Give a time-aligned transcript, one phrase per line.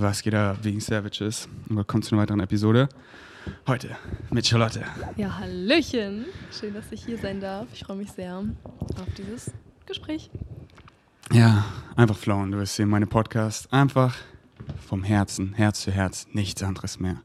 [0.00, 1.46] Was geht da wegen Savages?
[1.68, 2.88] Und willkommen zu einer weiteren Episode.
[3.66, 3.98] Heute
[4.30, 4.82] mit Charlotte.
[5.18, 6.24] Ja, Hallöchen.
[6.58, 7.66] Schön, dass ich hier sein darf.
[7.74, 9.52] Ich freue mich sehr auf dieses
[9.84, 10.30] Gespräch.
[11.34, 11.66] Ja,
[11.96, 12.50] einfach flowen.
[12.50, 13.70] Du wirst sehen, meine Podcast.
[13.74, 14.16] Einfach
[14.88, 17.20] vom Herzen, Herz zu Herz, nichts anderes mehr.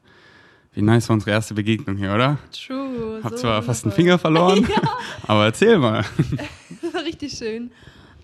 [0.73, 2.39] Wie nice war unsere erste Begegnung hier, oder?
[2.51, 3.21] True.
[3.23, 4.03] Hab so zwar fast einen wundervoll.
[4.03, 4.89] Finger verloren, ja,
[5.27, 6.03] aber erzähl mal.
[6.81, 7.71] das war richtig schön.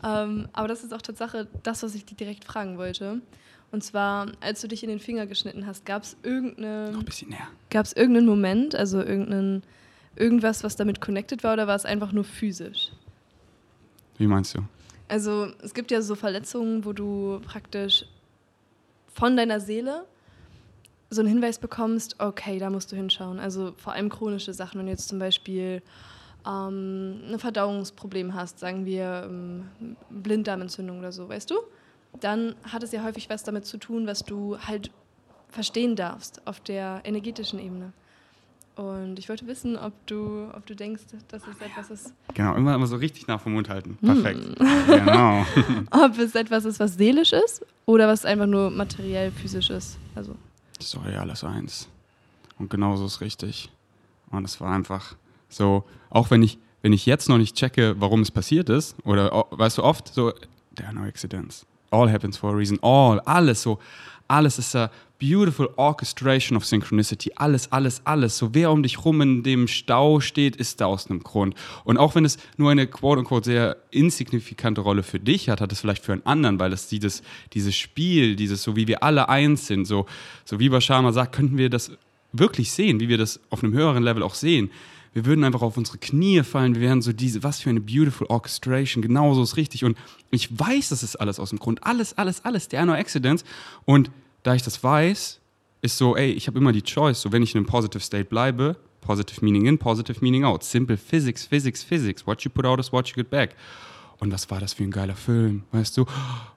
[0.04, 3.22] Ähm, aber das ist auch Tatsache das, was ich dir direkt fragen wollte.
[3.72, 6.92] Und zwar, als du dich in den Finger geschnitten hast, gab es irgendeine,
[7.70, 9.64] gab's irgendeinen Moment, also irgendeinen,
[10.16, 12.92] irgendwas, was damit connected war, oder war es einfach nur physisch?
[14.18, 14.60] Wie meinst du?
[15.08, 18.06] Also es gibt ja so Verletzungen, wo du praktisch
[19.14, 20.06] von deiner Seele
[21.10, 23.40] so einen Hinweis bekommst, okay, da musst du hinschauen.
[23.40, 25.82] Also vor allem chronische Sachen, wenn du jetzt zum Beispiel
[26.48, 29.66] ähm, ein Verdauungsproblem hast, sagen wir ähm,
[30.10, 31.56] Blinddarmentzündung oder so, weißt du?
[32.20, 34.92] Dann hat es ja häufig was damit zu tun, was du halt
[35.50, 37.94] verstehen darfst auf der energetischen Ebene.
[38.76, 42.74] Und ich wollte wissen, ob du, ob du denkst, dass es etwas ist, Genau, immer,
[42.76, 43.98] immer so richtig nah vom Mund halten.
[44.02, 44.24] Hm.
[44.24, 44.58] Perfekt.
[44.88, 45.46] Genau.
[46.06, 49.98] ob es etwas ist, was seelisch ist oder was einfach nur materiell physisch ist.
[50.16, 50.36] Also
[50.80, 51.90] Sorry, alles eins.
[52.58, 53.70] Und genauso ist richtig.
[54.32, 55.16] Und es war einfach
[55.50, 59.46] so, auch wenn ich, wenn ich jetzt noch nicht checke, warum es passiert ist, oder
[59.52, 60.32] weißt du, oft so,
[60.76, 61.66] there are no accidents.
[61.92, 62.80] All happens for a reason.
[62.82, 63.80] All, alles so,
[64.28, 64.90] alles ist a
[65.20, 67.32] beautiful orchestration of synchronicity.
[67.36, 68.38] Alles, alles, alles.
[68.38, 71.54] So, wer um dich rum in dem Stau steht, ist da aus einem Grund.
[71.84, 75.82] Und auch wenn es nur eine quote-unquote sehr insignifikante Rolle für dich hat, hat es
[75.82, 77.22] vielleicht für einen anderen, weil es dieses,
[77.54, 80.08] dieses Spiel, dieses so, wie wir alle eins sind, so,
[80.44, 81.92] so wie Bashama sagt, könnten wir das
[82.34, 84.72] wirklich sehen, wie wir das auf einem höheren Level auch sehen.
[85.14, 88.28] Wir würden einfach auf unsere Knie fallen, wir wären so diese, was für eine beautiful
[88.28, 89.84] orchestration, genauso ist richtig.
[89.84, 89.98] Und
[90.30, 93.44] ich weiß, das ist alles aus dem Grund, alles, alles, alles, are no accidents.
[93.84, 94.10] Und
[94.44, 95.40] da ich das weiß,
[95.82, 98.26] ist so, ey, ich habe immer die Choice, so wenn ich in einem positive state
[98.26, 102.80] bleibe, positive meaning in, positive meaning out, simple physics, physics, physics, what you put out
[102.80, 103.56] is what you get back.
[104.20, 106.06] Und was war das für ein geiler Film, weißt du?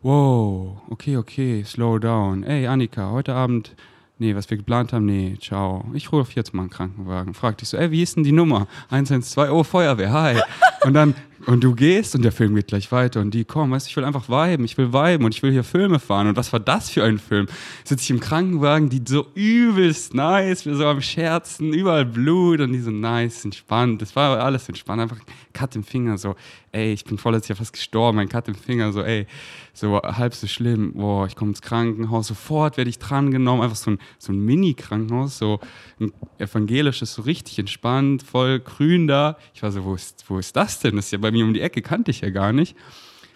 [0.02, 2.44] Wow, okay, okay, slow down.
[2.44, 3.74] Ey, Annika, heute Abend,
[4.18, 5.84] nee, was wir geplant haben, nee, ciao.
[5.94, 7.34] Ich rufe jetzt mal einen Krankenwagen.
[7.34, 8.68] Frag dich so, ey, wie ist denn die Nummer?
[8.90, 10.40] 112, oh, Feuerwehr, hi.
[10.84, 11.14] Und dann,
[11.46, 13.96] und du gehst und der Film geht gleich weiter und die kommen, weißt du, ich
[13.96, 16.28] will einfach viben, ich will viben und ich will hier Filme fahren.
[16.28, 17.46] Und was war das für ein Film?
[17.84, 22.72] Sitze ich im Krankenwagen, die so übelst nice, wir so am Scherzen, überall Blut und
[22.72, 24.00] die so nice, entspannt.
[24.00, 25.18] Das war alles entspannt, einfach
[25.52, 26.34] Cut im Finger, so,
[26.72, 29.26] ey, ich bin vorletztes Jahr fast gestorben, ein Cut im Finger, so, ey,
[29.74, 33.90] so halb so schlimm, boah, ich komme ins Krankenhaus, sofort werde ich drangenommen, einfach so
[33.90, 35.58] ein, so ein Mini-Krankenhaus, so
[36.00, 39.36] ein evangelisches, so richtig entspannt, voll grün da.
[39.52, 40.94] Ich war so, wo ist, wo ist das denn?
[40.96, 42.76] Das ist ja bei mir um die Ecke, kannte ich ja gar nicht.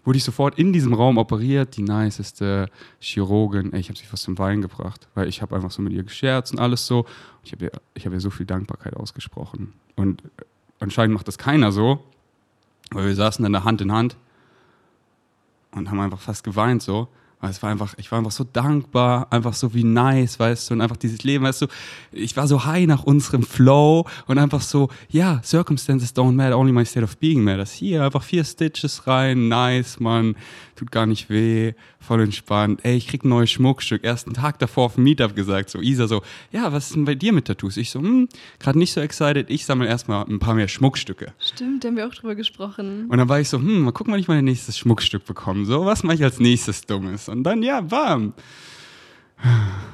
[0.04, 4.22] Wurde ich sofort in diesem Raum operiert, die niceste Chirurgin, ey, ich habe sie fast
[4.22, 7.04] zum Weinen gebracht, weil ich habe einfach so mit ihr gescherzt und alles so.
[7.43, 7.72] Ich habe ihr,
[8.04, 9.75] hab ihr so viel Dankbarkeit ausgesprochen.
[9.97, 10.22] Und
[10.78, 12.04] anscheinend macht das keiner so,
[12.93, 14.16] weil wir saßen dann da Hand in Hand
[15.78, 17.09] und haben einfach fast geweint so.
[17.41, 20.75] Weil es war einfach, ich war einfach so dankbar, einfach so wie nice, weißt du,
[20.75, 21.66] und einfach dieses Leben, weißt du,
[22.11, 26.72] ich war so high nach unserem Flow und einfach so, ja, circumstances don't matter, only
[26.72, 27.71] my state of being matters.
[27.71, 30.34] Hier einfach vier Stitches rein, nice, Mann,
[30.75, 32.81] tut gar nicht weh, voll entspannt.
[32.84, 36.06] Ey, ich krieg ein neues Schmuckstück, ersten Tag davor auf dem Meetup gesagt, so Isa
[36.06, 36.22] so,
[36.53, 37.76] ja, was ist denn bei dir mit Tattoos?
[37.76, 38.28] Ich so, hm,
[38.59, 41.32] gerade nicht so excited, ich sammle erstmal ein paar mehr Schmuckstücke.
[41.41, 43.06] stimmt, da haben wir auch drüber gesprochen.
[43.09, 45.64] Und dann war ich so, hm, mal gucken, wann ich mein nächstes Schmuckstück bekomme.
[45.66, 47.28] So, was mache ich als nächstes Dummes?
[47.28, 48.32] Und dann, ja, bam.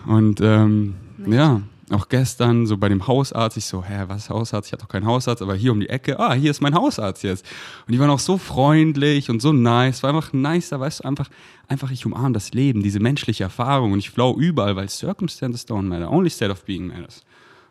[0.07, 0.95] Und ähm,
[1.27, 1.63] ja,
[1.95, 4.69] auch gestern so bei dem Hausarzt, ich so, hä, was Hausarzt?
[4.69, 7.23] Ich hatte doch keinen Hausarzt, aber hier um die Ecke, ah, hier ist mein Hausarzt
[7.23, 7.45] jetzt.
[7.87, 11.05] Und die waren auch so freundlich und so nice, war einfach nice, da weißt du,
[11.05, 11.29] einfach,
[11.69, 15.83] einfach ich umarme das Leben, diese menschliche Erfahrung und ich flow überall, weil circumstances don't
[15.83, 17.23] matter, only state of being matters.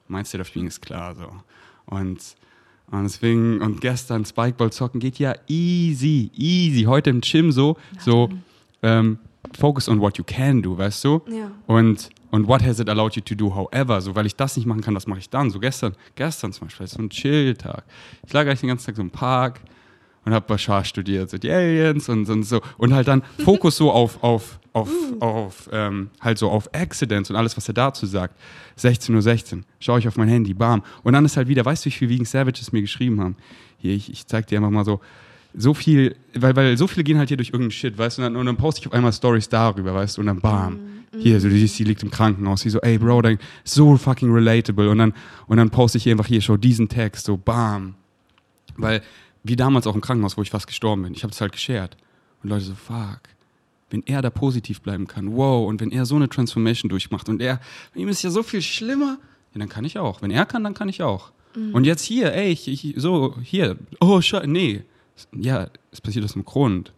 [0.07, 1.27] Mein state of being ist klar so.
[1.85, 2.19] Und
[2.91, 6.83] und deswegen, und gestern Spikeball zocken geht ja easy, easy.
[6.83, 8.29] Heute im Gym so, so,
[8.83, 9.17] ähm,
[9.57, 11.21] focus on what you can do, weißt du?
[11.27, 11.51] Ja.
[11.65, 14.01] Und, und what has it allowed you to do, however?
[14.01, 15.51] So, weil ich das nicht machen kann, was mache ich dann?
[15.51, 17.83] So gestern, gestern zum Beispiel, so ein Chill-Tag.
[18.25, 19.59] Ich lag eigentlich den ganzen Tag so im Park
[20.25, 22.59] und habe Bashar studiert, so die Aliens und, und so.
[22.79, 24.89] Und halt dann Fokus so auf, auf, auf,
[25.19, 28.33] auf ähm, halt so auf Accidents und alles, was er dazu sagt.
[28.79, 30.81] 16.16 Uhr, 16, schaue ich auf mein Handy, bam.
[31.03, 33.37] Und dann ist halt wieder, weißt du, wie viel Vegan Savages mir geschrieben haben?
[33.77, 35.01] Hier, ich, ich zeig dir einfach mal so,
[35.55, 38.33] so viel, weil, weil so viele gehen halt hier durch irgendeinen Shit, weißt du, und
[38.33, 40.79] dann, und dann poste ich auf einmal Stories darüber, weißt du, und dann bam.
[41.15, 44.33] Hier, so, du siehst, die liegt im Krankenhaus, sie so, ey, Bro, dein, so fucking
[44.33, 44.89] relatable.
[44.89, 45.13] Und dann,
[45.45, 47.93] und dann poste ich hier einfach hier, schau diesen Text, so, bam.
[48.77, 49.03] Weil,
[49.43, 51.97] wie damals auch im Krankenhaus, wo ich fast gestorben bin, ich habe es halt geshared.
[52.41, 53.19] Und Leute so, fuck,
[53.91, 57.41] wenn er da positiv bleiben kann, wow, und wenn er so eine Transformation durchmacht und
[57.41, 57.59] er,
[57.93, 59.19] ihm ist ja so viel schlimmer,
[59.53, 60.23] ja, dann kann ich auch.
[60.23, 61.31] Wenn er kann, dann kann ich auch.
[61.55, 61.75] Mhm.
[61.75, 64.83] Und jetzt hier, ey, ich, ich, so, hier, oh, scheiße, nee.
[65.33, 66.93] Ja, es passiert aus einem Grund.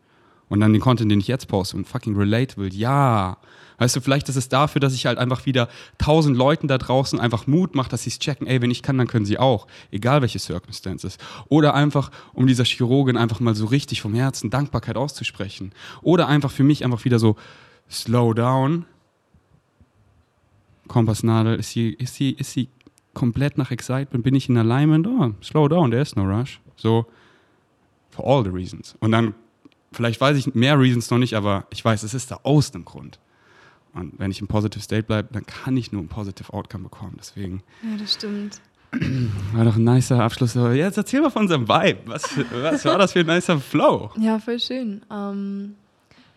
[0.48, 3.38] Und dann den Content, den ich jetzt poste und fucking relatable, ja.
[3.78, 5.68] Weißt du, vielleicht ist es dafür, dass ich halt einfach wieder
[5.98, 8.98] tausend Leuten da draußen einfach Mut mache, dass sie es checken, ey, wenn ich kann,
[8.98, 9.68] dann können sie auch.
[9.92, 11.18] Egal welche Circumstances.
[11.50, 15.74] Oder einfach, um dieser Chirurgin einfach mal so richtig vom Herzen Dankbarkeit auszusprechen.
[16.02, 17.36] Oder einfach für mich einfach wieder so,
[17.90, 18.86] slow down.
[20.88, 22.70] Kompassnadel, ist sie, ist sie, ist sie
[23.14, 24.24] komplett nach Excitement?
[24.24, 25.08] Bin ich in Alignment?
[25.08, 26.62] Oh, slow down, there is no rush.
[26.76, 27.08] So,
[28.16, 28.96] for all the reasons.
[29.00, 29.34] Und dann,
[29.92, 32.86] vielleicht weiß ich mehr Reasons noch nicht, aber ich weiß, es ist da aus dem
[32.86, 33.20] Grund.
[33.94, 37.16] Und wenn ich im Positive State bleibe, dann kann ich nur ein Positive Outcome bekommen.
[37.18, 37.64] Deswegen.
[37.82, 38.60] Ja, das stimmt.
[39.54, 40.54] War doch ein nicer Abschluss.
[40.54, 42.00] Jetzt erzähl mal von unserem Vibe.
[42.06, 44.12] Was, was war das für ein nicer Flow?
[44.18, 45.02] Ja, voll schön.
[45.12, 45.76] Ähm,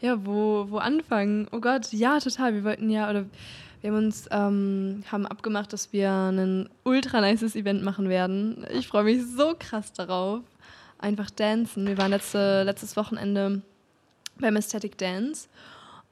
[0.01, 1.49] ja, wo, wo anfangen?
[1.53, 2.55] Oh Gott, ja, total.
[2.55, 3.25] Wir wollten ja, oder
[3.81, 8.65] wir haben uns ähm, haben abgemacht, dass wir ein ultra nices Event machen werden.
[8.73, 10.41] Ich freue mich so krass darauf.
[10.99, 11.87] Einfach dancen.
[11.87, 13.63] Wir waren letzte, letztes Wochenende
[14.41, 15.49] beim Aesthetic Dance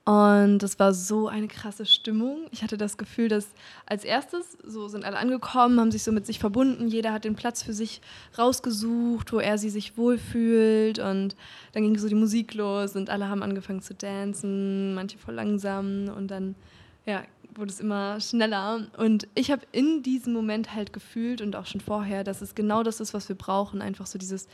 [0.06, 2.46] und es war so eine krasse Stimmung.
[2.52, 3.48] Ich hatte das Gefühl, dass
[3.86, 6.86] als erstes so sind alle angekommen, haben sich so mit sich verbunden.
[6.86, 8.00] Jeder hat den Platz für sich
[8.38, 11.00] rausgesucht, wo er sie sich wohlfühlt.
[11.00, 11.34] Und
[11.72, 16.08] dann ging so die Musik los und alle haben angefangen zu tanzen, manche voll langsam.
[16.16, 16.54] Und dann
[17.04, 17.24] ja,
[17.58, 18.86] wurde es immer schneller.
[18.96, 22.82] Und ich habe in diesem Moment halt gefühlt und auch schon vorher, dass es genau
[22.82, 23.82] das ist, was wir brauchen.
[23.82, 24.48] Einfach so dieses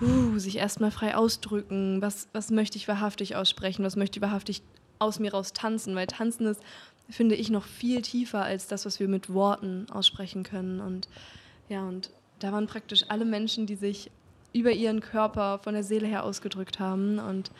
[0.00, 4.62] uh, sich erstmal frei ausdrücken, was, was möchte ich wahrhaftig aussprechen, was möchte ich wahrhaftig
[4.98, 6.62] aus mir raus tanzen, weil tanzen ist,
[7.10, 10.80] finde ich, noch viel tiefer als das, was wir mit Worten aussprechen können.
[10.80, 11.08] Und
[11.68, 14.10] ja, und da waren praktisch alle Menschen, die sich
[14.52, 17.18] über ihren Körper von der Seele her ausgedrückt haben.
[17.18, 17.50] Und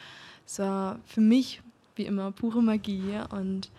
[0.47, 1.63] es war für mich,
[1.97, 3.21] wie immer, pure Magie.
[3.31, 3.71] Und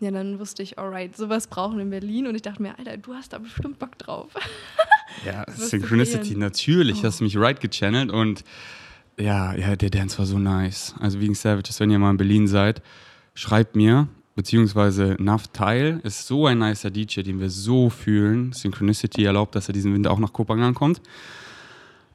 [0.00, 2.26] ja, dann wusste ich, alright, sowas brauchen wir in Berlin.
[2.26, 4.32] Und ich dachte mir, Alter, du hast da bestimmt Bock drauf.
[5.26, 7.00] Ja, Synchronicity, natürlich.
[7.00, 7.02] Oh.
[7.08, 8.44] Hast du mich right gechannelt und
[9.18, 10.94] ja, ja, der Dance war so nice.
[11.00, 12.80] Also wegen Savages, wenn ihr mal in Berlin seid,
[13.34, 14.06] schreibt mir,
[14.36, 18.52] beziehungsweise Nav Teil ist so ein nicer DJ, den wir so fühlen.
[18.52, 21.02] Synchronicity erlaubt, dass er diesen Winter auch nach Kopenhagen kommt.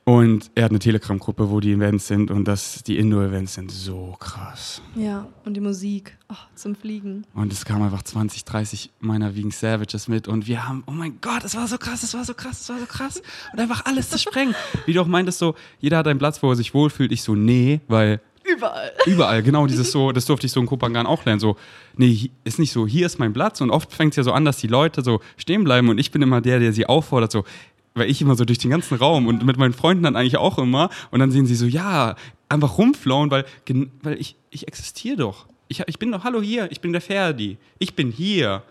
[0.07, 4.16] Und er hat eine Telegram-Gruppe, wo die Events sind und das, die Indoor-Events sind so
[4.19, 4.80] krass.
[4.96, 7.25] Ja, und die Musik oh, zum Fliegen.
[7.34, 11.18] Und es kamen einfach 20, 30 meiner Vegan Savages mit und wir haben, oh mein
[11.22, 13.24] Gott, es war so krass, es war so krass, es war so krass.
[13.52, 14.54] Und einfach alles zu sprengen.
[14.86, 17.12] Wie du auch meintest, so, jeder hat einen Platz, wo er sich wohlfühlt.
[17.12, 18.92] Ich so, nee, weil Überall.
[19.08, 19.66] Überall, genau.
[19.66, 21.40] Dieses so, das durfte ich so in Kopangan auch lernen.
[21.40, 21.58] So,
[21.98, 23.60] nee, ist nicht so, hier ist mein Platz.
[23.60, 26.12] Und oft fängt es ja so an, dass die Leute so stehen bleiben und ich
[26.12, 27.44] bin immer der, der sie auffordert, so,
[27.96, 30.60] weil ich immer so durch den ganzen Raum und mit meinen Freunden dann eigentlich auch
[30.60, 32.16] immer und dann sehen sie so, ja,
[32.50, 33.46] einfach rumflauen, weil,
[34.04, 35.48] weil ich, ich existiere doch.
[35.68, 38.62] Ich, ich bin doch, hallo hier, ich bin der Ferdi, ich bin hier.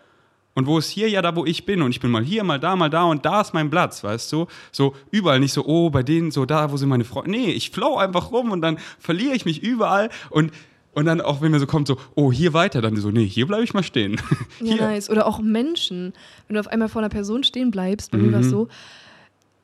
[0.56, 1.09] Und wo ist hier?
[1.09, 1.82] Ja, da, wo ich bin.
[1.82, 4.32] Und ich bin mal hier, mal da, mal da und da ist mein Platz, weißt
[4.32, 4.47] du?
[4.71, 7.32] So überall nicht so, oh, bei denen, so da, wo sind meine Freunde.
[7.32, 10.53] Nee, ich flow einfach rum und dann verliere ich mich überall und
[10.94, 13.49] und dann auch, wenn mir so kommt, so, oh, hier weiter, dann so, nee, hier
[13.49, 14.21] bleibe ich mal stehen.
[14.61, 15.11] Ja, nice.
[15.11, 16.12] Oder auch Menschen.
[16.47, 18.26] Wenn du auf einmal vor einer Person stehen bleibst, bei mhm.
[18.26, 18.69] mir war es so,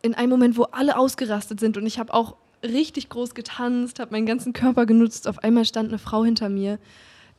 [0.02, 4.12] in einem Moment, wo alle ausgerastet sind und ich habe auch richtig groß getanzt, habe
[4.12, 5.28] meinen ganzen Körper genutzt.
[5.28, 6.78] Auf einmal stand eine Frau hinter mir,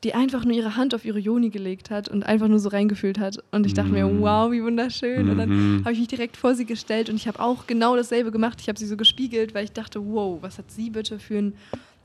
[0.03, 3.19] die einfach nur ihre Hand auf ihre Joni gelegt hat und einfach nur so reingefühlt
[3.19, 3.43] hat.
[3.51, 4.21] Und ich dachte mir, mhm.
[4.21, 5.29] wow, wie wunderschön.
[5.29, 5.79] Und dann mhm.
[5.81, 8.59] habe ich mich direkt vor sie gestellt und ich habe auch genau dasselbe gemacht.
[8.61, 11.53] Ich habe sie so gespiegelt, weil ich dachte, wow, was hat sie bitte für, ein,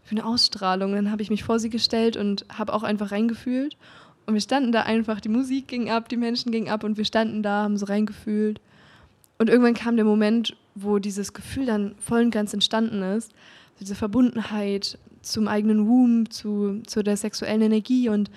[0.04, 0.90] für eine Ausstrahlung?
[0.90, 3.76] Und dann habe ich mich vor sie gestellt und habe auch einfach reingefühlt.
[4.26, 7.04] Und wir standen da einfach, die Musik ging ab, die Menschen gingen ab und wir
[7.04, 8.60] standen da, haben so reingefühlt.
[9.38, 13.32] Und irgendwann kam der Moment, wo dieses Gefühl dann voll und ganz entstanden ist,
[13.80, 18.30] diese Verbundenheit zum eigenen Womb, zu, zu der sexuellen Energie und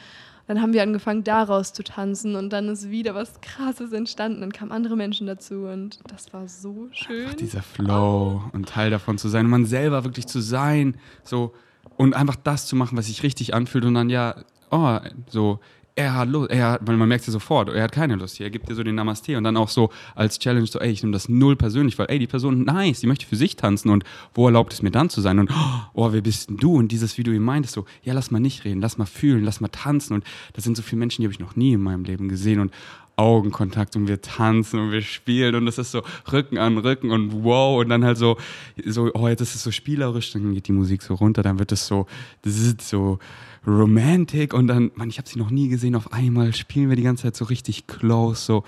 [0.50, 4.42] dann haben wir angefangen, daraus zu tanzen und dann ist wieder was Krasses entstanden.
[4.42, 7.26] Dann kamen andere Menschen dazu und das war so schön.
[7.26, 8.50] Einfach dieser Flow oh.
[8.52, 11.54] und Teil davon zu sein und man selber wirklich zu sein, so
[11.98, 15.60] und einfach das zu machen, was sich richtig anfühlt und dann ja, oh, so
[15.96, 18.48] er hat Lust, er hat, weil man merkt ja sofort, er hat keine Lust hier,
[18.48, 21.04] er gibt dir so den Namaste und dann auch so als Challenge so, ey, ich
[21.04, 24.04] nehme das null persönlich, weil ey, die Person, nice, die möchte für sich tanzen und
[24.34, 25.52] wo erlaubt es mir dann zu sein und
[25.94, 26.76] oh, wer bist denn du?
[26.76, 29.44] Und dieses, wie du ihm meintest, so, ja, lass mal nicht reden, lass mal fühlen,
[29.44, 31.82] lass mal tanzen und das sind so viele Menschen, die habe ich noch nie in
[31.82, 32.72] meinem Leben gesehen und
[33.20, 37.44] Augenkontakt und wir tanzen und wir spielen und es ist so Rücken an Rücken und
[37.44, 38.38] wow und dann halt so,
[38.86, 41.74] so oh, jetzt ist es so spielerisch, dann geht die Musik so runter, dann wird
[41.74, 42.08] es so,
[42.44, 43.20] das ist so
[43.68, 47.04] romantic und dann, man, ich habe sie noch nie gesehen, auf einmal spielen wir die
[47.04, 48.64] ganze Zeit so richtig close, so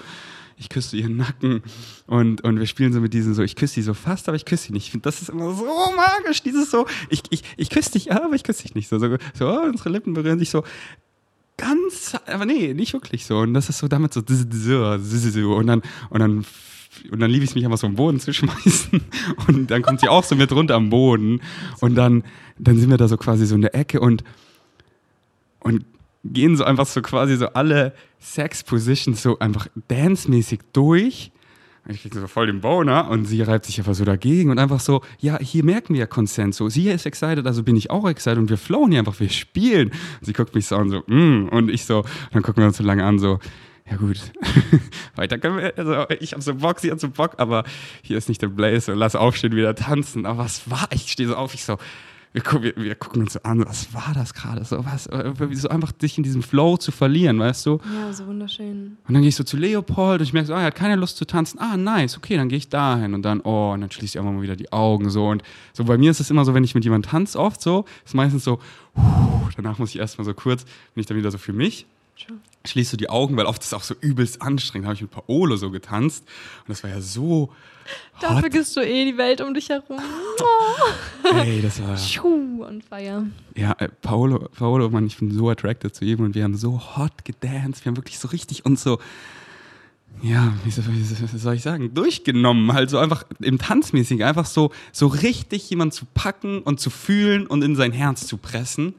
[0.62, 1.64] ich küsse ihren Nacken
[2.06, 4.46] und, und wir spielen so mit diesen so, ich küsse sie so fast, aber ich
[4.46, 4.86] küsse sie nicht.
[4.86, 5.66] Ich finde, das ist immer so
[5.96, 8.88] magisch, dieses so, ich, ich, ich küsse dich, aber ich küsse dich nicht.
[8.88, 10.64] So, so, so, unsere Lippen berühren sich so
[11.62, 13.40] ganz, aber nee, nicht wirklich so.
[13.40, 16.46] Und das ist so damit so, und dann, und dann
[17.10, 19.02] und dann liebe ich es mich einfach so am Boden zu schmeißen
[19.48, 21.42] und dann kommt sie auch so mit runter am Boden
[21.80, 22.24] und dann,
[22.60, 24.24] dann sind wir da so quasi so in der Ecke und,
[25.62, 25.86] und
[26.24, 31.32] gehen so einfach so quasi so alle Sex-Positions so einfach dance-mäßig durch.
[31.88, 34.80] Ich kriege so voll den Boner und sie reibt sich einfach so dagegen und einfach
[34.80, 36.58] so, ja, hier merken wir ja Konsens.
[36.58, 39.30] So, sie ist excited, also bin ich auch excited und wir flowen hier einfach, wir
[39.30, 39.90] spielen.
[39.90, 42.78] Und sie guckt mich so an, so, mm, und ich so, dann gucken wir uns
[42.78, 43.40] so lange an, so,
[43.90, 44.20] ja gut,
[45.16, 47.64] weiter können wir, also ich habe so Bock, sie hat so Bock, aber
[48.04, 50.28] hier ist nicht der Blaze, so, lass aufstehen, wieder tanzen.
[50.28, 51.78] Aber was war, ich stehe so auf, ich so,
[52.34, 54.64] wir, wir, wir, gucken uns so an, was war das gerade?
[54.64, 55.10] So, was,
[55.54, 57.80] so einfach dich in diesem Flow zu verlieren, weißt du?
[57.94, 58.98] Ja, so wunderschön.
[59.06, 60.96] Und dann gehe ich so zu Leopold und ich merke so, ah, er hat keine
[60.96, 61.60] Lust zu tanzen.
[61.60, 63.14] Ah, nice, okay, dann gehe ich dahin.
[63.14, 65.28] Und dann, oh, und dann schließe ich einfach mal wieder die Augen so.
[65.28, 67.86] Und so bei mir ist es immer so, wenn ich mit jemandem tanze, oft so,
[68.06, 68.60] ist meistens so,
[69.58, 71.86] danach muss ich erstmal so kurz, bin ich dann wieder so für mich.
[72.16, 74.86] Sure schließt du die Augen, weil oft ist es auch so übelst anstrengend.
[74.86, 76.24] Da habe ich mit Paolo so getanzt
[76.60, 77.52] und das war ja so.
[78.20, 80.00] Da vergisst du eh die Welt um dich herum.
[81.34, 81.98] Ey, das war.
[81.98, 83.26] Schuh und Feier.
[83.56, 86.80] Ja, äh, Paolo, Paolo, Mann, ich bin so attracted zu ihm und wir haben so
[86.96, 87.84] hot gedanced.
[87.84, 89.00] Wir haben wirklich so richtig uns so.
[90.22, 94.72] Ja, wie soll, wie soll ich sagen, durchgenommen, halt so einfach im Tanzmäßigen, einfach so,
[94.92, 98.94] so richtig jemanden zu packen und zu fühlen und in sein Herz zu pressen.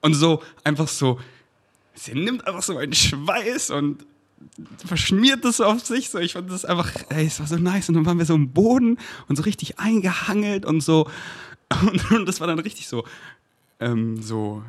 [0.00, 1.20] Und so einfach so,
[1.94, 4.04] sie nimmt einfach so einen Schweiß und
[4.84, 6.10] verschmiert das auf sich.
[6.10, 7.88] So, ich fand das einfach, ey, es war so nice.
[7.88, 8.98] Und dann waren wir so im Boden
[9.28, 11.08] und so richtig eingehangelt und so.
[11.82, 13.04] Und, und das war dann richtig so,
[13.80, 14.62] ähm, so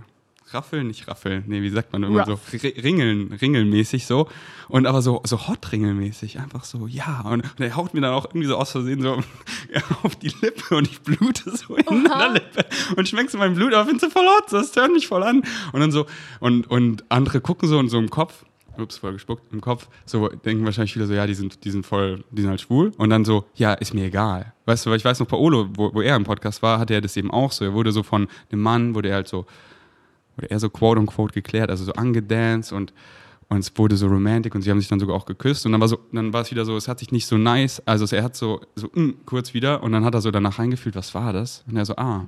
[0.51, 2.41] Raffeln, nicht Raffeln, nee, wie sagt man immer Ruff.
[2.51, 4.29] so, Ringeln, Ringelmäßig so.
[4.67, 7.21] Und aber so, so hot Ringelmäßig, einfach so, ja.
[7.21, 9.21] Und, und er haut mir dann auch irgendwie so aus Versehen so
[10.03, 12.65] auf die Lippe und ich blute so in der Lippe
[12.95, 15.43] und schmeckst so mein Blut, aber findest du voll hot, das hört mich voll an.
[15.71, 16.05] Und dann so,
[16.39, 18.45] und, und andere gucken so und so im Kopf,
[18.77, 21.85] ups, voll gespuckt im Kopf, so denken wahrscheinlich wieder so, ja, die sind, die sind
[21.85, 22.91] voll, die sind halt schwul.
[22.97, 24.53] Und dann so, ja, ist mir egal.
[24.65, 27.01] Weißt du, weil ich weiß noch, Paolo, wo, wo er im Podcast war, hatte er
[27.01, 27.65] das eben auch so.
[27.65, 29.45] Er wurde so von einem Mann, wurde er halt so
[30.37, 32.93] oder eher so quote unquote geklärt, also so angedanced und,
[33.47, 35.81] und es wurde so romantic und sie haben sich dann sogar auch geküsst und dann
[35.81, 38.23] war so, dann war es wieder so, es hat sich nicht so nice, also er
[38.23, 41.31] hat so, so mm, kurz wieder und dann hat er so danach reingefühlt, was war
[41.31, 41.63] das?
[41.67, 42.25] Und er so, ah,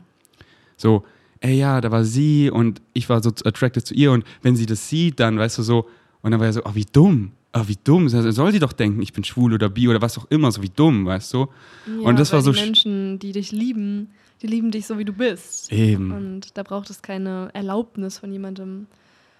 [0.75, 1.03] so,
[1.39, 4.65] ey ja, da war sie und ich war so attracted zu ihr und wenn sie
[4.65, 5.87] das sieht, dann weißt du so,
[6.21, 9.01] und dann war er so, oh, wie dumm, oh, wie dumm, soll sie doch denken,
[9.01, 11.47] ich bin schwul oder bi oder was auch immer, so wie dumm, weißt du?
[11.87, 14.09] Ja, und das war so Menschen, die dich lieben,
[14.41, 15.71] die lieben dich so, wie du bist.
[15.71, 16.11] Eben.
[16.11, 18.87] Und da braucht es keine Erlaubnis von jemandem.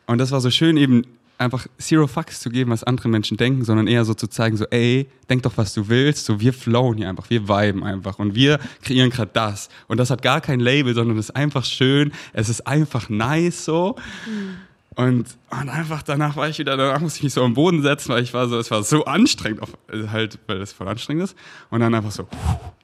[0.07, 1.03] Und das war so schön, eben
[1.38, 4.65] einfach zero fucks zu geben, was andere Menschen denken, sondern eher so zu zeigen, so,
[4.65, 6.25] ey, denk doch, was du willst.
[6.25, 9.70] So, wir flowen hier einfach, wir viben einfach und wir kreieren gerade das.
[9.88, 13.65] Und das hat gar kein Label, sondern es ist einfach schön, es ist einfach nice
[13.65, 13.96] so.
[14.25, 14.58] Mhm.
[14.96, 18.10] Und, und einfach danach war ich wieder, danach musste ich mich so am Boden setzen,
[18.10, 19.77] weil ich war so, es war so anstrengend, auf,
[20.12, 21.36] halt, weil es voll anstrengend ist.
[21.70, 22.27] Und dann einfach so,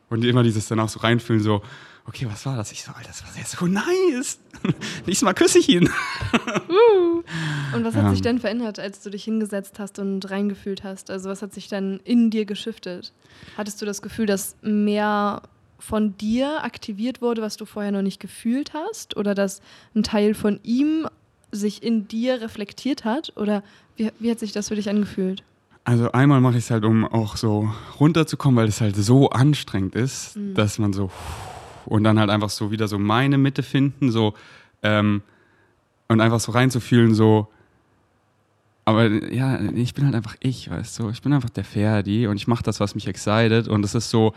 [0.10, 1.64] und immer dieses danach so reinfühlen, so,
[2.06, 2.72] okay, was war das?
[2.72, 4.40] Ich so, Alter, das war jetzt so nice.
[5.06, 5.90] Nächstes Mal küsse ich ihn.
[7.76, 8.10] Und was hat ja.
[8.12, 11.10] sich denn verändert, als du dich hingesetzt hast und reingefühlt hast?
[11.10, 13.14] Also was hat sich dann in dir geschiftet?
[13.58, 15.42] Hattest du das Gefühl, dass mehr
[15.80, 19.18] von dir aktiviert wurde, was du vorher noch nicht gefühlt hast?
[19.18, 19.62] Oder dass
[19.96, 21.08] ein Teil von ihm
[21.52, 23.34] sich in dir reflektiert hat?
[23.36, 23.64] Oder
[23.96, 25.44] wie, wie hat sich das für dich angefühlt?
[25.86, 27.70] Also einmal mache ich es halt, um auch so
[28.00, 30.54] runterzukommen, weil es halt so anstrengend ist, mhm.
[30.54, 31.12] dass man so
[31.86, 34.34] und dann halt einfach so wieder so meine Mitte finden, so
[34.82, 35.22] ähm,
[36.08, 37.48] und einfach so reinzufühlen, so.
[38.86, 41.10] Aber ja, ich bin halt einfach ich, weißt du.
[41.10, 43.68] Ich bin einfach der Ferdi und ich mache das, was mich excited.
[43.70, 44.34] Und es ist so,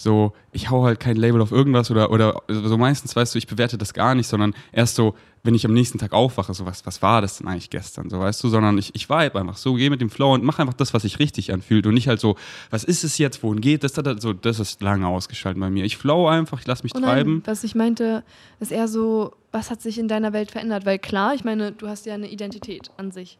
[0.00, 3.46] so, ich hau halt kein Label auf irgendwas oder, oder so meistens, weißt du, ich
[3.46, 6.84] bewerte das gar nicht, sondern erst so, wenn ich am nächsten Tag aufwache, so was,
[6.86, 9.74] was war das denn eigentlich gestern, so weißt du, sondern ich, ich vibe einfach so,
[9.74, 12.20] gehe mit dem Flow und mache einfach das, was sich richtig anfühlt und nicht halt
[12.20, 12.36] so,
[12.70, 15.84] was ist es jetzt, wohin geht das, das, so, das ist lange ausgeschaltet bei mir.
[15.84, 17.42] Ich flow einfach, ich lasse mich oh nein, treiben.
[17.44, 18.22] Was ich meinte,
[18.58, 21.88] ist eher so, was hat sich in deiner Welt verändert, weil klar, ich meine, du
[21.88, 23.38] hast ja eine Identität an sich.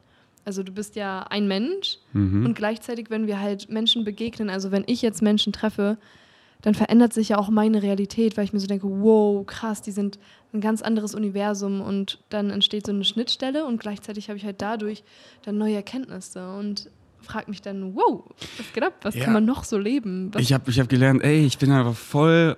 [0.51, 2.45] Also du bist ja ein Mensch mhm.
[2.45, 5.97] und gleichzeitig, wenn wir halt Menschen begegnen, also wenn ich jetzt Menschen treffe,
[6.63, 9.93] dann verändert sich ja auch meine Realität, weil ich mir so denke, wow, krass, die
[9.93, 10.19] sind
[10.53, 14.61] ein ganz anderes Universum und dann entsteht so eine Schnittstelle und gleichzeitig habe ich halt
[14.61, 15.05] dadurch
[15.45, 16.91] dann neue Erkenntnisse und
[17.23, 18.25] frage mich dann, wow,
[18.59, 18.95] was geht ab?
[19.03, 19.23] Was ja.
[19.23, 20.31] kann man noch so leben?
[20.35, 22.57] Was ich habe ich hab gelernt, ey, ich bin einfach voll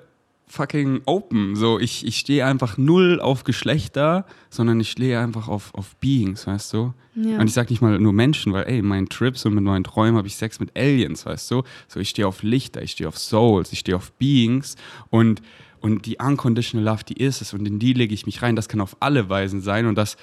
[0.53, 1.57] fucking open.
[1.57, 6.47] So, ich, ich stehe einfach null auf Geschlechter, sondern ich stehe einfach auf, auf Beings,
[6.47, 6.93] weißt du?
[7.15, 7.39] Ja.
[7.39, 9.83] Und ich sag nicht mal nur Menschen, weil, ey, in meinen Trips und mit meinen
[9.83, 11.63] Träumen habe ich Sex mit Aliens, weißt du?
[11.89, 14.77] So, ich stehe auf Lichter, ich stehe auf Souls, ich stehe auf Beings
[15.09, 15.41] und,
[15.81, 18.55] und die unconditional Love, die ist es und in die lege ich mich rein.
[18.55, 20.19] Das kann auf alle Weisen sein und das,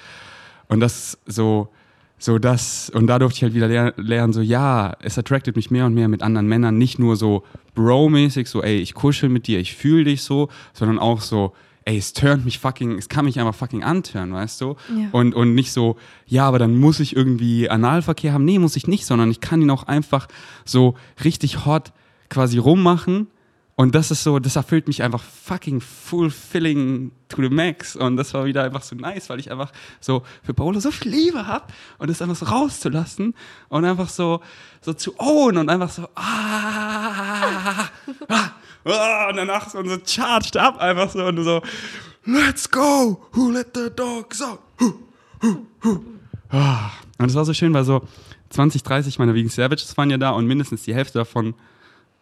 [0.68, 1.70] und das so,
[2.22, 5.70] so das, und da durfte ich halt wieder ler lernen, so ja, es attracted mich
[5.70, 9.46] mehr und mehr mit anderen Männern, nicht nur so bro-mäßig, so ey, ich kuschel mit
[9.46, 13.24] dir, ich fühle dich so, sondern auch so, ey, es turnt mich fucking, es kann
[13.24, 14.76] mich einfach fucking antören, weißt du?
[14.94, 15.08] Ja.
[15.12, 15.96] Und, und nicht so,
[16.26, 18.44] ja, aber dann muss ich irgendwie Analverkehr haben.
[18.44, 20.28] Nee, muss ich nicht, sondern ich kann ihn auch einfach
[20.64, 21.92] so richtig hot
[22.28, 23.28] quasi rummachen.
[23.80, 27.96] Und das ist so, das erfüllt mich einfach fucking fulfilling to the max.
[27.96, 31.10] Und das war wieder einfach so nice, weil ich einfach so für Paolo so viel
[31.10, 31.64] Liebe habe
[31.96, 33.34] und das einfach so rauszulassen
[33.70, 34.42] und einfach so,
[34.82, 37.88] so zu own und einfach so, ah,
[38.28, 38.50] ah,
[38.84, 41.62] ah, und danach so, so charged up einfach so und so,
[42.26, 44.60] let's go, who let the dogs out?
[46.50, 48.02] Ah, Und es war so schön, weil so
[48.50, 51.54] 20, 30 meiner Vegan Savages waren ja da und mindestens die Hälfte davon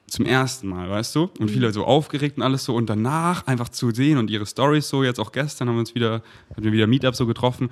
[0.09, 1.31] zum ersten Mal, weißt du?
[1.39, 2.75] Und viele so aufgeregt und alles so.
[2.75, 5.95] Und danach einfach zu sehen und ihre Stories so, jetzt auch gestern haben wir uns
[5.95, 7.71] wieder, hatten wir wieder Meetup so getroffen,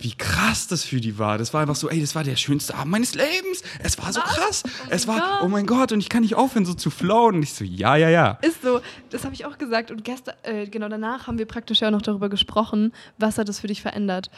[0.00, 1.38] wie krass das für die war.
[1.38, 3.62] Das war einfach so, ey, das war der schönste Abend meines Lebens.
[3.82, 4.62] Es war so krass.
[4.90, 5.42] es war, Gott.
[5.42, 7.36] oh mein Gott, und ich kann nicht aufhören, so zu flowen.
[7.36, 8.38] Und ich so, ja, ja, ja.
[8.42, 8.80] Ist so,
[9.10, 9.90] das habe ich auch gesagt.
[9.90, 13.48] Und gestern, äh, genau danach haben wir praktisch ja auch noch darüber gesprochen, was hat
[13.48, 14.30] das für dich verändert.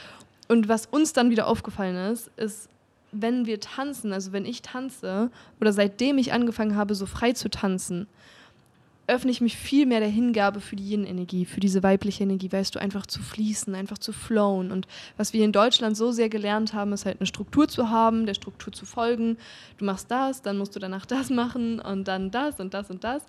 [0.49, 2.69] Und was uns dann wieder aufgefallen ist, ist,
[3.13, 7.51] wenn wir tanzen, also wenn ich tanze oder seitdem ich angefangen habe, so frei zu
[7.51, 8.07] tanzen,
[9.11, 12.75] öffne ich mich viel mehr der Hingabe für die Yin-Energie, für diese weibliche Energie, weißt
[12.75, 14.71] du, einfach zu fließen, einfach zu flowen.
[14.71, 14.87] Und
[15.17, 18.35] was wir in Deutschland so sehr gelernt haben, ist halt eine Struktur zu haben, der
[18.35, 19.37] Struktur zu folgen.
[19.79, 23.03] Du machst das, dann musst du danach das machen und dann das und das und
[23.03, 23.25] das.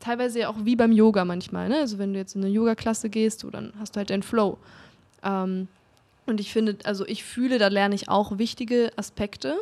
[0.00, 1.68] Teilweise ja auch wie beim Yoga manchmal.
[1.68, 1.78] Ne?
[1.78, 4.58] Also wenn du jetzt in eine Yoga-Klasse gehst, so, dann hast du halt deinen Flow.
[5.22, 5.68] Ähm,
[6.26, 9.56] und ich finde, also ich fühle, da lerne ich auch wichtige Aspekte,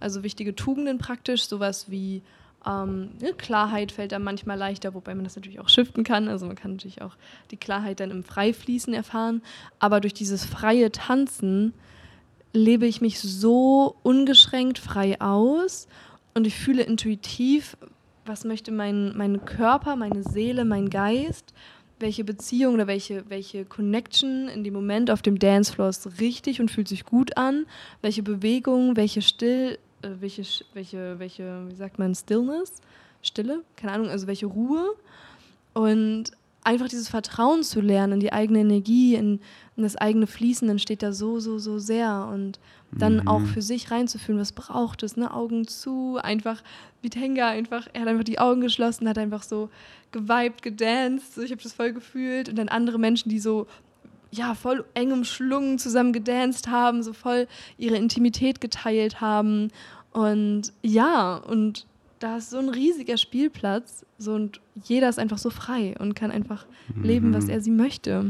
[0.00, 2.22] also wichtige Tugenden praktisch, sowas wie
[2.66, 6.28] ähm, ne, Klarheit fällt dann manchmal leichter, wobei man das natürlich auch shiften kann.
[6.28, 7.16] Also man kann natürlich auch
[7.50, 9.42] die Klarheit dann im Freifließen erfahren.
[9.78, 11.74] Aber durch dieses freie Tanzen
[12.52, 15.88] lebe ich mich so ungeschränkt frei aus
[16.34, 17.76] und ich fühle intuitiv,
[18.24, 21.52] was möchte mein, mein Körper, meine Seele, mein Geist,
[22.00, 26.70] welche Beziehung oder welche, welche Connection in dem Moment auf dem Dancefloor ist richtig und
[26.70, 27.66] fühlt sich gut an,
[28.02, 30.42] welche Bewegung, welche Still, äh, welche,
[30.74, 32.80] welche, welche, wie sagt man, Stillness,
[33.22, 34.94] Stille, keine Ahnung, also welche Ruhe?
[35.72, 36.32] Und
[36.64, 39.40] einfach dieses Vertrauen zu lernen in die eigene Energie, in,
[39.76, 42.28] in das eigene Fließen, dann steht da so, so, so sehr.
[42.32, 42.58] Und
[42.98, 43.28] dann Mhm.
[43.28, 45.32] auch für sich reinzufühlen, was braucht es, ne?
[45.32, 46.62] Augen zu, einfach
[47.02, 49.68] wie Tenga, einfach, er hat einfach die Augen geschlossen, hat einfach so
[50.12, 53.66] geweibt, gedanced, so, ich habe das voll gefühlt und dann andere Menschen, die so
[54.30, 57.46] ja, voll eng umschlungen zusammen gedanced haben, so voll
[57.78, 59.70] ihre Intimität geteilt haben
[60.12, 61.86] und ja, und
[62.18, 66.30] da ist so ein riesiger Spielplatz so und jeder ist einfach so frei und kann
[66.30, 66.66] einfach
[67.02, 68.24] leben, was er sie möchte.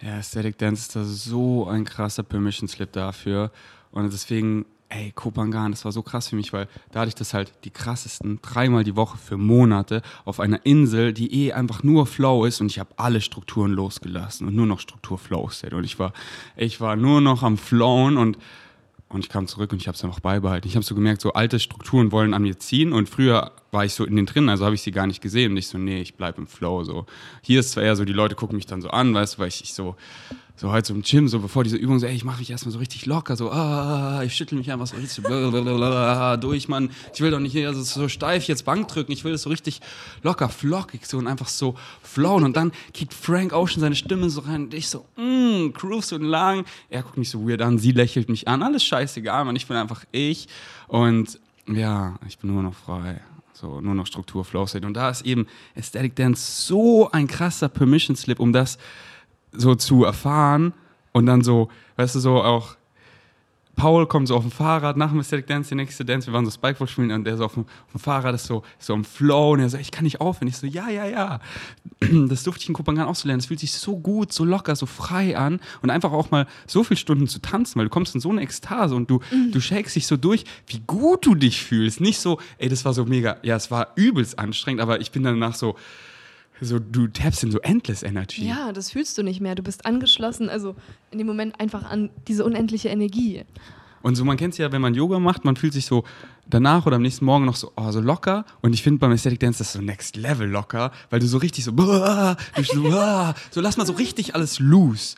[0.00, 3.50] Ja, Aesthetic Dance ist da so ein krasser Permission Slip dafür.
[3.90, 7.34] Und deswegen, ey, Kopangan, das war so krass für mich, weil da hatte ich das
[7.34, 12.06] halt die krassesten dreimal die Woche für Monate auf einer Insel, die eh einfach nur
[12.06, 15.76] Flow ist und ich habe alle Strukturen losgelassen und nur noch Struktur Flow State.
[15.76, 16.12] Und ich war,
[16.56, 18.38] ich war nur noch am Flowen und
[19.10, 20.68] und ich kam zurück und ich habe es einfach beibehalten.
[20.68, 23.94] Ich habe so gemerkt, so alte Strukturen wollen an mir ziehen und früher war ich
[23.94, 26.00] so in den drin, also habe ich sie gar nicht gesehen und ich so, nee,
[26.00, 26.84] ich bleib im Flow.
[26.84, 27.06] So.
[27.42, 29.48] Hier ist zwar eher so, die Leute gucken mich dann so an, weißt du, weil
[29.48, 29.96] ich, ich so,
[30.58, 32.72] so heute so im Gym, so bevor diese Übung, so, ey, ich mache mich erstmal
[32.72, 36.90] so richtig locker, so, ah, ich schüttel mich einfach so richtig blablabla durch, Mann.
[37.14, 39.50] Ich will doch nicht hier so, so steif jetzt Bank drücken, ich will das so
[39.50, 39.80] richtig
[40.22, 42.42] locker, flockig so und einfach so flowen.
[42.42, 46.18] Und dann kickt Frank Ocean seine Stimme so rein und ich so, mm, groove so
[46.18, 46.64] lang.
[46.90, 49.76] Er guckt mich so weird an, sie lächelt mich an, alles scheißegal, Mann, ich bin
[49.76, 50.48] einfach ich.
[50.88, 53.20] Und ja, ich bin nur noch frei.
[53.52, 54.86] So, nur noch Struktur, Flow State.
[54.86, 58.78] Und da ist eben Aesthetic Dance so ein krasser Permission Slip, um das
[59.52, 60.72] so zu erfahren
[61.12, 62.76] und dann so, weißt du, so auch
[63.78, 66.44] Paul kommt so auf dem Fahrrad nach dem Aesthetic Dance, die nächste Dance, wir waren
[66.44, 69.04] so Spikeball spielen und der so auf dem, auf dem Fahrrad ist so, so im
[69.04, 70.48] Flow und er so, ich kann nicht aufhören.
[70.48, 71.40] Ich so, ja, ja, ja.
[72.28, 73.38] Das durfte ich in Kopenhagen auch so lernen.
[73.38, 76.82] Es fühlt sich so gut, so locker, so frei an und einfach auch mal so
[76.82, 79.20] viele Stunden zu tanzen, weil du kommst in so eine Ekstase und du,
[79.52, 82.00] du shakest dich so durch, wie gut du dich fühlst.
[82.00, 85.22] Nicht so, ey, das war so mega, ja, es war übelst anstrengend, aber ich bin
[85.22, 85.76] danach so,
[86.60, 88.46] so, du tappst in so Endless Energy.
[88.46, 89.54] Ja, das fühlst du nicht mehr.
[89.54, 90.74] Du bist angeschlossen, also
[91.10, 93.44] in dem Moment einfach an diese unendliche Energie.
[94.02, 96.04] Und so, man kennt es ja, wenn man Yoga macht, man fühlt sich so
[96.46, 98.44] danach oder am nächsten Morgen noch so, oh, so locker.
[98.60, 101.64] Und ich finde beim Aesthetic Dance das so next level locker, weil du so richtig
[101.64, 102.90] so, du so,
[103.50, 105.16] so lass mal so richtig alles loose.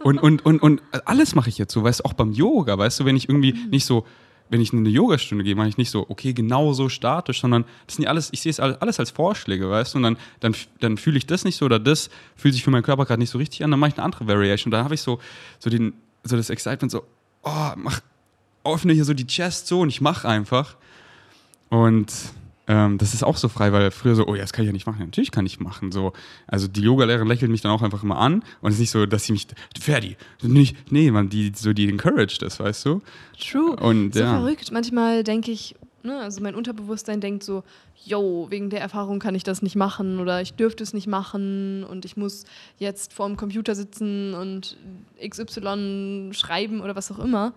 [0.00, 3.00] Und, und, und, und alles mache ich jetzt so, weißt du, auch beim Yoga, weißt
[3.00, 4.06] du, wenn ich irgendwie nicht so,
[4.50, 7.64] wenn ich in eine Yogastunde gehe, mache ich nicht so, okay, genau so statisch, sondern
[7.86, 10.54] das sind ja alles, ich sehe es alles als Vorschläge, weißt du, und dann, dann,
[10.80, 13.30] dann fühle ich das nicht so oder das fühlt sich für meinen Körper gerade nicht
[13.30, 14.70] so richtig an, dann mache ich eine andere Variation.
[14.70, 15.20] Da habe ich so,
[15.58, 15.92] so, den,
[16.24, 17.04] so das Excitement, so,
[17.42, 18.00] oh, mach,
[18.64, 20.76] öffne hier so die Chest so und ich mache einfach.
[21.68, 22.12] Und
[22.68, 24.72] ähm, das ist auch so frei, weil früher so, oh ja, das kann ich ja
[24.72, 25.00] nicht machen.
[25.00, 25.90] Ja, natürlich kann ich machen.
[25.90, 26.12] So.
[26.46, 29.06] Also die Yogalehrerin lächelt mich dann auch einfach immer an und es ist nicht so,
[29.06, 29.46] dass sie mich,
[29.80, 33.00] Ferdi, nicht, nee, man, die, so die encouraged das, weißt du?
[33.40, 33.74] True.
[33.76, 34.38] Und, so ja.
[34.38, 34.70] verrückt.
[34.70, 37.64] Manchmal denke ich, ne, also mein Unterbewusstsein denkt so,
[38.04, 41.84] yo, wegen der Erfahrung kann ich das nicht machen oder ich dürfte es nicht machen
[41.84, 42.44] und ich muss
[42.78, 44.76] jetzt vor dem Computer sitzen und
[45.26, 47.54] XY schreiben oder was auch immer.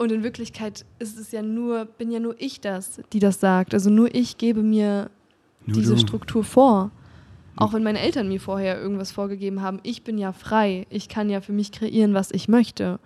[0.00, 3.74] Und in Wirklichkeit ist es ja nur, bin ja nur ich das, die das sagt.
[3.74, 5.10] Also nur ich gebe mir
[5.66, 6.00] Nur diese du.
[6.00, 6.90] Struktur vor.
[7.56, 10.86] Auch wenn meine Eltern mir vorher irgendwas vorgegeben haben, ich bin ja frei.
[10.88, 12.98] Ich kann ja für mich kreieren, was ich möchte.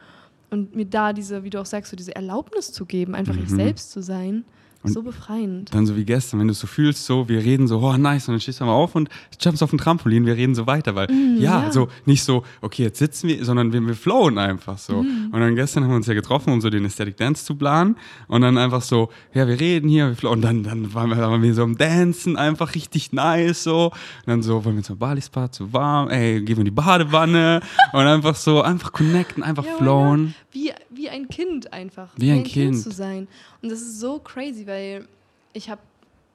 [0.50, 3.50] Und mir da diese, wie du auch sagst, so diese Erlaubnis zu geben, einfach ich
[3.50, 3.57] Mhm.
[3.57, 4.44] selbst zu sein,
[4.84, 5.74] Und so befreiend.
[5.74, 8.28] Dann so wie gestern, wenn du es so fühlst, so, wir reden so, oh nice,
[8.28, 9.08] und dann stehst du mal auf und
[9.40, 11.72] jumpst auf den Trampolin, wir reden so weiter, weil, Mm, ja, ja.
[11.72, 15.02] so, nicht so, okay, jetzt sitzen wir, sondern wir, wir flowen einfach so.
[15.02, 15.30] Mm.
[15.32, 17.96] Und dann gestern haben wir uns ja getroffen, um so den Aesthetic Dance zu planen
[18.28, 21.16] und dann einfach so, ja, wir reden hier, wir flowen, und dann, dann waren wir,
[21.16, 23.86] waren wir so am Dancen, einfach richtig nice, so.
[23.86, 23.92] Und
[24.26, 27.60] dann so, wollen wir zum Bali Spa, zu warm, ey, gehen wir in die Badewanne
[27.92, 30.34] und einfach so, einfach connecten, einfach Ja, flowen.
[30.52, 30.72] Wie,
[31.04, 32.08] wie ein Kind einfach.
[32.16, 32.78] Wie ein Kind.
[32.78, 33.28] zu sein.
[33.62, 35.06] Und das ist so crazy, weil
[35.52, 35.80] ich habe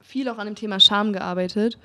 [0.00, 1.76] viel auch an dem Thema Scham gearbeitet.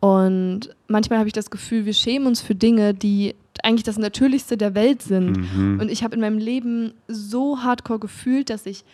[0.00, 4.56] Und manchmal habe ich das Gefühl, wir schämen uns für Dinge, die eigentlich das Natürlichste
[4.56, 5.36] der Welt sind.
[5.36, 5.80] Mhm.
[5.80, 8.84] Und ich habe in meinem Leben so hardcore gefühlt, dass ich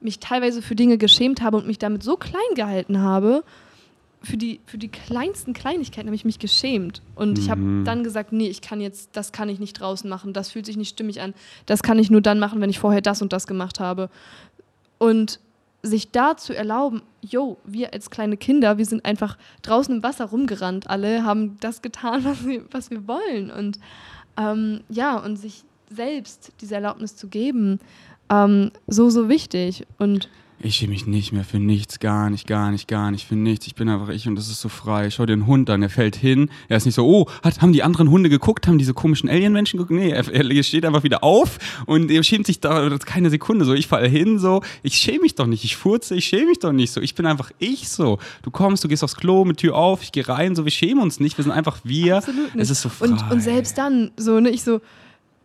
[0.00, 3.44] mich teilweise für Dinge geschämt habe und mich damit so klein gehalten habe.
[4.26, 7.00] Für die, für die kleinsten Kleinigkeiten habe ich mich geschämt.
[7.14, 7.84] Und ich habe Mhm.
[7.84, 10.76] dann gesagt, nee, ich kann jetzt, das kann ich nicht draußen machen, das fühlt sich
[10.76, 11.32] nicht stimmig an.
[11.66, 14.10] Das kann ich nur dann machen, wenn ich vorher das und das gemacht habe.
[14.98, 15.38] Und
[15.82, 20.24] sich da zu erlauben, yo, wir als kleine Kinder, wir sind einfach draußen im Wasser
[20.24, 23.50] rumgerannt, alle haben das getan, was wir, was wir wollen.
[23.50, 23.78] Und
[24.36, 27.78] ähm, ja, und sich selbst diese Erlaubnis zu geben,
[28.28, 29.86] ähm, so, so wichtig.
[29.98, 33.36] Und Ich schäme mich nicht mehr für nichts, gar nicht, gar nicht, gar nicht, für
[33.36, 33.66] nichts.
[33.66, 35.10] Ich bin einfach ich und das ist so frei.
[35.10, 36.50] Schau dir einen Hund an, der fällt hin.
[36.68, 39.78] Er ist nicht so, oh, hat, haben die anderen Hunde geguckt, haben diese komischen Alien-Menschen
[39.78, 39.98] geguckt?
[40.00, 43.74] Nee, er, er steht einfach wieder auf und er schämt sich da keine Sekunde so.
[43.74, 46.72] Ich falle hin so, ich schäme mich doch nicht, ich furze, ich schäme mich doch
[46.72, 47.02] nicht so.
[47.02, 48.18] Ich bin einfach ich so.
[48.42, 51.02] Du kommst, du gehst aufs Klo mit Tür auf, ich gehe rein, so, wir schämen
[51.02, 52.16] uns nicht, wir sind einfach wir.
[52.16, 52.62] absolut nicht.
[52.62, 53.08] Es ist so frei.
[53.08, 54.80] und, und selbst dann, so, ne, ich so,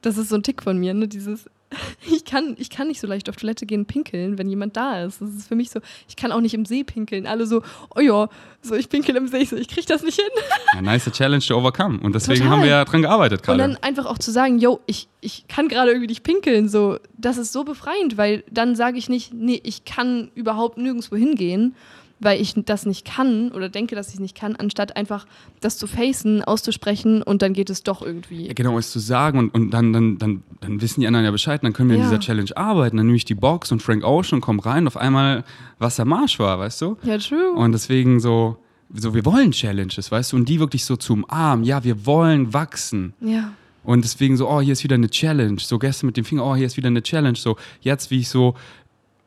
[0.01, 1.47] das ist so ein Tick von mir, ne, dieses,
[2.11, 5.21] ich kann, ich kann nicht so leicht auf Toilette gehen pinkeln, wenn jemand da ist.
[5.21, 7.25] Das ist für mich so, ich kann auch nicht im See pinkeln.
[7.27, 7.61] Alle so,
[7.95, 8.29] oh ja,
[8.61, 10.29] so ich pinkel im See, ich so, ich krieg das nicht hin.
[10.73, 11.99] Ja, nice Challenge to overcome.
[12.01, 12.51] Und deswegen Total.
[12.51, 13.59] haben wir ja dran gearbeitet Und gerade.
[13.59, 17.37] dann einfach auch zu sagen, yo, ich, ich kann gerade irgendwie nicht pinkeln, so, das
[17.37, 21.75] ist so befreiend, weil dann sage ich nicht, nee, ich kann überhaupt nirgendwo hingehen,
[22.21, 25.25] weil ich das nicht kann oder denke, dass ich es nicht kann, anstatt einfach
[25.59, 28.47] das zu facen, auszusprechen und dann geht es doch irgendwie.
[28.47, 31.31] Ja, genau, es zu sagen und, und dann, dann, dann, dann wissen die anderen ja
[31.31, 32.07] Bescheid, dann können wir in Ja.
[32.09, 32.97] dieser Challenge arbeiten.
[32.97, 35.43] Dann nehme ich die Box und Frank Ocean und komme rein und auf einmal
[35.79, 36.97] was der Marsch war, weißt du?
[37.03, 37.51] Ja, true.
[37.53, 38.57] Und deswegen so,
[38.93, 40.35] so, wir wollen Challenges, weißt du?
[40.37, 43.13] Und die wirklich so zu umarmen, ja, wir wollen wachsen.
[43.19, 43.53] ja.
[43.83, 45.59] Und deswegen so, oh, hier ist wieder eine Challenge.
[45.59, 47.35] So gestern mit dem Finger, oh, hier ist wieder eine Challenge.
[47.35, 48.53] So jetzt, wie ich so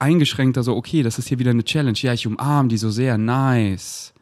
[0.05, 1.97] eingeschränkter, so, okay, das ist hier wieder eine Challenge.
[2.01, 4.12] Ja, ich umarme die so sehr, nice.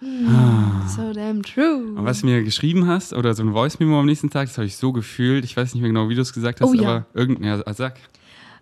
[0.00, 1.94] So damn true.
[1.96, 4.66] Und was du mir geschrieben hast, oder so ein Voice-Memo am nächsten Tag, das habe
[4.66, 5.44] ich so gefühlt.
[5.44, 6.88] Ich weiß nicht mehr genau, wie du es gesagt hast, Oh ja.
[6.88, 7.96] aber irgendein, ja, sag.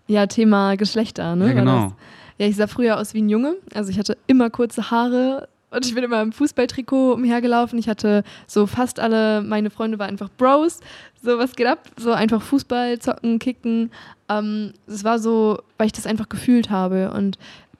[0.07, 1.47] Ja, Thema Geschlechter, ne?
[1.47, 1.93] Ja, genau.
[2.37, 3.55] Ja, ich sah früher aus wie ein Junge.
[3.73, 7.77] Also ich hatte immer kurze Haare und ich bin immer im Fußballtrikot umhergelaufen.
[7.77, 10.79] Ich hatte so fast alle, meine Freunde waren einfach Bros.
[11.21, 11.79] So, was geht ab?
[11.97, 13.91] So einfach Fußball, zocken, kicken.
[14.29, 17.11] Ähm, Es war so, weil ich das einfach gefühlt habe.
[17.11, 17.37] Und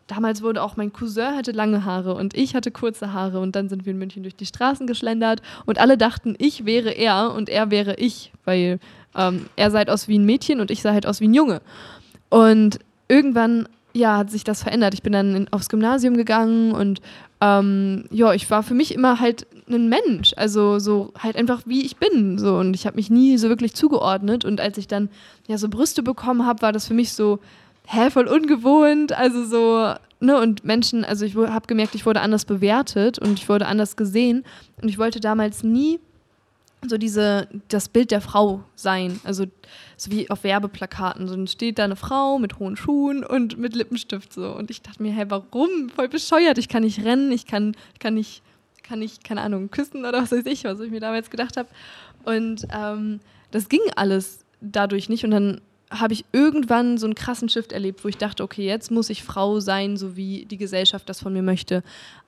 [0.08, 3.40] damals wurde auch mein Cousin hatte lange Haare und ich hatte kurze Haare.
[3.40, 6.92] Und dann sind wir in München durch die Straßen geschlendert und alle dachten, ich wäre
[6.92, 8.80] er und er wäre ich, weil
[9.16, 11.34] ähm, er sah halt aus wie ein Mädchen und ich sah halt aus wie ein
[11.34, 11.62] Junge.
[12.30, 14.94] Und irgendwann, ja, hat sich das verändert.
[14.94, 17.02] Ich bin dann in, aufs Gymnasium gegangen und
[17.42, 20.34] ähm, ja, ich war für mich immer halt ein Mensch.
[20.38, 22.38] Also so halt einfach wie ich bin.
[22.38, 22.58] So.
[22.58, 24.46] Und ich habe mich nie so wirklich zugeordnet.
[24.46, 25.10] Und als ich dann
[25.48, 27.40] ja so Brüste bekommen habe, war das für mich so,
[27.88, 29.14] hä, voll ungewohnt.
[29.14, 33.50] Also so, ne, und Menschen, also ich habe gemerkt, ich wurde anders bewertet und ich
[33.50, 34.44] wurde anders gesehen.
[34.82, 36.00] Und ich wollte damals nie
[36.90, 39.20] so diese, das Bild der Frau sein.
[39.24, 39.46] Also
[39.98, 41.28] so wie auf Werbeplakaten.
[41.28, 44.56] So steht da eine Frau mit hohen Schuhen und mit Lippenstift so.
[44.56, 45.90] Und ich dachte mir, hey, warum?
[45.90, 46.58] Voll bescheuert.
[46.58, 48.42] Ich kann nicht rennen, ich kann, kann nicht,
[48.84, 51.70] kann nicht, keine Ahnung, küssen oder was weiß ich, was ich mir damals gedacht habe.
[52.24, 53.20] Und ähm,
[53.52, 55.24] das ging alles dadurch nicht.
[55.24, 58.92] Und dann habe ich irgendwann so einen krassen Shift erlebt, wo ich dachte, okay, jetzt
[58.92, 61.84] muss ich Frau sein, so wie die Gesellschaft das von mir möchte.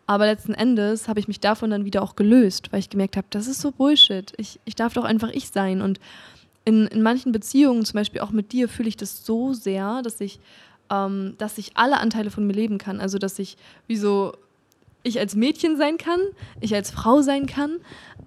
[0.08, 3.28] Aber letzten Endes habe ich mich davon dann wieder auch gelöst, weil ich gemerkt habe,
[3.30, 4.34] das ist so Bullshit.
[4.38, 5.82] Ich, ich darf doch einfach ich sein.
[5.82, 6.00] Und
[6.63, 10.22] in, in manchen Beziehungen, zum Beispiel auch mit dir, fühle ich das so sehr, dass
[10.22, 10.39] ich,
[10.89, 13.02] ähm, dass ich alle Anteile von mir leben kann.
[13.02, 14.34] Also, dass ich wie so
[15.04, 16.20] ich als Mädchen sein kann,
[16.60, 17.78] ich als Frau sein kann,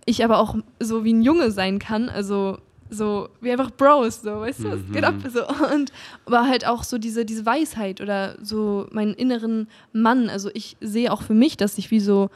[0.07, 2.09] ich aber auch so wie ein Junge sein kann.
[2.09, 2.59] Also
[2.91, 5.15] so wie einfach Bros, so, weißt du, was geht ab?
[5.33, 5.47] So.
[5.75, 5.93] Und
[6.27, 10.29] aber halt auch so diese, diese Weisheit oder so meinen inneren Mann.
[10.29, 12.31] Also ich sehe auch für mich, dass ich wie so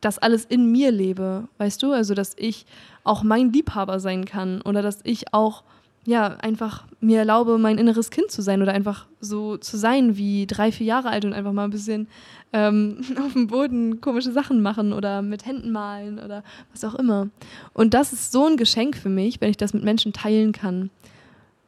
[0.00, 1.92] das alles in mir lebe, weißt du?
[1.92, 2.66] Also dass ich
[3.04, 5.64] auch mein Liebhaber sein kann oder dass ich auch
[6.04, 10.46] ja, einfach mir erlaube, mein inneres Kind zu sein oder einfach so zu sein wie
[10.46, 12.08] drei, vier Jahre alt und einfach mal ein bisschen
[12.52, 17.28] ähm, auf dem Boden komische Sachen machen oder mit Händen malen oder was auch immer.
[17.72, 20.90] Und das ist so ein Geschenk für mich, wenn ich das mit Menschen teilen kann.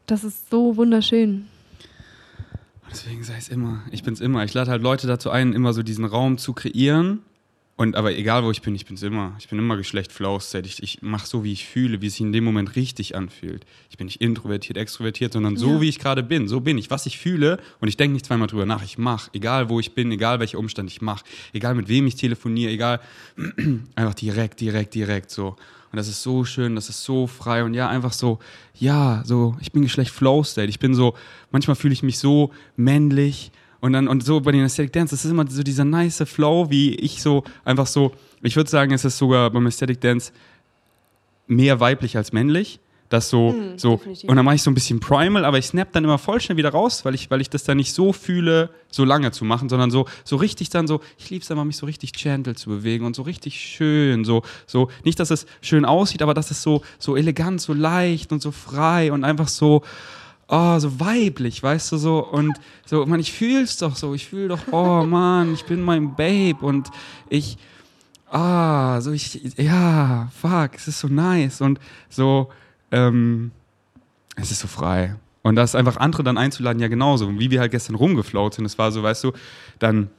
[0.07, 1.47] Das ist so wunderschön.
[2.91, 3.83] Deswegen sei es immer.
[3.91, 4.45] Ich bin es immer.
[4.45, 7.23] Ich lade halt Leute dazu ein, immer so diesen Raum zu kreieren
[7.79, 9.35] und aber egal wo ich bin, ich bin es immer.
[9.39, 10.67] Ich bin immer Geschlecht Flow-State.
[10.67, 13.67] Ich, ich mache so, wie ich fühle, wie es sich in dem Moment richtig anfühlt.
[13.91, 15.81] Ich bin nicht introvertiert, extrovertiert, sondern so, ja.
[15.83, 16.49] wie ich gerade bin.
[16.49, 16.89] So bin ich.
[16.89, 18.83] Was ich fühle und ich denke nicht zweimal drüber nach.
[18.83, 19.31] Ich mache.
[19.35, 21.27] Egal wo ich bin, egal welcher Umstand ich mache.
[21.53, 23.01] Egal mit wem ich telefoniere, egal.
[23.95, 25.57] einfach direkt, direkt, direkt so.
[25.93, 28.39] Und das ist so schön, das ist so frei und ja, einfach so,
[28.75, 30.69] ja, so, ich bin Geschlecht Flow-State.
[30.69, 31.15] Ich bin so,
[31.51, 33.53] manchmal fühle ich mich so männlich
[33.87, 36.69] und dann, und so bei den Aesthetic Dance, das ist immer so dieser nice Flow,
[36.71, 40.33] wie ich so einfach so, ich würde sagen, es ist sogar beim Aesthetic Dance
[41.47, 42.81] mehr weiblich als männlich.
[43.09, 44.29] Das so, mm, so, definitiv.
[44.29, 46.57] und dann mache ich so ein bisschen Primal, aber ich snap dann immer voll schnell
[46.57, 49.69] wieder raus, weil ich, weil ich das dann nicht so fühle, so lange zu machen,
[49.69, 52.69] sondern so, so richtig dann so, ich liebe es immer, mich so richtig gentle zu
[52.69, 56.63] bewegen und so richtig schön, so, so, nicht, dass es schön aussieht, aber dass es
[56.63, 59.83] so, so elegant, so leicht und so frei und einfach so,
[60.49, 64.49] oh, so weiblich, weißt du, so, und so, man, ich fühl's doch so, ich fühl
[64.49, 66.91] doch, oh Mann, ich bin mein Babe und
[67.29, 67.59] ich,
[68.31, 72.51] ah, so, ich, ja, fuck, es ist so nice und so,
[72.93, 73.51] ähm,
[74.37, 75.17] es ist so frei.
[75.43, 78.79] Und das einfach andere dann einzuladen, ja genauso, wie wir halt gestern rumgeflaut sind, es
[78.79, 79.33] war so, weißt du,
[79.79, 80.11] dann,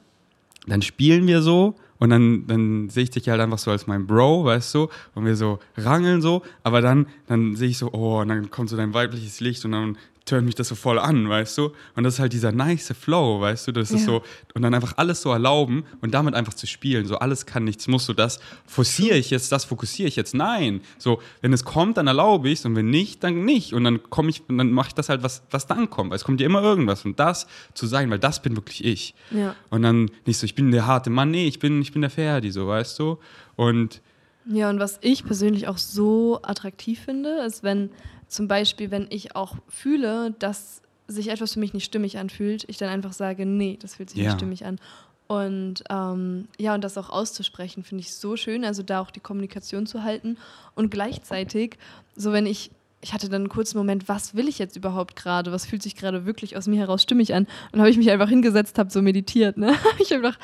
[0.66, 4.06] dann spielen wir so und dann, dann sehe ich dich halt einfach so als mein
[4.06, 8.20] Bro, weißt du, und wir so rangeln so, aber dann, dann sehe ich so, oh,
[8.20, 11.28] und dann kommt so dein weibliches Licht und dann turnt mich das so voll an,
[11.28, 11.72] weißt du?
[11.96, 13.72] Und das ist halt dieser nice Flow, weißt du?
[13.72, 13.96] Das ja.
[13.96, 14.22] ist so,
[14.54, 17.06] und dann einfach alles so erlauben und damit einfach zu spielen.
[17.06, 18.06] So, alles kann, nichts muss.
[18.06, 20.34] So, das forciere ich jetzt, das fokussiere ich jetzt.
[20.34, 20.80] Nein.
[20.98, 23.72] So, wenn es kommt, dann erlaube ich es und wenn nicht, dann nicht.
[23.72, 26.10] Und dann komme ich, dann mache ich das halt, was, was dann kommt.
[26.10, 27.04] Weil es kommt ja immer irgendwas.
[27.04, 29.14] Und das zu sein, weil das bin wirklich ich.
[29.30, 29.54] Ja.
[29.70, 32.10] Und dann nicht so, ich bin der harte Mann, nee, ich bin, ich bin der
[32.10, 33.18] Ferdi, so, weißt du?
[33.56, 34.02] Und
[34.50, 37.90] ja, und was ich persönlich auch so attraktiv finde, ist, wenn
[38.28, 42.76] zum Beispiel, wenn ich auch fühle, dass sich etwas für mich nicht stimmig anfühlt, ich
[42.76, 44.26] dann einfach sage, nee, das fühlt sich ja.
[44.26, 44.78] nicht stimmig an.
[45.26, 49.20] Und ähm, ja, und das auch auszusprechen, finde ich so schön, also da auch die
[49.20, 50.38] Kommunikation zu halten.
[50.74, 51.76] Und gleichzeitig,
[52.16, 52.70] so wenn ich,
[53.02, 55.52] ich hatte dann einen kurzen Moment, was will ich jetzt überhaupt gerade?
[55.52, 57.46] Was fühlt sich gerade wirklich aus mir heraus stimmig an?
[57.72, 59.74] Und habe ich mich einfach hingesetzt, habe so meditiert, ne?
[59.98, 60.38] ich einfach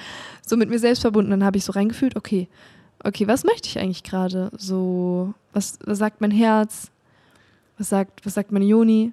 [0.47, 1.31] so mit mir selbst verbunden.
[1.31, 2.49] Dann habe ich so reingefühlt, okay,
[3.03, 4.51] okay, was möchte ich eigentlich gerade?
[4.57, 6.90] So, was, was sagt mein Herz?
[7.79, 9.13] Was sagt, was sagt meine Joni?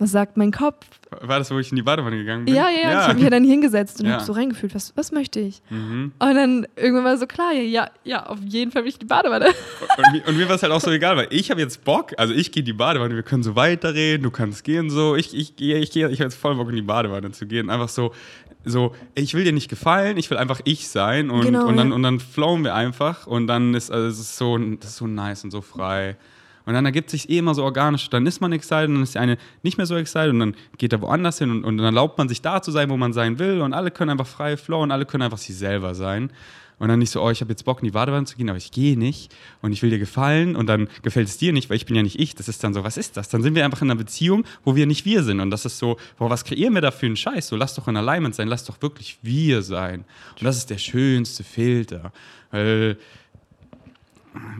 [0.00, 0.86] Was sagt mein Kopf?
[1.10, 2.54] War das, wo ich in die Badewanne gegangen bin?
[2.54, 2.90] Ja, ja, ja.
[2.90, 4.12] Ich habe mich ja dann hingesetzt und ja.
[4.12, 5.60] habe so reingefühlt, was, was möchte ich?
[5.70, 6.12] Mhm.
[6.16, 9.06] Und dann irgendwann war so klar, ja, ja, auf jeden Fall will ich in die
[9.06, 9.46] Badewanne.
[9.96, 12.12] Und, und, und mir war es halt auch so egal, weil ich habe jetzt Bock,
[12.16, 15.16] also ich gehe in die Badewanne, wir können so weiterreden, du kannst gehen so.
[15.16, 17.68] Ich, ich, ich, ich, ich habe jetzt voll Bock in die Badewanne zu gehen.
[17.68, 18.12] Einfach so,
[18.64, 21.88] so, ich will dir nicht gefallen, ich will einfach ich sein und, genau, und, dann,
[21.88, 21.94] ja.
[21.94, 25.06] und dann flowen wir einfach und dann ist also es ist so, das ist so
[25.06, 26.16] nice und so frei.
[26.68, 28.10] Und dann ergibt sich eh immer so organisch.
[28.10, 30.54] Dann ist man excited und dann ist der eine nicht mehr so excited und dann
[30.76, 33.14] geht er woanders hin und, und dann erlaubt man sich da zu sein, wo man
[33.14, 36.30] sein will und alle können einfach frei flowen, alle können einfach sich selber sein.
[36.78, 38.58] Und dann nicht so, oh, ich habe jetzt Bock in die Badewanne zu gehen, aber
[38.58, 41.78] ich gehe nicht und ich will dir gefallen und dann gefällt es dir nicht, weil
[41.78, 42.34] ich bin ja nicht ich.
[42.34, 43.30] Das ist dann so, was ist das?
[43.30, 45.40] Dann sind wir einfach in einer Beziehung, wo wir nicht wir sind.
[45.40, 47.48] Und das ist so, boah, was kreieren wir da für einen Scheiß?
[47.48, 50.04] So, lass doch in Alignment sein, lass doch wirklich wir sein.
[50.38, 52.12] Und das ist der schönste Filter.
[52.50, 52.98] Weil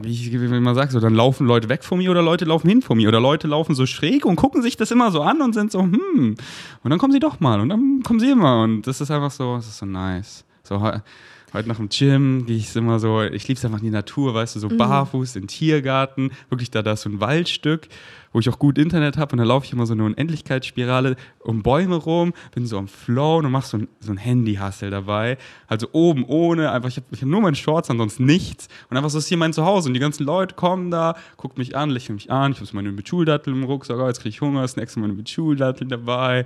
[0.01, 2.81] wie ich immer sage, so, dann laufen Leute weg von mir oder Leute laufen hin
[2.81, 5.53] von mir oder Leute laufen so schräg und gucken sich das immer so an und
[5.53, 6.35] sind so, hm.
[6.83, 9.31] Und dann kommen sie doch mal und dann kommen sie immer und das ist einfach
[9.31, 10.45] so, das ist so nice.
[10.63, 13.91] So, heute nach dem Gym gehe ich immer so, ich liebe es einfach in die
[13.91, 14.77] Natur, weißt du, so mhm.
[14.77, 17.87] barfuß, in den Tiergarten, wirklich da, da ist so ein Waldstück,
[18.31, 21.63] wo ich auch gut Internet habe und da laufe ich immer so eine Unendlichkeitsspirale um
[21.63, 25.37] Bäume rum, bin so am Flow und mach so ein, so ein Handy-Hustle dabei.
[25.67, 28.67] Also oben ohne, einfach, ich habe hab nur meine Shorts, ansonsten nichts.
[28.89, 29.89] Und einfach so ist hier mein Zuhause.
[29.89, 32.75] Und die ganzen Leute kommen da, gucken mich an, lächeln mich an, ich habe so
[32.75, 36.45] meine Mitschuldattel im Rucksack, jetzt kriege ich Hunger, snacks meine Mitschuldattel dabei,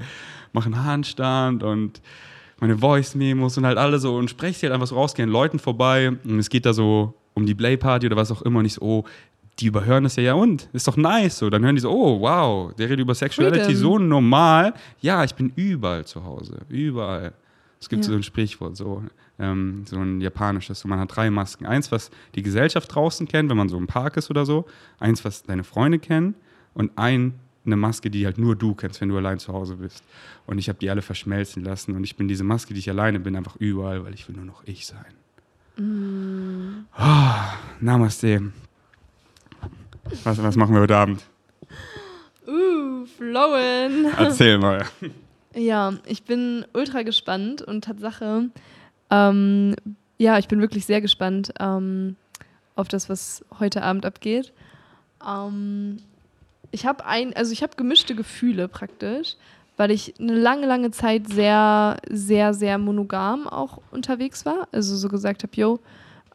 [0.54, 2.02] mache einen Handstand und
[2.60, 4.16] meine Voice-Memos und halt alle so.
[4.16, 6.10] Und spreche sie halt einfach so rausgehen, Leuten vorbei.
[6.24, 9.04] Und es geht da so um die Play-Party oder was auch immer, nicht so, oh,
[9.60, 11.38] die überhören das ja, ja und, ist doch nice.
[11.38, 13.82] So, dann hören die so, oh, wow, der redet über Sexuality Freedom.
[13.82, 14.74] so normal.
[15.02, 17.34] Ja, ich bin überall zu Hause, überall.
[17.80, 18.12] Es gibt ja.
[18.12, 19.04] so ein Sprichwort, so,
[19.40, 21.66] ähm, so ein japanisches, so man hat drei Masken.
[21.66, 24.66] Eins, was die Gesellschaft draußen kennt, wenn man so im Park ist oder so.
[25.00, 26.36] Eins, was deine Freunde kennen.
[26.74, 27.34] Und ein,
[27.66, 30.04] eine Maske, die halt nur du kennst, wenn du allein zu Hause bist.
[30.46, 31.96] Und ich habe die alle verschmelzen lassen.
[31.96, 34.46] Und ich bin diese Maske, die ich alleine bin, einfach überall, weil ich will nur
[34.46, 35.14] noch ich sein.
[35.78, 36.86] Mm.
[36.98, 37.34] Oh,
[37.82, 38.52] Namaste.
[40.24, 41.24] Was, was machen wir heute Abend?
[42.48, 44.06] Uh, flowen.
[44.18, 44.86] Erzähl mal.
[45.56, 48.50] Ja, ich bin ultra gespannt und Tatsache,
[49.10, 49.76] ähm,
[50.18, 52.16] ja, ich bin wirklich sehr gespannt ähm,
[52.76, 54.52] auf das, was heute Abend abgeht.
[55.26, 55.98] Ähm,
[56.72, 59.36] ich habe ein, also ich habe gemischte Gefühle praktisch,
[59.78, 64.68] weil ich eine lange, lange Zeit sehr, sehr, sehr monogam auch unterwegs war.
[64.72, 65.80] Also so gesagt habe, yo,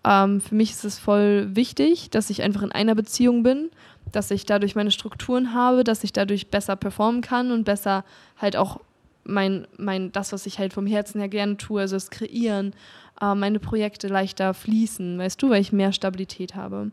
[0.05, 3.71] ähm, für mich ist es voll wichtig, dass ich einfach in einer Beziehung bin,
[4.13, 8.05] dass ich dadurch meine Strukturen habe, dass ich dadurch besser performen kann und besser
[8.37, 8.81] halt auch
[9.25, 12.73] mein, mein, das, was ich halt vom Herzen her gerne tue, also das Kreieren,
[13.21, 16.91] äh, meine Projekte leichter fließen, weißt du, weil ich mehr Stabilität habe.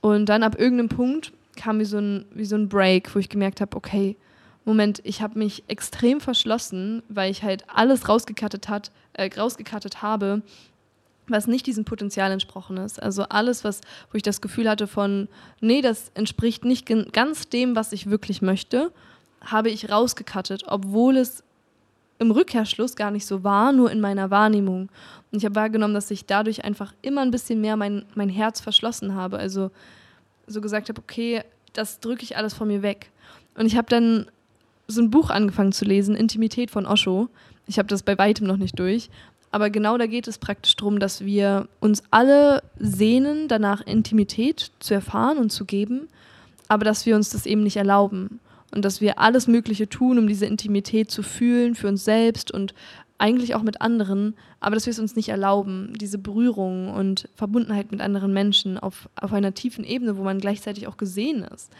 [0.00, 3.30] Und dann ab irgendeinem Punkt kam wie so ein, wie so ein Break, wo ich
[3.30, 4.16] gemerkt habe, okay,
[4.66, 10.42] Moment, ich habe mich extrem verschlossen, weil ich halt alles rausgekattet, hat, äh, rausgekattet habe,
[11.28, 13.02] was nicht diesem Potenzial entsprochen ist.
[13.02, 15.28] Also alles, was, wo ich das Gefühl hatte von,
[15.60, 18.92] nee, das entspricht nicht ganz dem, was ich wirklich möchte,
[19.40, 21.42] habe ich rausgekattet, obwohl es
[22.18, 24.88] im Rückkehrschluss gar nicht so war, nur in meiner Wahrnehmung.
[25.32, 28.60] Und ich habe wahrgenommen, dass ich dadurch einfach immer ein bisschen mehr mein, mein Herz
[28.60, 29.38] verschlossen habe.
[29.38, 29.70] Also
[30.46, 33.10] so gesagt habe, okay, das drücke ich alles von mir weg.
[33.56, 34.26] Und ich habe dann
[34.86, 37.28] so ein Buch angefangen zu lesen, Intimität von Osho.
[37.66, 39.08] Ich habe das bei weitem noch nicht durch,
[39.54, 44.94] aber genau da geht es praktisch darum, dass wir uns alle sehnen, danach Intimität zu
[44.94, 46.08] erfahren und zu geben,
[46.66, 48.40] aber dass wir uns das eben nicht erlauben.
[48.74, 52.74] Und dass wir alles Mögliche tun, um diese Intimität zu fühlen für uns selbst und
[53.18, 57.92] eigentlich auch mit anderen, aber dass wir es uns nicht erlauben, diese Berührung und Verbundenheit
[57.92, 61.70] mit anderen Menschen auf, auf einer tiefen Ebene, wo man gleichzeitig auch gesehen ist.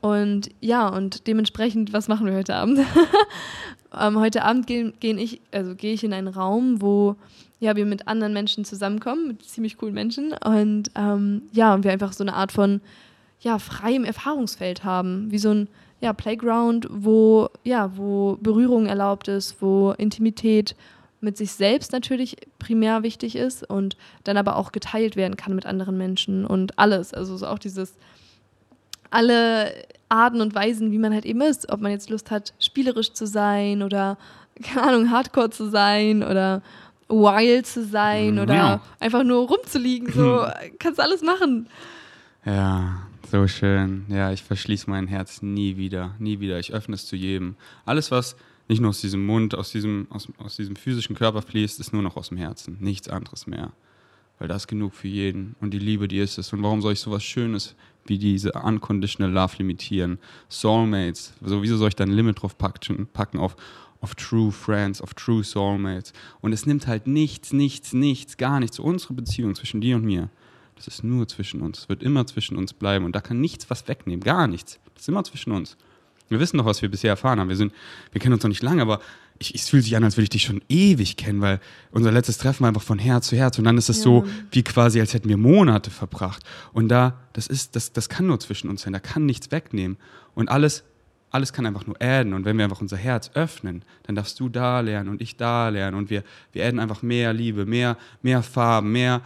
[0.00, 2.80] Und ja, und dementsprechend, was machen wir heute Abend?
[4.00, 7.16] ähm, heute Abend gehe geh ich, also gehe ich in einen Raum, wo
[7.58, 10.34] ja, wir mit anderen Menschen zusammenkommen, mit ziemlich coolen Menschen.
[10.44, 12.80] Und ähm, ja, und wir einfach so eine Art von
[13.40, 15.68] ja, freiem Erfahrungsfeld haben, wie so ein
[16.00, 20.76] ja, Playground, wo, ja, wo Berührung erlaubt ist, wo Intimität
[21.20, 25.64] mit sich selbst natürlich primär wichtig ist und dann aber auch geteilt werden kann mit
[25.64, 27.14] anderen Menschen und alles.
[27.14, 27.94] Also so auch dieses
[29.10, 29.72] alle
[30.08, 31.70] Arten und Weisen, wie man halt eben ist.
[31.70, 34.18] Ob man jetzt Lust hat, spielerisch zu sein oder,
[34.62, 36.62] keine Ahnung, hardcore zu sein oder
[37.08, 38.82] wild zu sein oder ja.
[39.00, 40.12] einfach nur rumzuliegen.
[40.12, 40.44] So,
[40.78, 41.68] kannst alles machen.
[42.44, 44.06] Ja, so schön.
[44.08, 46.14] Ja, ich verschließe mein Herz nie wieder.
[46.18, 46.58] Nie wieder.
[46.58, 47.56] Ich öffne es zu jedem.
[47.84, 48.36] Alles, was
[48.68, 52.02] nicht nur aus diesem Mund, aus diesem, aus, aus diesem physischen Körper fließt, ist nur
[52.02, 52.76] noch aus dem Herzen.
[52.80, 53.72] Nichts anderes mehr.
[54.38, 55.54] Weil das ist genug für jeden.
[55.60, 56.52] Und die Liebe, die ist es.
[56.52, 57.74] Und warum soll ich sowas Schönes
[58.08, 60.18] wie diese Unconditional Love limitieren.
[60.48, 63.56] Soulmates, so wieso soll ich da ein Limit drauf packen, packen auf,
[64.00, 66.12] auf True Friends, auf True Soulmates.
[66.40, 68.78] Und es nimmt halt nichts, nichts, nichts, gar nichts.
[68.78, 70.30] Unsere Beziehung zwischen dir und mir,
[70.76, 71.80] das ist nur zwischen uns.
[71.80, 73.04] Es wird immer zwischen uns bleiben.
[73.04, 74.78] Und da kann nichts was wegnehmen, gar nichts.
[74.94, 75.76] Das ist immer zwischen uns.
[76.28, 77.48] Wir wissen doch, was wir bisher erfahren haben.
[77.48, 77.72] Wir, sind,
[78.12, 79.00] wir kennen uns noch nicht lange, aber
[79.38, 82.38] ich, es fühlt sich an, als würde ich dich schon ewig kennen, weil unser letztes
[82.38, 84.04] Treffen war einfach von Herz zu Herz und dann ist es ja.
[84.04, 86.42] so wie quasi, als hätten wir Monate verbracht.
[86.72, 89.96] Und da, das ist, das, das kann nur zwischen uns sein, da kann nichts wegnehmen.
[90.34, 90.84] Und alles,
[91.30, 92.34] alles kann einfach nur adden.
[92.34, 95.68] Und wenn wir einfach unser Herz öffnen, dann darfst du da lernen und ich da
[95.68, 96.22] lernen und wir,
[96.52, 99.22] wir adden einfach mehr Liebe, mehr, mehr Farben, mehr,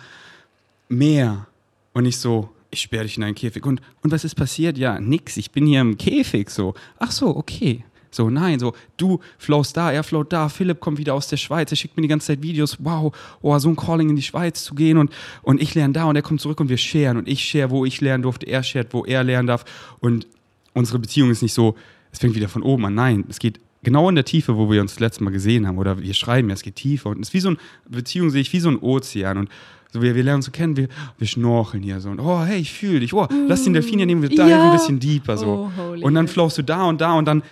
[0.88, 1.46] mehr.
[1.92, 3.66] Und nicht so, ich sperre dich in einen Käfig.
[3.66, 4.78] Und, und was ist passiert?
[4.78, 6.74] Ja, nix, ich bin hier im Käfig so.
[6.98, 7.84] Ach so, okay.
[8.10, 11.70] So, nein, so, du flowst da, er flowt da, Philipp kommt wieder aus der Schweiz,
[11.70, 14.64] er schickt mir die ganze Zeit Videos, wow, oh, so ein Calling in die Schweiz
[14.64, 17.28] zu gehen und, und ich lerne da und er kommt zurück und wir sharen und
[17.28, 19.64] ich share, wo ich lernen durfte, er shared, wo er lernen darf
[20.00, 20.26] und
[20.74, 21.76] unsere Beziehung ist nicht so,
[22.12, 24.80] es fängt wieder von oben an, nein, es geht genau in der Tiefe, wo wir
[24.80, 27.10] uns das letzte Mal gesehen haben, oder wir schreiben ja, es geht tiefer.
[27.10, 27.58] Und es ist wie so eine
[27.88, 29.38] Beziehung, sehe ich wie so ein Ozean.
[29.38, 29.48] Und
[29.92, 30.88] so wir, wir lernen uns so kennen, wir,
[31.18, 32.10] wir schnorcheln hier so.
[32.10, 33.12] Und oh, hey, ich fühle dich.
[33.14, 34.70] Oh, lass den Delfin hier nehmen, wir diven Ja.
[34.70, 35.70] ein bisschen deeper so.
[35.78, 37.42] Oh, und dann flowst du da und da und dann,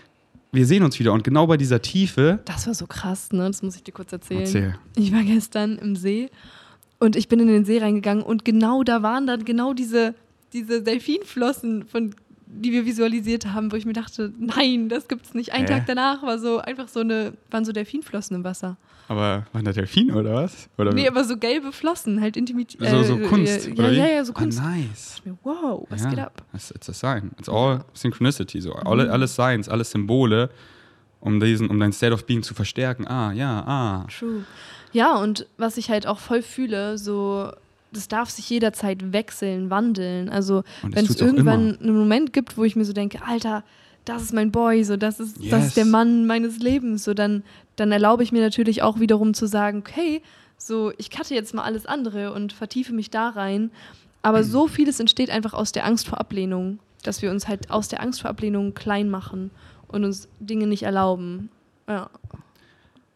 [0.52, 1.12] wir sehen uns wieder.
[1.12, 3.46] Und genau bei dieser Tiefe, Das war so krass, ne?
[3.46, 4.40] Das muss ich dir kurz erzählen.
[4.40, 4.74] Erzähl.
[4.96, 6.30] Ich war gestern im See
[6.98, 10.14] und ich bin in den See reingegangen und genau da waren dann genau diese,
[10.52, 12.14] diese Delfinflossen, von,
[12.50, 15.52] die wir visualisiert haben, wo ich mir dachte, nein, das gibt's nicht.
[15.52, 15.66] Ein Hä?
[15.74, 18.76] Tag danach war so einfach so eine, waren so Delfinflossen im Wasser.
[19.08, 20.68] aber waren da Delfine oder was?
[20.78, 22.76] Oder Nee, aber so gelbe Flossen, halt Intimit.
[22.80, 23.96] so, so äh, Kunst, Ja, oder wie?
[23.96, 24.60] ja, ja, so Kunst.
[24.60, 25.20] Ah, nice.
[25.44, 26.42] Wow, was ja, geht ab?
[26.54, 27.32] It's, it's a sign.
[27.38, 28.60] It's all synchronicity.
[28.60, 28.70] So.
[28.70, 28.86] Mhm.
[28.86, 30.48] Alle, alles Signs, alles Symbole,
[31.20, 33.06] um, diesen, um dein State of Being zu verstärken.
[33.06, 34.06] Ah, ja, ah.
[34.18, 34.44] True.
[34.92, 37.52] Ja, und was ich halt auch voll fühle, so,
[37.92, 40.28] das darf sich jederzeit wechseln, wandeln.
[40.28, 41.80] Also, das wenn es irgendwann immer.
[41.80, 43.64] einen Moment gibt, wo ich mir so denke, Alter,
[44.04, 45.66] das ist mein Boy, so, das ist, das Yes.
[45.68, 47.42] ist der Mann meines Lebens, so, dann,
[47.76, 50.22] dann erlaube ich mir natürlich auch wiederum zu sagen, okay,
[50.56, 53.70] so, ich cutte jetzt mal alles andere und vertiefe mich da rein.
[54.22, 57.88] Aber so vieles entsteht einfach aus der Angst vor Ablehnung, dass wir uns halt aus
[57.88, 59.50] der Angst vor Ablehnung klein machen
[59.86, 61.50] und uns Dinge nicht erlauben.
[61.86, 62.10] Ja.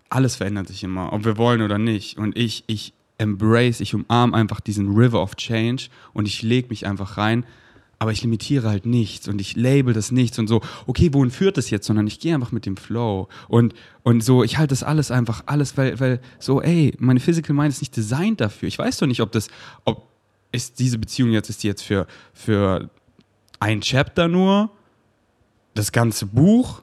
[0.08, 2.18] Alles verändert sich immer, ob wir wollen oder nicht.
[2.18, 2.92] Und ich, ich
[3.22, 7.46] embrace, ich umarme einfach diesen River of Change und ich lege mich einfach rein.
[7.98, 11.56] Aber ich limitiere halt nichts und ich label das nichts und so, okay, wohin führt
[11.56, 11.86] das jetzt?
[11.86, 13.28] Sondern ich gehe einfach mit dem Flow.
[13.46, 17.54] Und, und so, ich halte das alles einfach, alles, weil, weil so, ey, meine Physical
[17.54, 18.66] Mind ist nicht designt dafür.
[18.66, 19.48] Ich weiß doch nicht, ob das,
[19.84, 20.08] ob
[20.50, 22.90] ist diese Beziehung jetzt, ist die jetzt für, für
[23.60, 24.70] ein Chapter nur,
[25.74, 26.82] das ganze Buch,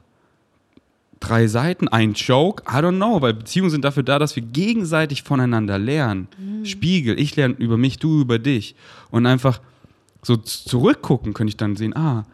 [1.20, 5.22] drei Seiten, ein Joke, I don't know, weil Beziehungen sind dafür da, dass wir gegenseitig
[5.22, 6.28] voneinander lernen.
[6.64, 8.74] Spiegel, ich lerne über mich, du über dich.
[9.10, 9.60] Und einfach
[10.22, 12.24] so zurückgucken könnte ich dann sehen, ah,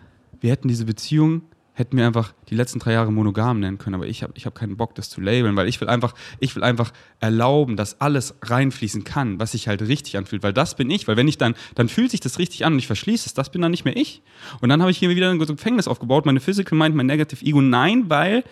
[0.41, 4.07] wir hätten diese Beziehung, hätten wir einfach die letzten drei Jahre monogam nennen können, aber
[4.07, 6.63] ich habe ich hab keinen Bock, das zu labeln, weil ich will einfach, ich will
[6.63, 11.07] einfach erlauben, dass alles reinfließen kann, was sich halt richtig anfühlt, weil das bin ich,
[11.07, 13.51] weil wenn ich dann, dann fühlt sich das richtig an und ich verschließe es, das
[13.51, 14.23] bin dann nicht mehr ich.
[14.61, 17.61] Und dann habe ich hier wieder ein Gefängnis aufgebaut, meine Physical Mind, mein Negative Ego,
[17.61, 18.43] nein, weil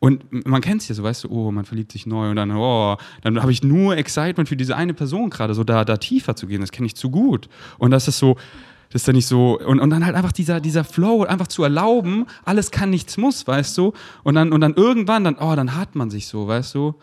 [0.00, 2.50] und man kennt es ja so, weißt du, oh, man verliebt sich neu und dann,
[2.52, 6.34] oh, dann habe ich nur Excitement für diese eine Person gerade, so da, da tiefer
[6.34, 7.50] zu gehen, das kenne ich zu gut.
[7.78, 8.36] Und das ist so,
[8.88, 11.62] das ist dann nicht so, und, und dann halt einfach dieser, dieser Flow, einfach zu
[11.62, 13.92] erlauben, alles kann, nichts muss, weißt du?
[14.24, 16.94] Und dann, und dann irgendwann, dann, oh, dann hat man sich so, weißt du?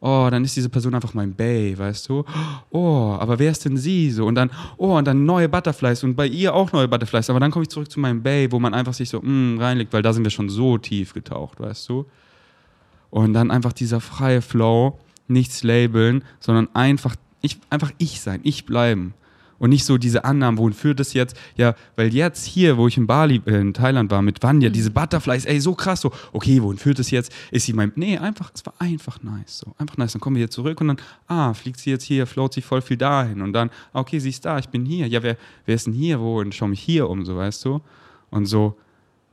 [0.00, 2.24] Oh, dann ist diese Person einfach mein Bay, weißt du?
[2.70, 4.24] Oh, aber wer ist denn sie so?
[4.24, 7.28] Und dann, oh, und dann neue Butterflies und bei ihr auch neue Butterflies.
[7.28, 9.92] Aber dann komme ich zurück zu meinem Bay, wo man einfach sich so mm, reinlegt,
[9.92, 12.06] weil da sind wir schon so tief getaucht, weißt du?
[13.16, 18.66] Und dann einfach dieser freie Flow, nichts labeln, sondern einfach ich, einfach ich sein, ich
[18.66, 19.14] bleiben.
[19.58, 21.34] Und nicht so diese Annahmen, wohin führt das jetzt?
[21.56, 24.90] Ja, weil jetzt hier, wo ich in Bali, äh, in Thailand war mit Vanya, diese
[24.90, 27.32] Butterflies, ey, so krass, so, okay, wohin führt das jetzt?
[27.50, 30.12] Ist sie mein, nee, einfach, es war einfach nice, so, einfach nice.
[30.12, 32.82] Dann kommen wir hier zurück und dann, ah, fliegt sie jetzt hier, float sie voll
[32.82, 35.06] viel dahin und dann, ah, okay, sie ist da, ich bin hier.
[35.06, 36.40] Ja, wer, wer ist denn hier, wo?
[36.40, 37.80] Und schau mich hier um, so, weißt du?
[38.28, 38.76] Und so,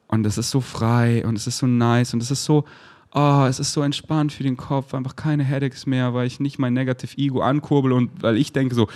[0.07, 2.63] und es ist so frei und es ist so nice und es ist so,
[3.13, 6.59] oh, es ist so entspannt für den Kopf, einfach keine Headaches mehr, weil ich nicht
[6.59, 8.87] mein Negative Ego ankurbel und weil ich denke so,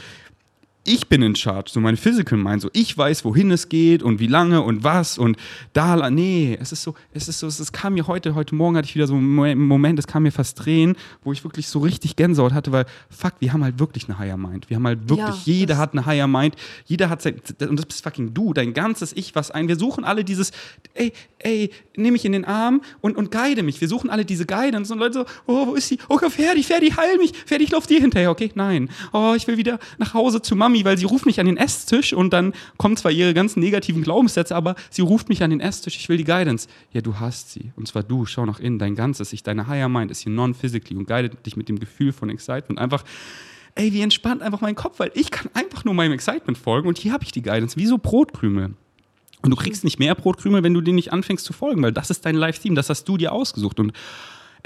[0.88, 4.20] ich bin in charge, so meine Physical Mind, so ich weiß, wohin es geht und
[4.20, 5.38] wie lange und was und
[5.74, 8.78] da, la- nee, es ist so, es ist so, es kam mir heute, heute Morgen
[8.78, 11.68] hatte ich wieder so einen Mo- Moment, es kam mir fast drehen, wo ich wirklich
[11.68, 14.88] so richtig Gänsehaut hatte, weil, fuck, wir haben halt wirklich eine Higher Mind, wir haben
[14.88, 17.36] halt wirklich, Ja, jeder hat eine Higher Mind, jeder hat sein,
[17.68, 20.52] und das bist fucking du, dein ganzes Ich, was ein, wir suchen alle dieses,
[20.94, 24.46] ey, ey, nimm mich in den Arm und, und guide mich, wir suchen alle diese
[24.46, 25.98] Guidance und Leute so, oh, wo ist sie?
[26.10, 29.58] Oh, Ferdi, Ferdi, heil mich, Ferdi, ich lauf dir hinterher, okay, nein, oh, ich will
[29.58, 32.98] wieder nach Hause zu Mami, weil sie ruft mich an den Esstisch und dann kommen
[32.98, 36.24] zwar ihre ganzen negativen Glaubenssätze, aber sie ruft mich an den Esstisch, ich will die
[36.24, 36.68] Guidance.
[36.92, 37.72] Ja, du hast sie.
[37.76, 40.98] Und zwar du, schau nach innen, dein ganzes Ich, deine Higher Mind ist hier non-physically
[40.98, 42.80] und guidet dich mit dem Gefühl von Excitement.
[42.80, 43.04] Einfach,
[43.76, 46.98] ey, wie entspannt einfach mein Kopf, weil ich kann einfach nur meinem Excitement folgen und
[46.98, 48.74] hier habe ich die Guidance, wie so Brotkrümel.
[49.44, 52.10] Und du kriegst nicht mehr Brotkrümel, wenn du denen nicht anfängst zu folgen, weil das
[52.10, 53.80] ist dein Live-Theme, das hast du dir ausgesucht.
[53.80, 53.94] Und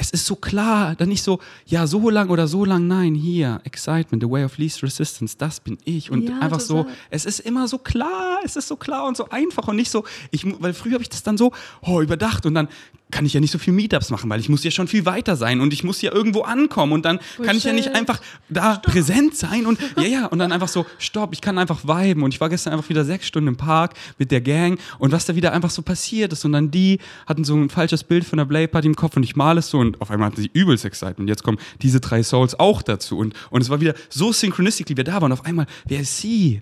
[0.02, 3.62] es ist so klar, dann nicht so, ja, so lang oder so lang, nein, hier,
[3.66, 6.10] Excitement, the way of least resistance, das bin ich.
[6.10, 6.93] Und Ja, einfach so, total.
[7.12, 10.04] es ist immer so klar, es ist so klar und so einfach und nicht so,
[10.32, 12.68] ich, weil früher habe ich das dann so, oh, überdacht und dann
[13.12, 15.36] kann ich ja nicht so viel Meetups machen, weil ich muss ja schon viel weiter
[15.36, 17.99] sein und ich muss ja irgendwo ankommen und dann kann ich ja nicht Bullshit.
[17.99, 21.84] einfach da präsent sein und ja, ja, und dann einfach so, stopp, ich kann einfach
[21.84, 25.12] viben und ich war gestern einfach wieder sechs Stunden im Park mit der Gang und
[25.12, 28.24] was da wieder einfach so passiert ist und dann die hatten so ein falsches Bild
[28.24, 30.42] von der Play Party im Kopf und ich male es so und auf einmal hatten
[30.42, 33.82] sie übelst excited und jetzt kommen diese drei Souls auch dazu und, und es war
[33.82, 36.62] wieder so synchronistically, wir da waren auf einmal, wer ist sie?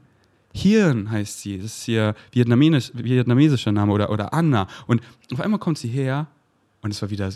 [0.52, 5.02] Hirn heißt sie, das ist ihr vietnamesisch, vietnamesischer Name oder, oder Anna und
[5.32, 6.28] auf einmal kommt sie her
[6.82, 7.32] und es war wieder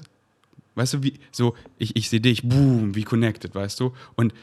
[0.76, 3.94] Weißt du, wie, so, ich, ich sehe dich, boom, wie connected, weißt du?
[4.16, 4.34] Und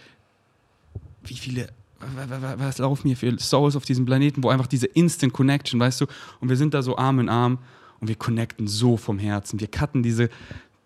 [1.24, 5.80] wie viele, was laufen hier für Souls auf diesem Planeten, wo einfach diese Instant Connection,
[5.80, 6.06] weißt du?
[6.40, 7.58] Und wir sind da so Arm in Arm
[8.00, 9.60] und wir connecten so vom Herzen.
[9.60, 10.30] Wir cutten diese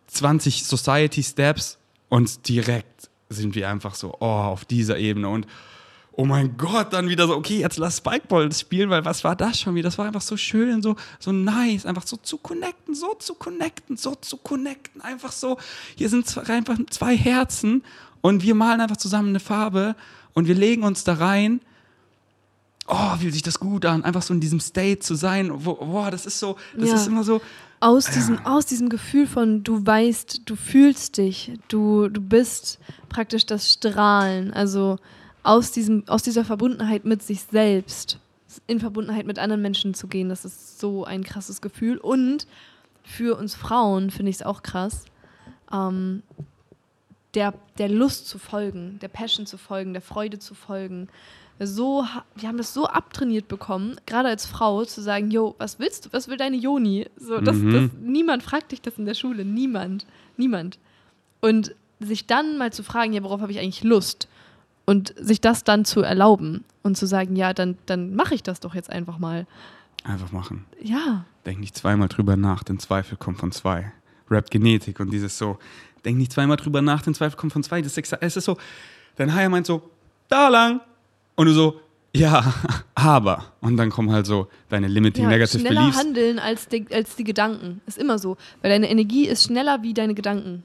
[0.08, 1.78] 20 Society Steps
[2.08, 5.46] und direkt sind wir einfach so, oh, auf dieser Ebene und
[6.16, 9.58] oh mein Gott, dann wieder so, okay, jetzt lass Spikeball spielen, weil was war das
[9.58, 9.88] schon wieder?
[9.88, 13.96] Das war einfach so schön, so, so nice, einfach so zu connecten, so zu connecten,
[13.96, 15.58] so zu connecten, einfach so,
[15.96, 17.82] hier sind zwei, einfach zwei Herzen
[18.20, 19.96] und wir malen einfach zusammen eine Farbe
[20.34, 21.60] und wir legen uns da rein.
[22.86, 25.50] Oh, fühlt sich das gut an, einfach so in diesem State zu sein.
[25.52, 26.94] Wo, boah, das ist so, das ja.
[26.96, 27.40] ist immer so.
[27.84, 28.44] Aus diesem, ja.
[28.46, 32.78] aus diesem Gefühl von, du weißt, du fühlst dich, du, du bist
[33.10, 34.54] praktisch das Strahlen.
[34.54, 34.96] Also
[35.42, 38.18] aus, diesem, aus dieser Verbundenheit mit sich selbst
[38.66, 41.98] in Verbundenheit mit anderen Menschen zu gehen, das ist so ein krasses Gefühl.
[41.98, 42.46] Und
[43.02, 45.04] für uns Frauen finde ich es auch krass,
[45.70, 46.22] ähm,
[47.34, 51.08] der, der Lust zu folgen, der Passion zu folgen, der Freude zu folgen.
[51.60, 56.06] So, wir haben das so abtrainiert bekommen, gerade als Frau, zu sagen, Jo, was willst
[56.06, 56.12] du?
[56.12, 57.06] Was will deine Joni?
[57.16, 57.72] So, das, mhm.
[57.72, 59.44] das, niemand fragt dich das in der Schule.
[59.44, 60.04] Niemand.
[60.36, 60.78] Niemand.
[61.40, 64.28] Und sich dann mal zu fragen, ja, worauf habe ich eigentlich Lust?
[64.84, 68.60] Und sich das dann zu erlauben und zu sagen, ja, dann, dann mache ich das
[68.60, 69.46] doch jetzt einfach mal.
[70.02, 70.66] Einfach machen.
[70.82, 71.24] Ja.
[71.46, 73.92] Denk nicht zweimal drüber nach, denn Zweifel kommt von zwei.
[74.30, 75.58] Rap Genetik und dieses so,
[76.04, 77.80] denk nicht zweimal drüber nach, denn Zweifel kommt von zwei.
[77.80, 78.58] Das ist, es ist so,
[79.16, 79.90] dein Haier meint so,
[80.28, 80.80] da lang.
[81.36, 81.80] Und du so,
[82.14, 82.54] ja,
[82.94, 83.52] aber.
[83.60, 86.00] Und dann kommen halt so deine Limiting ja, Negative schneller Beliefs.
[86.00, 87.80] Schneller handeln als die, als die Gedanken.
[87.86, 88.36] Ist immer so.
[88.62, 90.62] Weil deine Energie ist schneller wie deine Gedanken.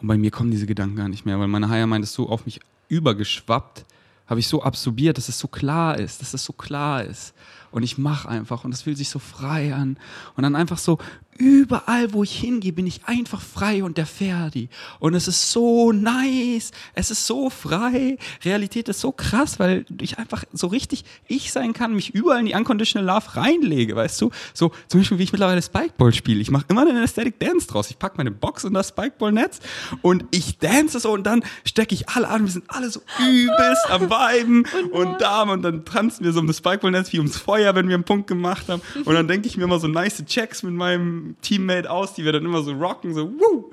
[0.00, 2.28] Und bei mir kommen diese Gedanken gar nicht mehr, weil meine Haier meint es so
[2.28, 3.84] auf mich übergeschwappt,
[4.26, 7.34] habe ich so absorbiert, dass es so klar ist, dass es so klar ist.
[7.70, 9.96] Und ich mache einfach und es fühlt sich so frei an.
[10.36, 10.98] Und dann einfach so
[11.40, 14.68] überall, wo ich hingehe, bin ich einfach frei und der Ferdi.
[14.98, 16.70] Und es ist so nice.
[16.94, 18.18] Es ist so frei.
[18.44, 22.46] Realität ist so krass, weil ich einfach so richtig ich sein kann, mich überall in
[22.46, 24.30] die Unconditional Love reinlege, weißt du?
[24.52, 26.40] So zum Beispiel, wie ich mittlerweile Spikeball spiele.
[26.40, 27.90] Ich mache immer einen Aesthetic Dance draus.
[27.90, 29.60] Ich packe meine Box in das Spikeball-Netz
[30.02, 32.44] und ich dance so und dann stecke ich alle an.
[32.44, 36.46] Wir sind alle so übelst am Viben und da und dann tanzen wir so um
[36.46, 38.82] das Spikeball-Netz wie ums Feuer, wenn wir einen Punkt gemacht haben.
[39.04, 42.32] Und dann denke ich mir immer so nice Checks mit meinem Teammate aus, die wir
[42.32, 43.70] dann immer so rocken, so wuh,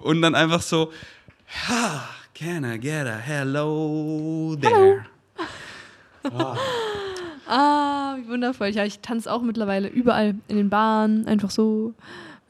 [0.00, 0.92] und dann einfach so,
[1.68, 5.06] ha, can I get a hello there?
[6.30, 6.58] Wow.
[7.46, 8.68] Ah, wie wundervoll.
[8.68, 11.94] Ja, ich tanze auch mittlerweile überall in den Bahnen, einfach so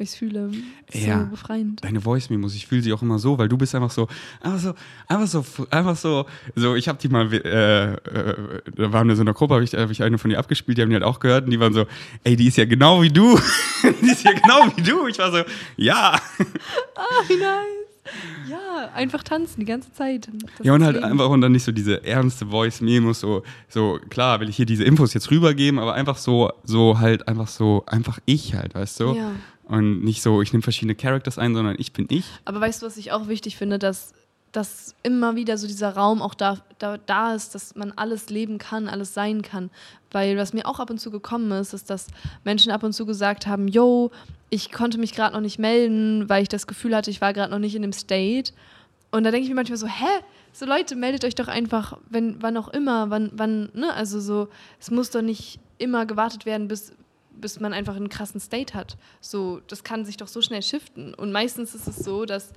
[0.00, 0.50] weil ich es fühle.
[0.92, 1.84] ja, so befreiend.
[1.84, 4.08] Deine Voice Memos, ich fühle sie auch immer so, weil du bist einfach so,
[4.40, 4.74] einfach so,
[5.08, 6.26] einfach so, einfach so,
[6.56, 7.96] so ich habe die mal, äh, äh,
[8.76, 10.78] da waren wir so in einer Gruppe, habe ich, hab ich eine von dir abgespielt,
[10.78, 11.84] die haben die halt auch gehört und die waren so,
[12.24, 13.38] ey, die ist ja genau wie du.
[14.02, 15.06] die ist ja genau wie du.
[15.06, 15.42] Ich war so,
[15.76, 16.18] ja.
[16.96, 17.90] Ah, wie nice.
[18.48, 20.28] Ja, einfach tanzen die ganze Zeit.
[20.56, 24.40] Das ja, und halt einfach und dann nicht so diese ernste Voice-Memos, so, so, klar
[24.40, 28.18] will ich hier diese Infos jetzt rübergeben, aber einfach so, so halt einfach so, einfach
[28.26, 29.14] ich halt, weißt du?
[29.14, 29.32] Ja.
[29.70, 32.24] Und nicht so, ich nehme verschiedene Characters ein, sondern ich bin ich.
[32.44, 34.12] Aber weißt du, was ich auch wichtig finde, dass,
[34.50, 38.58] dass immer wieder so dieser Raum auch da, da, da ist, dass man alles leben
[38.58, 39.70] kann, alles sein kann.
[40.10, 42.08] Weil was mir auch ab und zu gekommen ist, ist, dass
[42.42, 44.10] Menschen ab und zu gesagt haben, yo,
[44.48, 47.52] ich konnte mich gerade noch nicht melden, weil ich das Gefühl hatte, ich war gerade
[47.52, 48.52] noch nicht in dem State.
[49.12, 50.24] Und da denke ich mir manchmal so, hä?
[50.52, 53.94] So Leute, meldet euch doch einfach, wenn, wann auch immer, wann, wann, ne?
[53.94, 54.48] Also so,
[54.80, 56.92] es muss doch nicht immer gewartet werden, bis,
[57.40, 58.96] bis man einfach einen krassen State hat.
[59.20, 61.14] So, das kann sich doch so schnell shiften.
[61.14, 62.52] Und meistens ist es so, dass,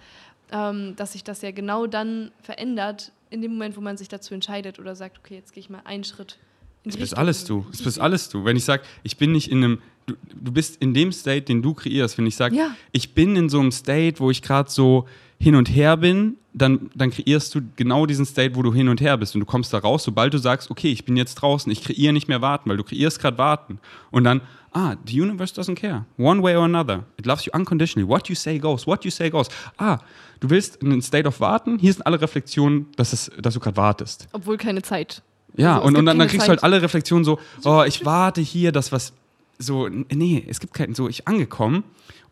[0.51, 4.33] ähm, dass sich das ja genau dann verändert, in dem Moment, wo man sich dazu
[4.33, 6.37] entscheidet oder sagt, okay, jetzt gehe ich mal einen Schritt.
[6.83, 7.65] In das bist alles du.
[7.71, 8.45] Das bist alles du.
[8.45, 11.61] Wenn ich sage, ich bin nicht in einem, du, du bist in dem State, den
[11.61, 12.75] du kreierst, wenn ich sage, ja.
[12.91, 15.07] ich bin in so einem State, wo ich gerade so
[15.43, 19.01] hin und her bin, dann, dann kreierst du genau diesen State, wo du hin und
[19.01, 19.35] her bist.
[19.35, 22.13] Und du kommst da raus, sobald du sagst, okay, ich bin jetzt draußen, ich kreiere
[22.13, 23.79] nicht mehr warten, weil du kreierst gerade warten.
[24.09, 24.39] Und dann,
[24.71, 26.05] ah, the universe doesn't care.
[26.17, 27.03] One way or another.
[27.17, 28.07] It loves you unconditionally.
[28.07, 28.87] What you say goes.
[28.87, 29.49] What you say goes.
[29.77, 29.97] Ah,
[30.39, 31.77] du willst einen State of warten.
[31.77, 34.29] Hier sind alle Reflexionen, dass, es, dass du gerade wartest.
[34.31, 35.21] Obwohl keine Zeit.
[35.57, 36.59] Ja, also, und, und dann, dann kriegst Zeit.
[36.59, 39.11] du halt alle Reflexionen so, oh, ich warte hier, dass was
[39.59, 41.83] so, nee, es gibt keinen, so, ich angekommen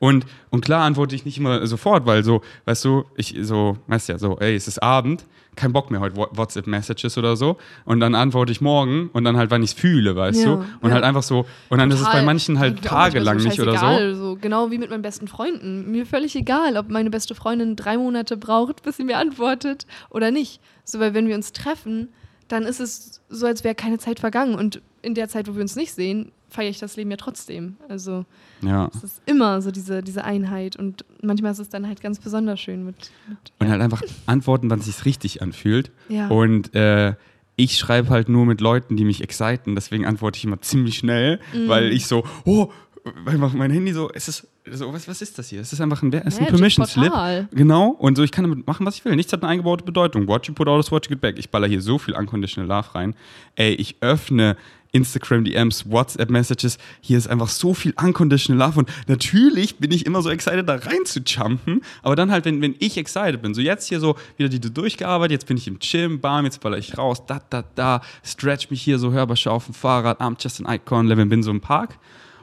[0.02, 4.10] und, und klar antworte ich nicht immer sofort, weil so, weißt du, ich so, weißt
[4.10, 8.16] ja, so, ey, es ist Abend, kein Bock mehr heute WhatsApp-Messages oder so und dann
[8.16, 10.54] antworte ich morgen und dann halt, wann ich es fühle, weißt ja, du?
[10.82, 10.95] Und ja.
[10.95, 12.02] halt einfach so, und dann Total.
[12.02, 14.16] ist es bei manchen halt tagelang so nicht oder so.
[14.16, 14.38] so.
[14.41, 15.91] Genau wie mit meinen besten Freunden.
[15.91, 20.32] Mir völlig egal, ob meine beste Freundin drei Monate braucht, bis sie mir antwortet oder
[20.32, 20.62] nicht.
[20.84, 22.10] So, weil wenn wir uns treffen,
[22.52, 24.56] dann ist es so, als wäre keine Zeit vergangen.
[24.56, 27.78] Und in der Zeit, wo wir uns nicht sehen, feiere ich das Leben ja trotzdem.
[27.88, 28.26] Also
[28.62, 28.89] Ja.
[28.93, 32.60] es ist immer so diese, diese Einheit und manchmal ist es dann halt ganz besonders
[32.60, 33.10] schön mit.
[33.30, 35.91] mit Und halt einfach antworten, wann es sich richtig anfühlt.
[36.10, 36.28] ja.
[36.28, 37.16] Und äh,
[37.58, 39.76] ich schreibe halt nur mit Leuten, die mich exciten.
[39.76, 41.68] Deswegen antworte ich immer ziemlich schnell, Mhm.
[41.68, 42.72] weil ich so, oh,
[43.04, 45.62] weil mein Handy so, es ist so, was, was ist das hier?
[45.62, 47.12] Es ist einfach ein, es ist ein Permission Slip.
[47.52, 49.16] Genau, und so, ich kann damit machen, was ich will.
[49.16, 50.28] Nichts hat eine eingebaute Bedeutung.
[50.28, 51.39] Watch you put out is what you get back.
[51.39, 53.16] Ich baller hier so viel Unconditional Love rein.
[53.56, 54.56] Ey, ich öffne
[54.91, 56.78] Instagram DMs, WhatsApp Messages.
[56.99, 60.76] Hier ist einfach so viel Unconditional Love und natürlich bin ich immer so excited, da
[60.76, 61.82] rein zu jumpen.
[62.04, 65.32] Aber dann halt, wenn, wenn ich excited bin, so jetzt hier so wieder die durchgearbeitet,
[65.32, 68.82] jetzt bin ich im Gym, bam, jetzt baller ich raus, da, da, da, stretch mich
[68.82, 71.97] hier so hörbar auf dem Fahrrad, I'm just an icon, Levin, bin so im Park.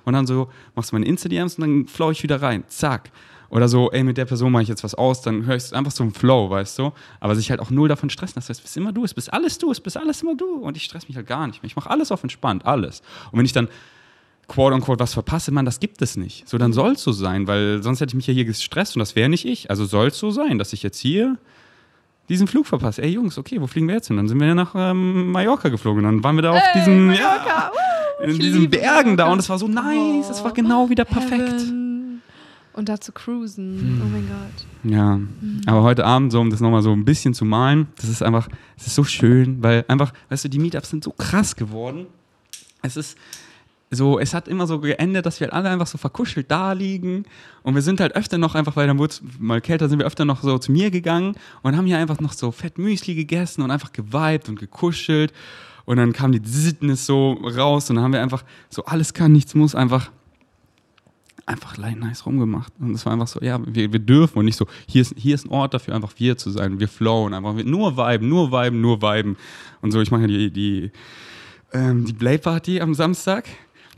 [0.09, 2.65] Und dann so machst du meine Insta-DMs und dann flow ich wieder rein.
[2.69, 3.11] Zack.
[3.51, 5.93] Oder so, ey, mit der Person mache ich jetzt was aus, dann höre ich einfach
[5.93, 6.93] so im Flow, weißt du?
[7.21, 8.37] Aber sich halt auch null davon stressen.
[8.37, 10.47] Das heißt, es bist immer du, es bist alles du, es bist alles immer du.
[10.61, 11.67] Und ich stress mich halt gar nicht mehr.
[11.67, 13.03] Ich mache alles auf entspannt, alles.
[13.31, 13.69] Und wenn ich dann
[14.47, 16.49] quote unquote was verpasse, man, das gibt es nicht.
[16.49, 19.01] So, dann soll es so sein, weil sonst hätte ich mich ja hier gestresst und
[19.01, 19.69] das wäre nicht ich.
[19.69, 21.37] Also soll es so sein, dass ich jetzt hier
[22.29, 23.03] diesen Flug verpasse.
[23.03, 24.17] Ey Jungs, okay, wo fliegen wir jetzt hin?
[24.17, 26.05] Dann sind wir ja nach ähm, Mallorca geflogen.
[26.05, 27.71] Dann waren wir da auf Ey, diesen, Mallorca, ja,
[28.21, 28.25] woo!
[28.31, 29.33] in diesen Bergen da Mallorca.
[29.33, 31.53] und es war so nice, es war genau wieder perfekt.
[31.53, 32.23] Heaven.
[32.75, 34.01] Und da zu cruisen.
[34.05, 34.93] Oh mein Gott.
[34.93, 35.19] Ja,
[35.67, 38.49] aber heute Abend, so um das nochmal so ein bisschen zu malen, das ist einfach,
[38.77, 42.07] es ist so schön, weil einfach, weißt du, die Meetups sind so krass geworden.
[42.83, 43.19] Es ist
[43.91, 47.25] so, es hat immer so geendet, dass wir halt alle einfach so verkuschelt da liegen
[47.63, 50.07] und wir sind halt öfter noch einfach, weil dann wurde es mal kälter, sind wir
[50.07, 53.63] öfter noch so zu mir gegangen und haben hier einfach noch so fett Müsli gegessen
[53.63, 55.33] und einfach geweibt und gekuschelt
[55.87, 59.33] und dann kam die Sittnis so raus und dann haben wir einfach so alles kann,
[59.33, 60.11] nichts muss, einfach
[61.49, 62.73] einfach nice rumgemacht.
[62.79, 65.35] Und es war einfach so, ja, wir, wir dürfen und nicht so, hier ist, hier
[65.35, 66.79] ist ein Ort dafür, einfach wir zu sein.
[66.79, 69.37] Wir flowen, einfach nur viben, nur viben, nur viben.
[69.81, 70.91] Und so, ich mache ja die, die,
[71.73, 73.49] ähm, die Play-Party am Samstag.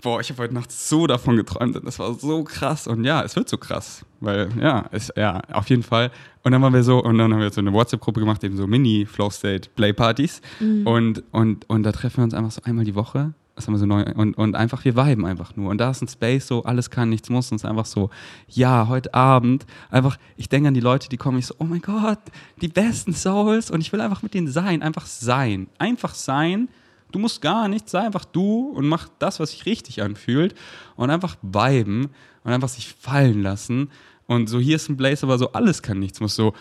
[0.02, 2.86] Boah, ich habe heute Nacht so davon geträumt und das war so krass.
[2.86, 4.04] Und ja, es wird so krass.
[4.20, 6.10] Weil, ja, es, ja, auf jeden Fall.
[6.42, 8.66] Und dann waren wir so, und dann haben wir so eine WhatsApp-Gruppe gemacht, eben so
[8.66, 10.40] Mini-Flow-State-Play-Partys.
[10.84, 13.34] Und, und, und da treffen wir uns einfach so einmal die Woche.
[13.56, 14.04] Das haben wir so neu.
[14.14, 15.70] Und, und einfach, wir viben einfach nur.
[15.70, 17.50] Und da ist ein Space so, alles kann, nichts muss.
[17.50, 18.08] Und es ist einfach so,
[18.48, 21.82] ja, heute Abend, einfach, ich denke an die Leute, die kommen, ich so, oh mein
[21.82, 22.20] Gott,
[22.62, 23.70] die besten Souls.
[23.70, 25.68] Und ich will einfach mit denen sein, einfach sein.
[25.78, 26.68] Einfach sein.
[27.12, 30.54] Du musst gar nichts, sei einfach du und mach das, was sich richtig anfühlt.
[30.96, 32.10] Und einfach viben
[32.44, 33.90] und einfach sich fallen lassen.
[34.26, 36.34] Und so, hier ist ein Blaze, aber so alles kann, nichts muss.
[36.34, 36.54] So,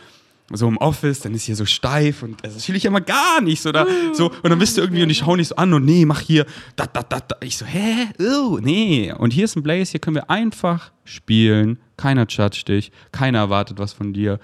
[0.52, 3.62] so im Office, dann ist hier so steif und das fühle ich immer gar nicht.
[3.62, 5.86] So, da, so, und dann bist du irgendwie und ich hau nicht so an und
[5.86, 6.46] nee, mach hier,
[6.76, 7.36] da, da, da, da.
[7.42, 8.10] Ich so, hä?
[8.20, 9.14] Oh, nee.
[9.14, 11.80] Und hier ist ein Blaze, hier können wir einfach spielen.
[11.98, 14.40] Keiner judgt dich, keiner erwartet was von dir.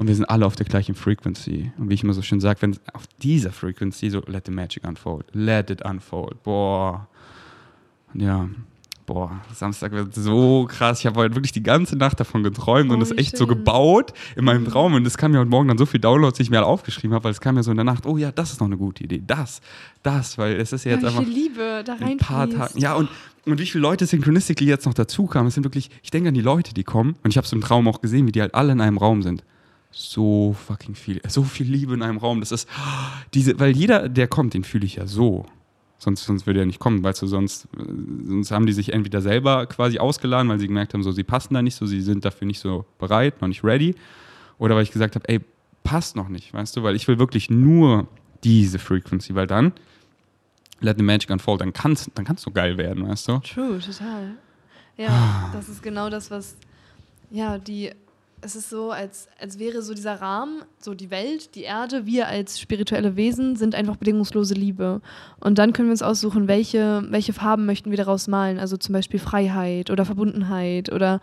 [0.00, 1.72] Und wir sind alle auf der gleichen Frequency.
[1.76, 4.88] Und wie ich immer so schön sage, wenn auf dieser Frequency so, let the magic
[4.88, 5.26] unfold.
[5.34, 6.42] Let it unfold.
[6.42, 7.06] Boah.
[8.14, 8.48] Ja,
[9.04, 11.00] boah, Samstag wird so krass.
[11.00, 13.58] Ich habe heute wirklich die ganze Nacht davon geträumt Oh, und das echt so schön.
[13.58, 14.94] gebaut in meinem Traum.
[14.94, 17.12] Und es kam mir heute Morgen dann so viel Downloads, die ich mir alle aufgeschrieben
[17.14, 18.78] habe, weil es kam mir so in der Nacht, oh ja, das ist noch eine
[18.78, 19.22] gute Idee.
[19.26, 19.60] Das,
[20.02, 22.48] das, weil es ist ja jetzt Ja, einfach viel Liebe da in ein paar.
[22.48, 22.78] Tagen.
[22.78, 23.10] Ja, und,
[23.44, 25.48] und wie viele Leute Synchronistically jetzt noch dazu kamen.
[25.48, 27.16] Es sind wirklich, ich denke an die Leute, die kommen.
[27.22, 29.20] Und ich habe es im Traum auch gesehen, wie die halt alle in einem Raum
[29.22, 29.44] sind.
[29.92, 32.40] So fucking viel, so viel Liebe in einem Raum.
[32.40, 32.68] Das ist
[33.34, 35.46] diese, weil jeder, der kommt, den fühle ich ja so.
[35.98, 37.68] Sonst, sonst würde er nicht kommen, weißt du, sonst,
[38.24, 41.52] sonst haben die sich entweder selber quasi ausgeladen, weil sie gemerkt haben, so sie passen
[41.52, 43.94] da nicht so, sie sind dafür nicht so bereit, noch nicht ready.
[44.58, 45.40] Oder weil ich gesagt habe, ey,
[45.84, 48.06] passt noch nicht, weißt du, weil ich will wirklich nur
[48.44, 49.72] diese Frequency, weil dann
[50.80, 53.38] let the magic unfold, dann kannst dann kannst du geil werden, weißt du?
[53.40, 54.36] True, total.
[54.98, 55.02] Ah.
[55.02, 56.56] Ja, das ist genau das, was,
[57.30, 57.90] ja, die,
[58.42, 62.26] es ist so, als, als wäre so dieser Rahmen, so die Welt, die Erde, wir
[62.26, 65.00] als spirituelle Wesen sind einfach bedingungslose Liebe.
[65.40, 68.58] Und dann können wir uns aussuchen, welche, welche Farben möchten wir daraus malen.
[68.58, 71.20] Also zum Beispiel Freiheit oder Verbundenheit oder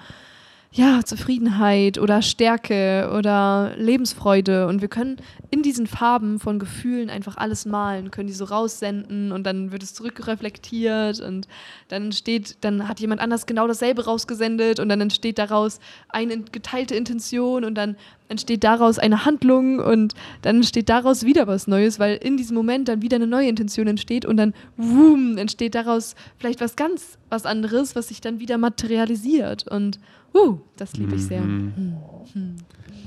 [0.78, 4.68] ja, Zufriedenheit oder Stärke oder Lebensfreude.
[4.68, 5.18] Und wir können
[5.50, 9.82] in diesen Farben von Gefühlen einfach alles malen, können die so raussenden und dann wird
[9.82, 11.48] es zurückreflektiert und
[11.88, 16.94] dann entsteht, dann hat jemand anders genau dasselbe rausgesendet und dann entsteht daraus eine geteilte
[16.94, 17.96] Intention und dann
[18.30, 20.14] entsteht daraus eine Handlung und
[20.44, 23.88] dann entsteht daraus wieder was Neues, weil in diesem Moment dann wieder eine neue Intention
[23.88, 28.58] entsteht und dann wum, entsteht daraus vielleicht was ganz was anderes, was sich dann wieder
[28.58, 30.00] materialisiert und
[30.38, 31.42] uh, das liebe ich sehr.
[31.42, 31.96] Mhm.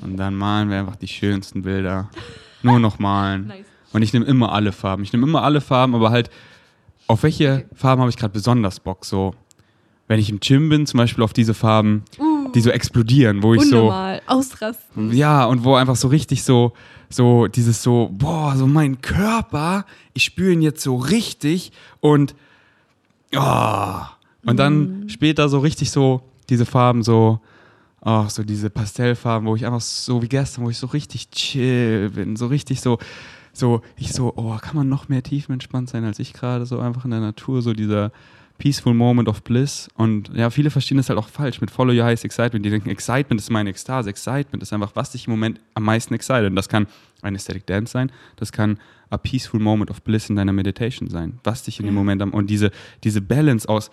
[0.03, 2.11] Und dann malen wir einfach die schönsten Bilder.
[2.63, 3.47] Nur noch malen.
[3.51, 3.67] Nice.
[3.93, 5.03] Und ich nehme immer alle Farben.
[5.03, 6.31] Ich nehme immer alle Farben, aber halt,
[7.09, 9.05] auf welche Farben habe ich gerade besonders Bock?
[9.05, 9.35] So,
[10.07, 12.05] wenn ich im Gym bin, zum Beispiel auf diese Farben,
[12.55, 13.79] die so explodieren, wo ich so.
[13.79, 15.13] Unnormal, ausrasten.
[15.13, 16.73] Ja, und wo einfach so richtig so,
[17.09, 22.37] so dieses so, boah, so mein Körper, ich spüre ihn jetzt so richtig und
[23.37, 24.01] Oh.
[24.45, 27.41] Und dann später so richtig so diese Farben so,
[28.03, 32.11] oh, so diese Pastellfarben, wo ich einfach so wie gestern, wo ich so richtig chill
[32.11, 32.99] bin, so richtig so,
[33.53, 37.05] so, ich so, oh, kann man noch mehr tiefenentspannt sein als ich gerade, so einfach
[37.05, 38.13] in der Natur, so dieser
[38.59, 39.89] peaceful moment of bliss.
[39.95, 42.65] Und ja, viele verstehen das halt auch falsch mit Follow Your Highest Excitement.
[42.65, 44.11] Die denken, Excitement ist meine Ekstase.
[44.11, 46.51] Excitement ist einfach, was dich im Moment am meisten excited.
[46.51, 46.87] Und das kann
[47.23, 48.79] ein Aesthetic Dance sein, das kann
[49.11, 52.33] a peaceful moment of bliss in deiner Meditation sein, was dich in dem Moment am,
[52.33, 52.71] und diese,
[53.03, 53.91] diese Balance aus,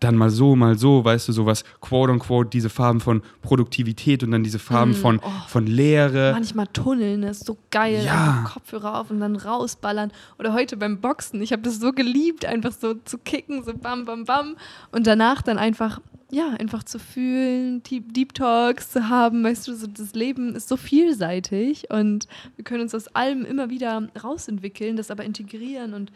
[0.00, 4.32] dann mal so, mal so, weißt du, sowas, quote unquote, diese Farben von Produktivität und
[4.32, 5.30] dann diese Farben Mm, von, oh.
[5.48, 6.32] von Leere.
[6.32, 8.02] Manchmal tunneln, das ist so geil.
[8.04, 8.44] Ja.
[8.52, 10.12] Kopfhörer auf und dann rausballern.
[10.38, 11.40] Oder heute beim Boxen.
[11.42, 14.56] Ich habe das so geliebt, einfach so zu kicken, so bam, bam, bam.
[14.92, 19.44] Und danach dann einfach, ja, einfach zu fühlen, Deep, Deep Talks zu haben.
[19.44, 22.26] Weißt du, so das Leben ist so vielseitig und
[22.56, 26.10] wir können uns aus allem immer wieder rausentwickeln, das aber integrieren und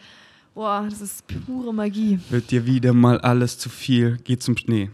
[0.59, 2.19] boah, das ist pure Magie.
[2.31, 4.91] Wird dir wieder mal alles zu viel, geh zum, nee,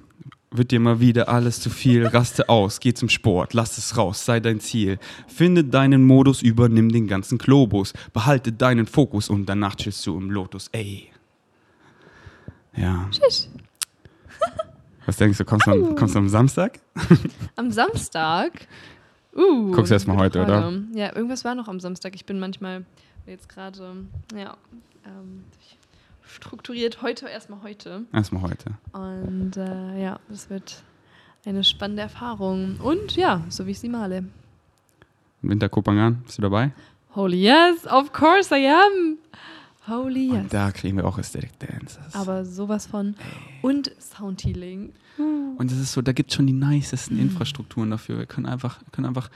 [0.50, 4.26] wird dir mal wieder alles zu viel, raste aus, geh zum Sport, lass es raus,
[4.26, 4.98] sei dein Ziel.
[5.26, 10.30] Finde deinen Modus, übernimm den ganzen Globus, behalte deinen Fokus und danach chillst du im
[10.30, 11.08] Lotus, ey.
[12.76, 13.08] Ja.
[13.10, 13.48] Tschüss.
[15.06, 16.78] Was denkst du, kommst du, am, kommst du am Samstag?
[17.56, 18.68] Am Samstag.
[19.34, 20.62] Uh, Guckst du erst mal gute heute, oder?
[20.62, 20.84] Frage.
[20.94, 22.14] Ja, irgendwas war noch am Samstag.
[22.14, 22.84] Ich bin manchmal
[23.26, 24.56] jetzt gerade, ja,
[25.04, 25.44] ähm,
[26.22, 28.04] strukturiert heute erstmal heute.
[28.12, 28.72] Erstmal heute.
[28.92, 30.82] Und äh, ja, das wird
[31.44, 32.80] eine spannende Erfahrung.
[32.80, 34.24] Und ja, so wie ich sie male.
[35.42, 36.72] Winter Kopangan, bist du dabei?
[37.14, 39.18] Holy yes, of course I am.
[39.86, 40.42] Holy yes.
[40.44, 42.14] Und da kriegen wir auch Aesthetic Dances.
[42.14, 43.14] Aber sowas von.
[43.62, 44.92] Und Soundhealing.
[45.16, 48.18] Und es ist so, da gibt es schon die nicesten Infrastrukturen dafür.
[48.18, 49.30] Wir können einfach, wir können einfach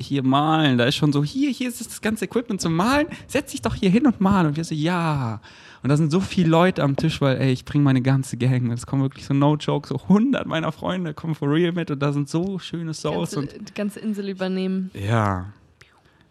[0.00, 0.78] hier malen.
[0.78, 3.06] Da ist schon so, hier, hier ist das ganze Equipment zum Malen.
[3.26, 4.46] Setz dich doch hier hin und mal.
[4.46, 5.40] Und wir so, ja.
[5.82, 8.70] Und da sind so viele Leute am Tisch, weil, ey, ich bringe meine ganze Gang.
[8.72, 11.90] Es kommen wirklich so No-Joke, so 100 meiner Freunde kommen for real mit.
[11.90, 13.34] Und da sind so schöne Souls.
[13.34, 14.90] Ganze, Und die ganze Insel übernehmen.
[14.94, 15.52] ja,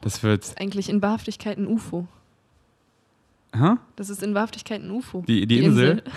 [0.01, 2.07] das wird, Ist eigentlich in Wahrhaftigkeit ein UFO.
[3.53, 3.76] hä?
[3.95, 5.24] Das ist in Wahrhaftigkeit ein UFO.
[5.28, 6.03] Die, die, Insel.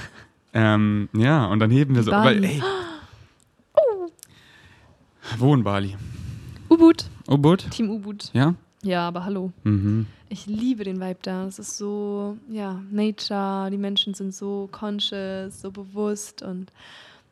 [0.54, 2.10] Ähm, ja, und dann heben wir so.
[2.10, 2.42] Bali.
[2.42, 2.62] Weil, ey.
[5.38, 5.96] Wo in Bali?
[6.72, 7.04] Ubud.
[7.28, 7.70] Ubud?
[7.70, 8.30] Team Ubud.
[8.32, 8.54] Ja?
[8.82, 9.52] Ja, aber hallo.
[9.64, 10.06] Mhm.
[10.28, 11.46] Ich liebe den Vibe da.
[11.46, 13.70] Es ist so, ja, Nature.
[13.70, 16.72] Die Menschen sind so conscious, so bewusst und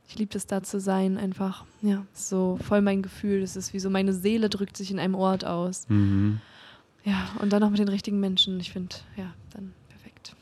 [0.09, 1.17] ich liebe es da zu sein.
[1.17, 3.43] Einfach, ja, so voll mein Gefühl.
[3.43, 5.87] Es ist wie so, meine Seele drückt sich in einem Ort aus.
[5.89, 6.41] Mhm.
[7.05, 8.61] Ja, und dann noch mit den richtigen Menschen.
[8.61, 10.37] Ich finde, ja, dann perfekt.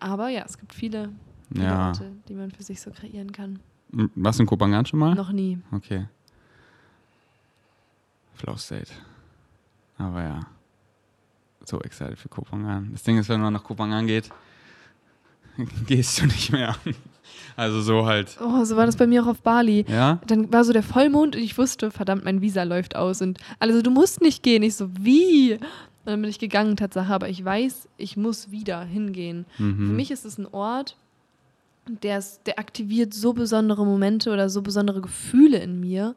[0.00, 1.10] Aber ja, es gibt viele,
[1.52, 1.88] viele Ja.
[1.88, 3.58] Orte, die man für sich so kreieren kann.
[4.14, 5.14] Warst du in Kopangan schon mal?
[5.14, 5.58] Noch nie.
[5.72, 6.06] Okay.
[8.38, 8.90] Flow State.
[9.98, 10.40] Aber ja.
[11.64, 12.90] So excited für Kopangan.
[12.92, 14.30] Das Ding ist, wenn man nach Kopangan geht,
[15.86, 16.74] gehst du nicht mehr.
[17.56, 18.38] Also so halt.
[18.40, 19.84] Oh, so war das bei mir auch auf Bali.
[19.88, 20.20] Ja?
[20.28, 23.20] Dann war so der Vollmond und ich wusste, verdammt, mein Visa läuft aus.
[23.20, 24.62] Und alle so, du musst nicht gehen.
[24.62, 25.54] Ich so, wie?
[25.54, 25.60] Und
[26.04, 27.12] dann bin ich gegangen, Tatsache.
[27.12, 29.44] Aber ich weiß, ich muss wieder hingehen.
[29.56, 29.96] Für Mhm.
[29.96, 30.96] mich ist es ein Ort,
[31.88, 36.14] der, ist, der aktiviert so besondere Momente oder so besondere Gefühle in mir.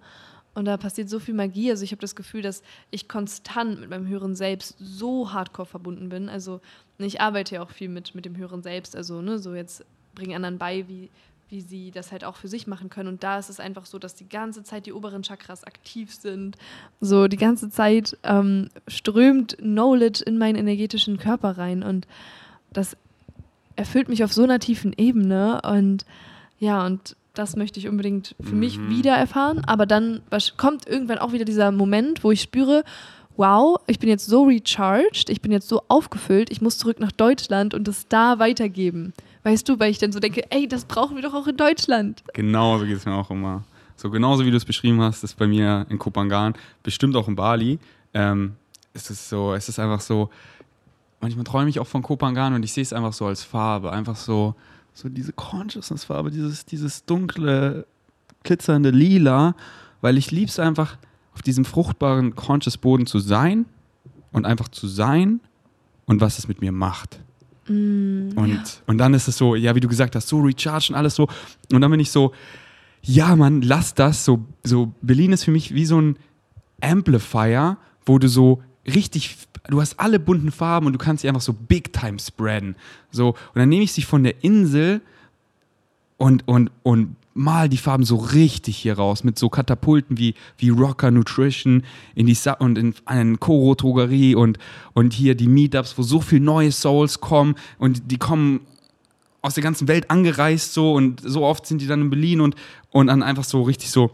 [0.54, 1.70] Und da passiert so viel Magie.
[1.70, 6.10] Also ich habe das Gefühl, dass ich konstant mit meinem höheren Selbst so hardcore verbunden
[6.10, 6.28] bin.
[6.28, 6.60] Also
[6.98, 8.96] ich arbeite ja auch viel mit, mit dem höheren Selbst.
[8.96, 11.10] Also ne, so jetzt bringen anderen bei, wie,
[11.48, 13.08] wie sie das halt auch für sich machen können.
[13.08, 16.58] Und da ist es einfach so, dass die ganze Zeit die oberen Chakras aktiv sind.
[17.00, 21.82] So die ganze Zeit ähm, strömt Knowledge in meinen energetischen Körper rein.
[21.82, 22.08] Und
[22.74, 22.98] das
[23.78, 25.62] erfüllt mich auf so einer tiefen Ebene.
[25.64, 26.06] Und
[26.60, 28.90] ja, und das möchte ich unbedingt für mich Mhm.
[28.90, 29.64] wieder erfahren.
[29.66, 30.22] Aber dann
[30.58, 32.84] kommt irgendwann auch wieder dieser Moment, wo ich spüre,
[33.38, 37.12] wow, ich bin jetzt so recharged, ich bin jetzt so aufgefüllt, ich muss zurück nach
[37.12, 39.14] Deutschland und das da weitergeben.
[39.44, 42.24] Weißt du, weil ich dann so denke, ey, das brauchen wir doch auch in Deutschland.
[42.34, 43.64] Genau so geht es mir auch immer.
[43.96, 46.54] So genauso wie du es beschrieben hast, ist bei mir in Kopangan,
[46.84, 47.80] bestimmt auch in Bali.
[48.14, 48.56] Ähm,
[48.94, 50.30] es ist so, es ist einfach so,
[51.22, 54.16] manchmal träume ich auch von Kopangan und ich sehe es einfach so als Farbe, einfach
[54.16, 54.56] so,
[54.94, 57.86] so diese Consciousness-Farbe, dieses, dieses dunkle,
[58.44, 59.56] glitzernde Lila,
[60.02, 60.98] weil ich liebe es einfach,
[61.34, 63.66] auf diesem fruchtbaren Conscious-Boden zu sein
[64.32, 65.40] und einfach zu sein
[66.06, 67.20] und was es mit mir macht.
[67.68, 70.96] Mm, Und, und dann ist es so, ja, wie du gesagt hast, so recharge und
[70.96, 71.28] alles so.
[71.72, 72.34] Und dann bin ich so,
[73.02, 74.26] ja, Mann, lass das.
[74.26, 76.18] So, so Berlin ist für mich wie so ein
[76.82, 81.42] Amplifier, wo du so richtig, du hast alle bunten Farben und du kannst sie einfach
[81.42, 82.76] so big time spreaden.
[83.12, 85.02] So, und dann nehme ich sie von der Insel
[86.18, 90.70] und, und, und mal die Farben so richtig hier raus mit so Katapulten wie, wie
[90.70, 94.58] Rocker Nutrition in die Sa und in eine Koro Drogerie und,
[94.94, 98.62] und hier die Meetups, wo so viel neue Souls kommen und die kommen
[99.42, 102.56] aus der ganzen Welt angereist so und so oft sind die dann in Berlin und,
[102.92, 104.12] und dann einfach so richtig so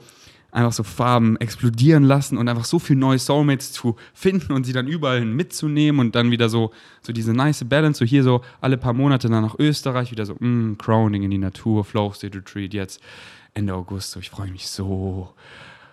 [0.58, 4.74] einfach so Farben explodieren lassen und einfach so viel neue Soulmates zu finden und sie
[4.74, 6.72] dann überall mitzunehmen und dann wieder so,
[7.04, 10.34] so diese nice Balance, so hier so alle paar Monate dann nach Österreich wieder so,
[10.34, 13.00] mm, Crowning in die Natur, Flow State Retreat jetzt
[13.54, 15.30] Ende August, so ich freue mich so.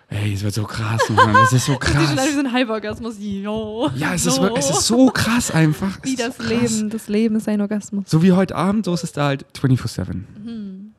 [0.07, 1.33] Ey, es wird so krass, Mann.
[1.33, 2.15] Das ist so krass.
[2.15, 3.15] Das ist wie ein Halborgasmus.
[3.19, 3.89] Jo.
[3.95, 5.97] Ja, es ist, es ist so krass einfach.
[6.03, 6.43] Wie Es ist das so.
[6.43, 6.89] Leben.
[6.89, 8.05] Das Leben ist ein Orgasmus.
[8.07, 10.13] So wie heute Abend, so ist es da halt 24-7.
[10.43, 10.91] Mhm.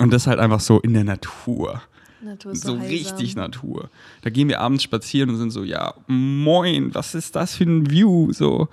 [0.00, 1.82] Und das halt einfach so in der Natur.
[2.24, 3.90] Natur So so, richtig Natur.
[4.22, 7.90] Da gehen wir abends spazieren und sind so, ja, moin, was ist das für ein
[7.90, 8.32] View?
[8.32, 8.68] So,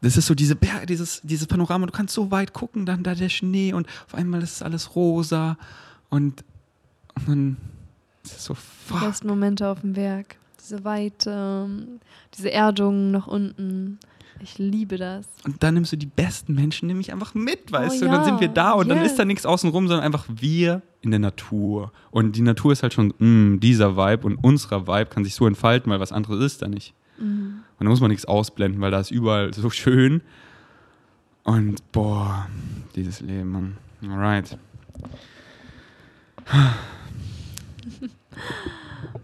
[0.00, 3.14] das ist so diese Berge, dieses, dieses Panorama, du kannst so weit gucken, dann da
[3.14, 5.58] der Schnee und auf einmal ist alles rosa
[6.08, 6.44] und,
[7.16, 7.56] und dann
[8.24, 8.60] ist es so, Die
[8.92, 9.00] fuck.
[9.00, 10.36] besten Momente auf dem Berg.
[10.60, 11.68] Diese Weite,
[12.36, 13.98] diese Erdung nach unten.
[14.40, 15.26] Ich liebe das.
[15.44, 18.04] Und dann nimmst du die besten Menschen nämlich einfach mit, weißt Oh du?
[18.06, 19.12] Und dann ja, sind wir da und dann yes.
[19.12, 21.92] ist da nichts außenrum, sondern einfach wir in der Natur.
[22.10, 25.46] Und die Natur ist halt schon mm, dieser Vibe und unserer Vibe kann sich so
[25.46, 26.94] entfalten, weil was anderes ist da nicht.
[27.18, 27.62] Mhm.
[27.78, 30.22] Und da muss man nichts ausblenden, weil da ist überall so schön.
[31.44, 32.46] Und boah,
[32.94, 33.76] dieses Leben, Mann.
[34.02, 34.56] Alright.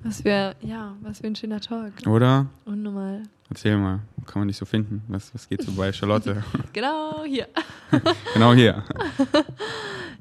[0.02, 1.92] Was für, ja, was für ein schöner Talk.
[2.06, 2.46] Oder?
[2.64, 3.22] Unnormal.
[3.50, 5.02] Erzähl mal, kann man nicht so finden?
[5.08, 6.42] Was, was geht so bei Charlotte?
[6.72, 7.46] Genau, hier.
[8.34, 8.82] genau hier.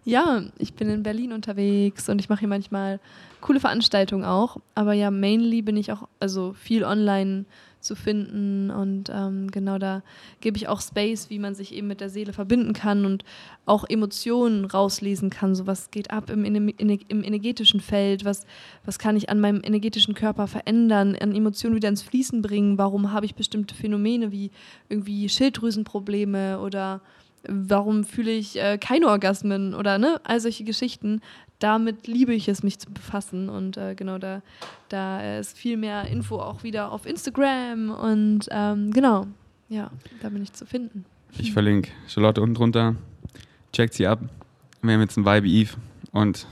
[0.06, 3.00] Ja, ich bin in Berlin unterwegs und ich mache hier manchmal
[3.40, 4.58] coole Veranstaltungen auch.
[4.76, 7.46] Aber ja, mainly bin ich auch also viel online
[7.84, 10.02] zu finden und ähm, genau da
[10.42, 13.24] gebe ich auch Space, wie man sich eben mit der Seele verbinden kann und
[13.66, 15.54] auch Emotionen rauslesen kann.
[15.56, 18.46] So was geht ab im, im energetischen Feld, was,
[18.86, 23.12] was kann ich an meinem energetischen Körper verändern, an Emotionen wieder ins Fließen bringen, warum
[23.12, 24.52] habe ich bestimmte Phänomene wie
[24.90, 27.02] irgendwie Schilddrüsenprobleme oder
[27.48, 31.22] warum fühle ich äh, keine Orgasmen oder ne, all solche Geschichten.
[31.64, 33.48] Damit liebe ich es, mich zu befassen.
[33.48, 34.42] Und äh, genau, da,
[34.90, 37.90] da ist viel mehr Info auch wieder auf Instagram.
[37.90, 39.28] Und ähm, genau,
[39.70, 39.90] ja,
[40.22, 41.06] da bin ich zu finden.
[41.38, 42.96] Ich verlinke Charlotte unten drunter.
[43.72, 44.20] Checkt sie ab.
[44.82, 45.78] Wir haben jetzt ein Vibe Eve
[46.12, 46.48] und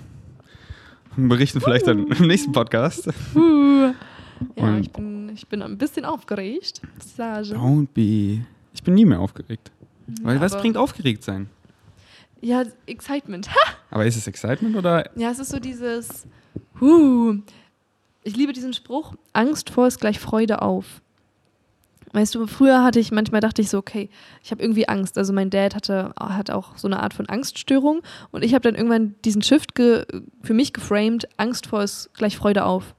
[1.18, 3.10] berichten vielleicht dann im nächsten Podcast.
[3.36, 3.92] Uh.
[4.56, 6.82] Ja, Und- ich bin, ich bin ein bisschen aufgeregt.
[7.00, 7.50] Sage.
[7.50, 8.46] Don't be.
[8.74, 9.72] Ich bin nie mehr aufgeregt.
[10.24, 11.50] Weil was bringt aufgeregt sein?
[12.40, 13.50] Ja, Excitement.
[13.92, 15.10] Aber ist es Excitement oder?
[15.16, 16.26] Ja, es ist so dieses,
[16.80, 17.36] huh,
[18.24, 21.02] ich liebe diesen Spruch, Angst vor ist gleich Freude auf.
[22.14, 24.10] Weißt du, früher hatte ich, manchmal dachte ich so, okay,
[24.44, 25.18] ich habe irgendwie Angst.
[25.18, 28.76] Also mein Dad hatte, hat auch so eine Art von Angststörung und ich habe dann
[28.76, 30.06] irgendwann diesen Shift ge,
[30.44, 32.96] für mich geframed, Angst vor ist gleich Freude auf.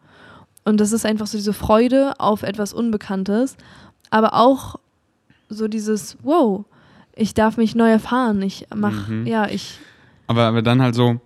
[0.65, 3.57] Und das ist einfach so diese Freude auf etwas Unbekanntes,
[4.11, 4.77] aber auch
[5.51, 6.65] so dieses, wow,
[7.15, 8.41] ich darf mich neu erfahren.
[8.41, 9.27] Ich mach, Mhm.
[9.27, 9.79] ja, ich,
[10.33, 11.21] Aber, aber dann halt so,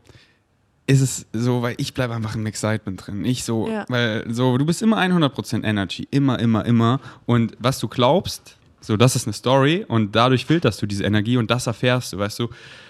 [0.88, 3.24] ist es so, weil ich bleibe einfach im Excitement drin.
[3.24, 3.84] Ich so, Ja.
[3.88, 6.06] weil so, du bist immer 100% Energy.
[6.10, 7.00] Immer, immer, immer.
[7.24, 11.36] Und was du glaubst, so, das ist eine Story und dadurch filterst du diese Energie
[11.36, 12.48] und das erfährst du, weißt du,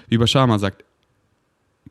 [0.09, 0.85] wie Bashama sagt,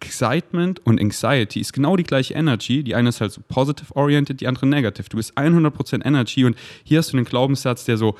[0.02, 2.84] Excitement und Anxiety ist genau die gleiche Energy.
[2.84, 5.08] Die eine ist halt so positive-oriented, die andere negative.
[5.08, 8.16] Du bist 100% Energy und hier hast du einen Glaubenssatz, der so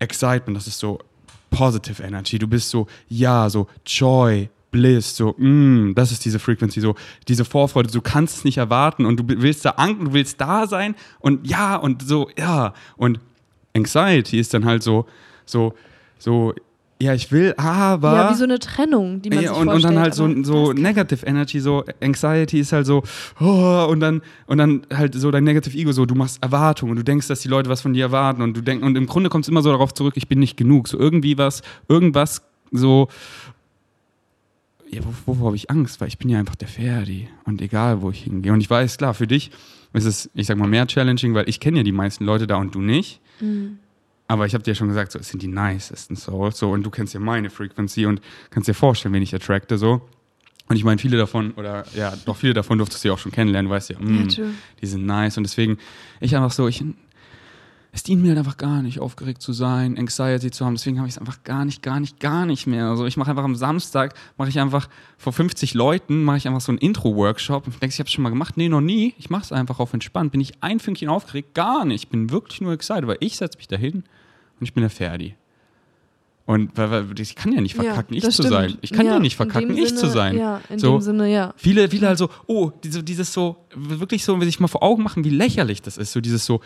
[0.00, 0.98] Excitement, das ist so
[1.50, 2.38] positive Energy.
[2.38, 6.96] Du bist so, ja, so Joy, Bliss, so, mm, das ist diese Frequency, so
[7.28, 10.66] diese Vorfreude, du kannst es nicht erwarten und du willst da anken, du willst da
[10.66, 12.74] sein und ja und so, ja.
[12.96, 13.20] Und
[13.76, 15.06] Anxiety ist dann halt so,
[15.46, 15.74] so,
[16.18, 16.54] so,
[17.00, 18.14] ja, ich will, aber.
[18.14, 19.94] ja, wie so eine Trennung, die man Ja, sich und, und vorstellt.
[19.94, 23.04] dann halt so, so Negative Energy, so Anxiety ist halt so,
[23.40, 26.96] oh, und dann, und dann halt so dein Negative Ego, so du machst Erwartungen und
[26.96, 29.30] du denkst, dass die Leute was von dir erwarten und du denkst, und im Grunde
[29.30, 30.88] kommt es immer so darauf zurück, ich bin nicht genug.
[30.88, 33.06] So irgendwie was, irgendwas so,
[34.90, 36.00] ja, wovor habe ich Angst?
[36.00, 38.52] Weil ich bin ja einfach der Ferdi und egal, wo ich hingehe.
[38.52, 39.50] Und ich weiß, klar, für dich
[39.92, 42.56] ist es, ich sag mal, mehr challenging, weil ich kenne ja die meisten Leute da
[42.56, 43.20] und du nicht.
[43.40, 43.78] Mhm.
[44.26, 46.58] Aber ich habe dir ja schon gesagt, so, es sind die nicesten Souls.
[46.58, 48.20] So, und du kennst ja meine Frequency und
[48.50, 49.76] kannst dir vorstellen, wen ich attracte.
[49.76, 50.00] So.
[50.66, 53.32] Und ich meine, viele davon, oder ja, doch viele davon durftest du ja auch schon
[53.32, 54.50] kennenlernen, weißt ja, mm, Ja, true.
[54.80, 55.36] die sind nice.
[55.36, 55.76] Und deswegen,
[56.20, 56.82] ich einfach so, ich,
[57.94, 60.74] es dient mir halt einfach gar nicht, aufgeregt zu sein, Anxiety zu haben.
[60.74, 62.86] Deswegen habe ich es einfach gar nicht, gar nicht, gar nicht mehr.
[62.88, 66.60] Also ich mache einfach am Samstag, mache ich einfach vor 50 Leuten, mache ich einfach
[66.60, 67.68] so einen Intro-Workshop.
[67.68, 68.56] Und denkst, ich habe es schon mal gemacht?
[68.56, 69.14] Nee, noch nie.
[69.16, 70.32] Ich mache es einfach auf entspannt.
[70.32, 71.54] Bin ich ein Fünkchen aufgeregt?
[71.54, 72.02] Gar nicht.
[72.02, 74.02] Ich bin wirklich nur excited, weil ich setze mich dahin
[74.58, 75.36] und ich bin der Ferdi.
[76.46, 78.54] Und weil, weil ich kann ja nicht verkacken, ich das zu stimmt.
[78.54, 78.78] sein.
[78.82, 80.36] Ich kann ja, nicht in dem verkacken, ich Sinne, zu sein.
[80.36, 80.98] Ja, in So.
[80.98, 81.54] dem Sinne, ja.
[81.56, 85.02] Viele, viele halt so, oh, diese, dieses so, wirklich so, wenn sich mal vor Augen
[85.02, 86.12] machen, wie lächerlich das ist.
[86.12, 86.60] So dieses so,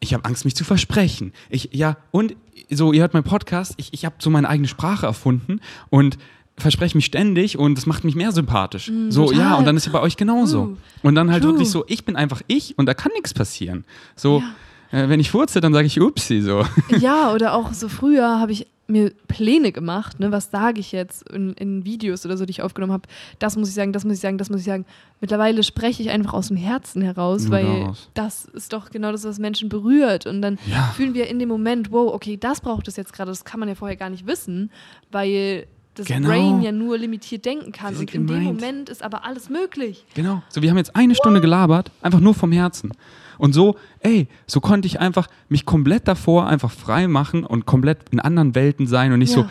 [0.00, 1.32] ich habe Angst, mich zu versprechen.
[1.50, 2.36] Ich, ja, und
[2.70, 6.18] so, ihr hört meinen Podcast, ich, ich habe so meine eigene Sprache erfunden und
[6.56, 8.90] verspreche mich ständig und das macht mich mehr sympathisch.
[8.90, 9.38] Mm, so, total.
[9.38, 10.62] ja, und dann ist ja bei euch genauso.
[10.62, 11.52] Uh, und dann halt true.
[11.52, 13.84] wirklich so, ich bin einfach ich und da kann nichts passieren.
[14.16, 14.42] So,
[14.90, 16.64] äh, wenn ich furze, dann sage ich upsi, so.
[16.98, 21.28] Ja, oder auch so früher habe ich mir Pläne gemacht, ne, was sage ich jetzt
[21.30, 23.06] in, in Videos oder so, die ich aufgenommen habe.
[23.38, 24.86] Das muss ich sagen, das muss ich sagen, das muss ich sagen.
[25.20, 28.08] Mittlerweile spreche ich einfach aus dem Herzen heraus, Nur weil daraus.
[28.14, 30.26] das ist doch genau das, was Menschen berührt.
[30.26, 30.84] Und dann Ja.
[30.96, 33.68] fühlen wir in dem Moment, wow, okay, das braucht es jetzt gerade, das kann man
[33.68, 34.70] ja vorher gar nicht wissen,
[35.12, 36.28] weil das Genau.
[36.28, 37.88] Brain ja nur limitiert denken kann.
[37.88, 38.60] Und sind in dem gemeint.
[38.60, 40.06] Moment ist aber alles möglich.
[40.14, 40.42] Genau.
[40.48, 42.92] So, wir haben jetzt eine Stunde gelabert, einfach nur vom Herzen.
[43.38, 47.98] Und so, ey, so konnte ich einfach mich komplett davor einfach frei machen und komplett
[48.10, 49.42] in anderen Welten sein und nicht Ja.
[49.42, 49.48] so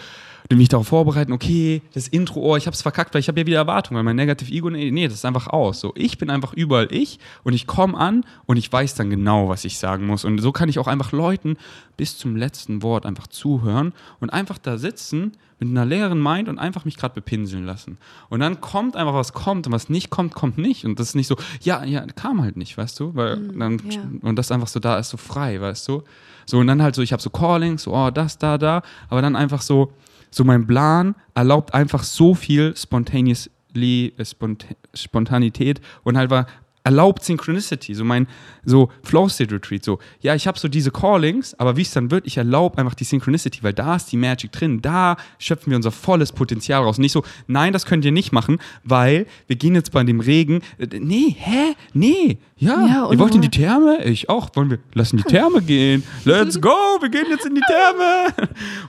[0.55, 3.57] mich darauf vorbereiten, okay, das Intro, oh, ich hab's verkackt, weil ich habe ja wieder
[3.57, 5.81] Erwartungen, weil mein Negative Ego, nee, nee, das ist einfach aus.
[5.81, 9.49] So, ich bin einfach überall ich und ich komme an und ich weiß dann genau,
[9.49, 10.23] was ich sagen muss.
[10.23, 11.57] Und so kann ich auch einfach Leuten
[11.97, 16.59] bis zum letzten Wort einfach zuhören und einfach da sitzen mit einer leeren Mind und
[16.59, 17.97] einfach mich gerade bepinseln lassen.
[18.29, 20.85] Und dann kommt einfach, was kommt und was nicht kommt, kommt nicht.
[20.85, 23.15] Und das ist nicht so, ja, ja, kam halt nicht, weißt du?
[23.15, 24.01] Weil dann, ja.
[24.21, 26.03] Und das einfach so da ist, so frei, weißt du?
[26.45, 29.21] So, und dann halt so, ich habe so Callings, so, oh, das, da, da, aber
[29.21, 29.91] dann einfach so,
[30.31, 36.47] so mein Plan erlaubt einfach so viel spontaneously, äh, Spont Spontanität und halt war
[36.87, 38.27] erlaubt Synchronicity, so mein
[38.63, 42.11] so Flow State Retreat, so ja, ich habe so diese Callings, aber wie es dann
[42.11, 45.75] wird, ich erlaube einfach die Synchronicity, weil da ist die Magic drin, da schöpfen wir
[45.75, 46.97] unser volles Potenzial raus.
[46.97, 50.61] Nicht so, nein, das könnt ihr nicht machen, weil wir gehen jetzt bei dem Regen,
[50.77, 54.03] äh, nee, hä, nee, ja, Ja, ihr wollt in die Therme?
[54.05, 56.69] Ich auch, wollen wir, lassen die Therme gehen, let's go,
[57.01, 58.33] wir gehen jetzt in die Therme.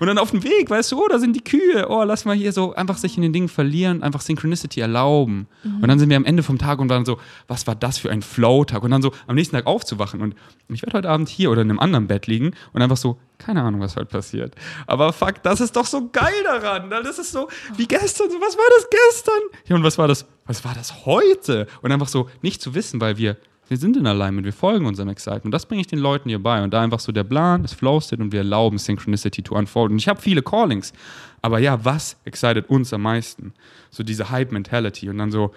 [0.01, 2.35] Und dann auf dem Weg, weißt du, oh, da sind die Kühe, oh, lass mal
[2.35, 5.49] hier so einfach sich in den Dingen verlieren, einfach Synchronicity erlauben.
[5.65, 5.83] Mhm.
[5.83, 8.11] Und dann sind wir am Ende vom Tag und dann so, was war das für
[8.11, 8.83] ein Flow-Tag?
[8.83, 10.35] Und dann so am nächsten Tag aufzuwachen und
[10.69, 13.63] ich werde heute Abend hier oder in einem anderen Bett liegen und einfach so, keine
[13.63, 14.55] Ahnung, was heute passiert.
[14.87, 16.91] Aber fuck, das ist doch so geil daran.
[16.91, 17.01] ne?
[17.03, 18.31] Das ist so wie gestern.
[18.31, 19.41] So, was war das gestern?
[19.67, 20.27] Ja, und was war das?
[20.45, 21.67] Was war das heute?
[21.81, 23.37] Und einfach so nicht zu wissen, weil wir,
[23.69, 25.55] wir sind in Alignment, wir folgen unserem Excitement.
[25.55, 26.63] Das bringe ich den Leuten hier bei.
[26.63, 29.93] Und da einfach so der Plan, es flows und wir erlauben Synchronicity to unfold.
[29.93, 30.93] Und ich habe viele Callings.
[31.41, 33.55] Aber ja, was excited uns am meisten?
[33.91, 35.09] So diese Hype-Mentality.
[35.09, 35.53] Und dann so,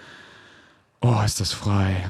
[1.02, 2.10] oh, ist das frei.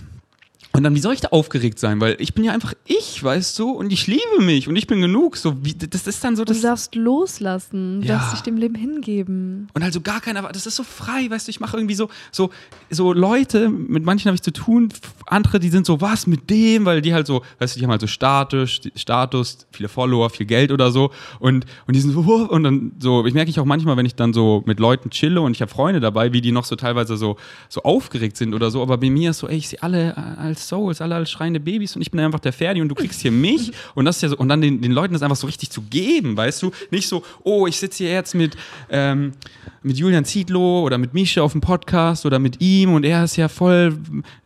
[0.73, 1.99] Und dann, wie soll ich da aufgeregt sein?
[1.99, 3.71] Weil ich bin ja einfach ich, weißt du?
[3.71, 5.35] Und ich liebe mich und ich bin genug.
[5.35, 8.15] So, wie, das ist dann so, Und du das, darfst loslassen, du Ja.
[8.17, 9.67] darfst dich dem Leben hingeben.
[9.73, 12.51] und also gar keiner, das ist so frei, weißt du, ich mache irgendwie so, so,
[12.89, 14.89] so Leute, mit manchen habe ich zu tun,
[15.25, 17.91] andere, die sind so, was mit dem, weil die halt so, weißt du, die haben
[17.91, 22.19] halt so Status, Status, viele Follower, viel Geld oder so und, und die sind so,
[22.21, 25.41] und dann so, ich merke ich auch manchmal, wenn ich dann so mit Leuten chille
[25.41, 27.35] und ich habe Freunde dabei, wie die noch so teilweise so,
[27.67, 30.60] so aufgeregt sind oder so, aber bei mir ist so, ey, ich sehe alle als
[30.61, 33.31] Souls, alle als schreiende Babys und ich bin einfach der Ferdi und du kriegst hier
[33.31, 35.69] mich und das ist ja so, und dann den, den Leuten das einfach so richtig
[35.71, 38.55] zu geben, weißt du, nicht so, oh, ich sitze hier jetzt mit,
[38.89, 39.33] ähm,
[39.83, 43.35] mit Julian Zietlow oder mit Misha auf dem Podcast oder mit ihm und er ist
[43.35, 43.97] ja voll,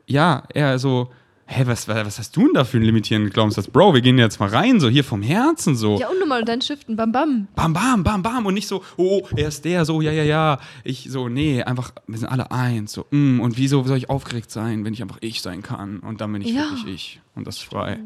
[0.07, 1.09] ja, er so,
[1.47, 3.67] hä, was, was hast du denn da für einen limitierenden Glaubenssatz?
[3.67, 5.97] Bro, wir gehen jetzt mal rein, so hier vom Herzen, so.
[5.99, 7.47] Ja, und nochmal dein Shiften, bam, bam.
[7.55, 10.59] Bam, bam, bam, bam und nicht so, oh, er ist der, so, ja, ja, ja.
[10.83, 14.51] Ich so, nee, einfach, wir sind alle eins, so, mm, und wieso soll ich aufgeregt
[14.51, 16.69] sein, wenn ich einfach ich sein kann und dann bin ich Ja.
[16.71, 17.99] wirklich ich und das ist frei.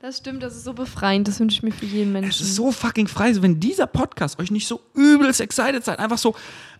[0.00, 2.30] Das stimmt, das ist so befreiend, das wünsche ich mir für jeden Menschen.
[2.30, 5.98] Es ist so fucking frei, so, wenn dieser Podcast euch nicht so übelst excited seid,
[5.98, 6.34] einfach so,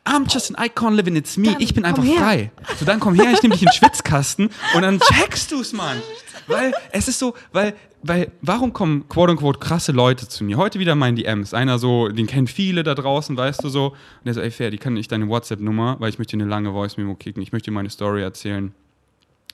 [0.07, 2.53] I'm just an icon living, it's me, Dann ich bin einfach frei.
[2.79, 6.01] So, dann komm her, ich nehme dich in den Schwitzkasten und dann checkst du's, Mann.
[6.47, 10.57] Weil es ist so, weil, weil, warum kommen quote unquote krasse Leute zu mir?
[10.57, 11.55] Heute wieder mein DMs.
[11.55, 13.89] Einer so, den kennen viele da draußen, weißt du so.
[13.89, 16.51] Und der so, ey, Fair, die kann nicht deine WhatsApp-Nummer, weil ich möchte dir eine
[16.51, 18.73] lange Voice-Memo kicken, ich möchte dir meine Story erzählen.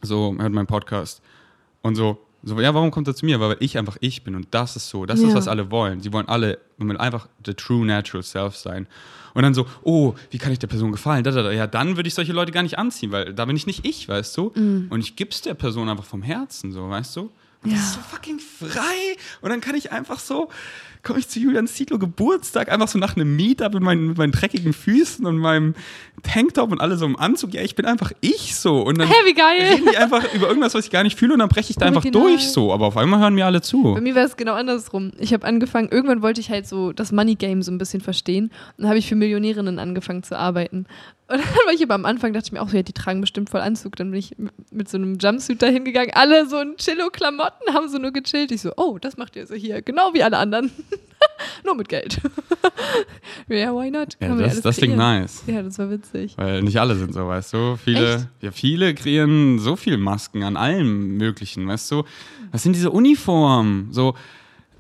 [0.03, 1.23] So, hört meinen Podcast.
[1.81, 3.39] Und so, so, ja, warum kommt er zu mir?
[3.41, 5.35] Weil ich einfach ich bin und das ist so, das ist, Ja.
[5.35, 6.01] was alle wollen.
[6.01, 6.59] Sie wollen alle
[6.99, 8.87] einfach the true natural self sein.
[9.35, 11.25] Und dann so, oh, wie kann ich der Person gefallen?
[11.25, 11.53] Da, da, da.
[11.53, 14.09] Ja, dann würde ich solche Leute gar nicht anziehen, weil da bin ich nicht ich,
[14.09, 14.49] weißt du?
[14.91, 17.21] Und ich gib's der Person einfach vom Herzen, so, weißt du?
[17.63, 17.79] Und das Ja.
[17.87, 19.17] ist so fucking frei.
[19.41, 20.49] Und dann kann ich einfach so,
[21.03, 24.33] komme ich zu Julian Zietlow Geburtstag, einfach so nach einem Meetup mit meinen, mit meinen
[24.33, 25.75] dreckigen Füßen und meinem
[26.23, 27.55] Tanktop und alle so im Anzug.
[27.55, 28.83] Ja, ich bin einfach ich so.
[28.83, 29.59] Und dann Hä, wie geil.
[29.61, 31.87] reden die einfach über irgendwas, was ich gar nicht fühle und dann breche ich da
[31.87, 32.29] einfach Original.
[32.29, 32.73] durch so.
[32.73, 33.95] Aber auf einmal hören mir alle zu.
[33.95, 35.11] Bei mir war es genau andersrum.
[35.19, 38.45] Ich habe angefangen, irgendwann wollte ich halt so das Money Game so ein bisschen verstehen.
[38.77, 40.87] Und dann habe ich für Millionärinnen angefangen zu arbeiten.
[41.29, 43.21] Und dann war ich aber am Anfang, dachte ich mir auch, so, ja, die tragen
[43.21, 43.97] bestimmt voll Anzug.
[43.97, 46.11] Dann bin ich mit, mit so einem Jumpsuit dahin gegangen.
[46.15, 48.53] Alle so in Chillo-Klamotten haben so nur gechillt.
[48.53, 49.83] Ich so, oh, das macht ihr so hier.
[49.83, 50.71] Genau wie alle anderen.
[51.65, 52.21] nur mit Geld.
[53.49, 54.17] ja, why not?
[54.21, 55.43] Ja, das, das klingt nice.
[55.47, 56.35] Ja, das war witzig.
[56.37, 57.77] Weil nicht alle sind so, weißt du?
[57.77, 58.29] Viele, Echt?
[58.41, 62.05] ja, viele kreieren so viel Masken an allem Möglichen, weißt du?
[62.51, 63.89] Was sind diese Uniformen?
[63.93, 64.15] So,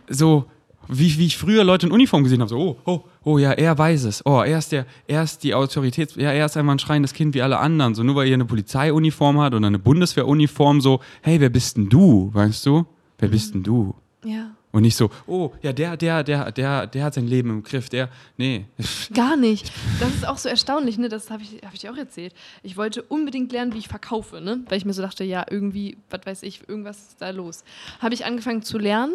[0.08, 0.46] so,
[0.88, 3.76] wie, wie ich früher Leute in Uniform gesehen habe, so, oh, oh, oh, ja, er
[3.76, 4.24] weiß es.
[4.26, 7.34] Oh, er ist der, er ist die Autorität, ja, er ist einfach ein schreiendes Kind
[7.34, 7.94] wie alle anderen.
[7.94, 11.88] So, nur weil er eine Polizeiuniform hat oder eine Bundeswehruniform, so, hey, wer bist denn
[11.88, 12.86] du, weißt du?
[13.18, 13.94] Wer bist denn du?
[14.24, 14.50] Ja.
[14.72, 17.90] Und nicht so, oh, ja, der, der, der, der, der hat sein Leben im Griff,
[17.90, 18.08] der,
[18.38, 18.64] nee.
[19.14, 19.70] Gar nicht.
[20.00, 21.10] Das ist auch so erstaunlich, ne?
[21.10, 22.32] Das habe ich, hab ich dir auch erzählt.
[22.62, 24.64] Ich wollte unbedingt lernen, wie ich verkaufe, ne?
[24.68, 27.64] Weil ich mir so dachte, ja, irgendwie, was weiß ich, irgendwas ist da los.
[28.00, 29.12] Habe ich angefangen zu lernen,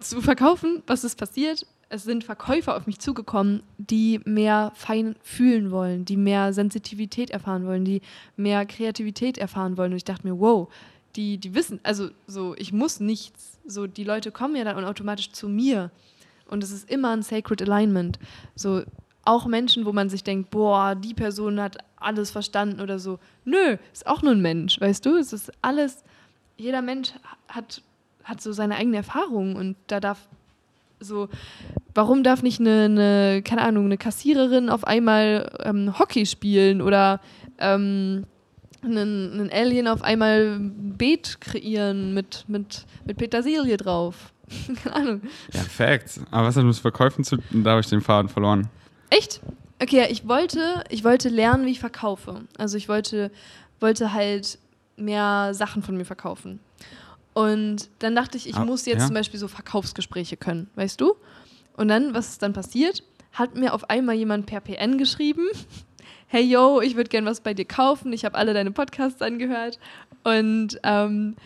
[0.00, 0.82] zu verkaufen.
[0.88, 1.64] Was ist passiert?
[1.90, 7.66] Es sind Verkäufer auf mich zugekommen, die mehr fein fühlen wollen, die mehr Sensitivität erfahren
[7.66, 8.02] wollen, die
[8.36, 9.92] mehr Kreativität erfahren wollen.
[9.92, 10.68] Und ich dachte mir, wow,
[11.16, 15.30] die, die wissen, also so, ich muss nichts so, die Leute kommen ja dann automatisch
[15.30, 15.90] zu mir.
[16.48, 18.18] Und es ist immer ein Sacred Alignment.
[18.54, 18.82] So,
[19.24, 23.18] auch Menschen, wo man sich denkt, boah, die Person hat alles verstanden oder so.
[23.44, 25.16] Nö, ist auch nur ein Mensch, weißt du?
[25.16, 26.02] Es ist alles,
[26.56, 27.12] jeder Mensch
[27.48, 27.82] hat,
[28.24, 30.26] hat so seine eigene Erfahrung und da darf
[31.00, 31.28] so,
[31.94, 37.20] warum darf nicht eine, eine keine Ahnung, eine Kassiererin auf einmal ähm, Hockey spielen oder
[37.58, 38.24] ähm,
[38.82, 44.32] einen, einen Alien auf einmal ein Beet kreieren mit, mit, mit Petersilie drauf.
[44.82, 45.22] Keine Ahnung.
[45.52, 46.20] Ja, Facts.
[46.30, 47.64] Aber was hat mit Verkäufen zu tun?
[47.64, 48.68] Da habe ich den Faden verloren.
[49.10, 49.40] Echt?
[49.80, 52.42] Okay, ich wollte, ich wollte lernen, wie ich verkaufe.
[52.56, 53.30] Also ich wollte,
[53.80, 54.58] wollte halt
[54.96, 56.60] mehr Sachen von mir verkaufen.
[57.34, 59.06] Und dann dachte ich, ich ah, muss jetzt ja?
[59.06, 61.14] zum Beispiel so Verkaufsgespräche können, weißt du?
[61.76, 63.04] Und dann, was ist dann passiert?
[63.32, 65.46] Hat mir auf einmal jemand per PN geschrieben
[66.28, 69.78] hey yo, ich würde gern was bei dir kaufen, ich habe alle deine Podcasts angehört
[70.24, 71.36] und ähm,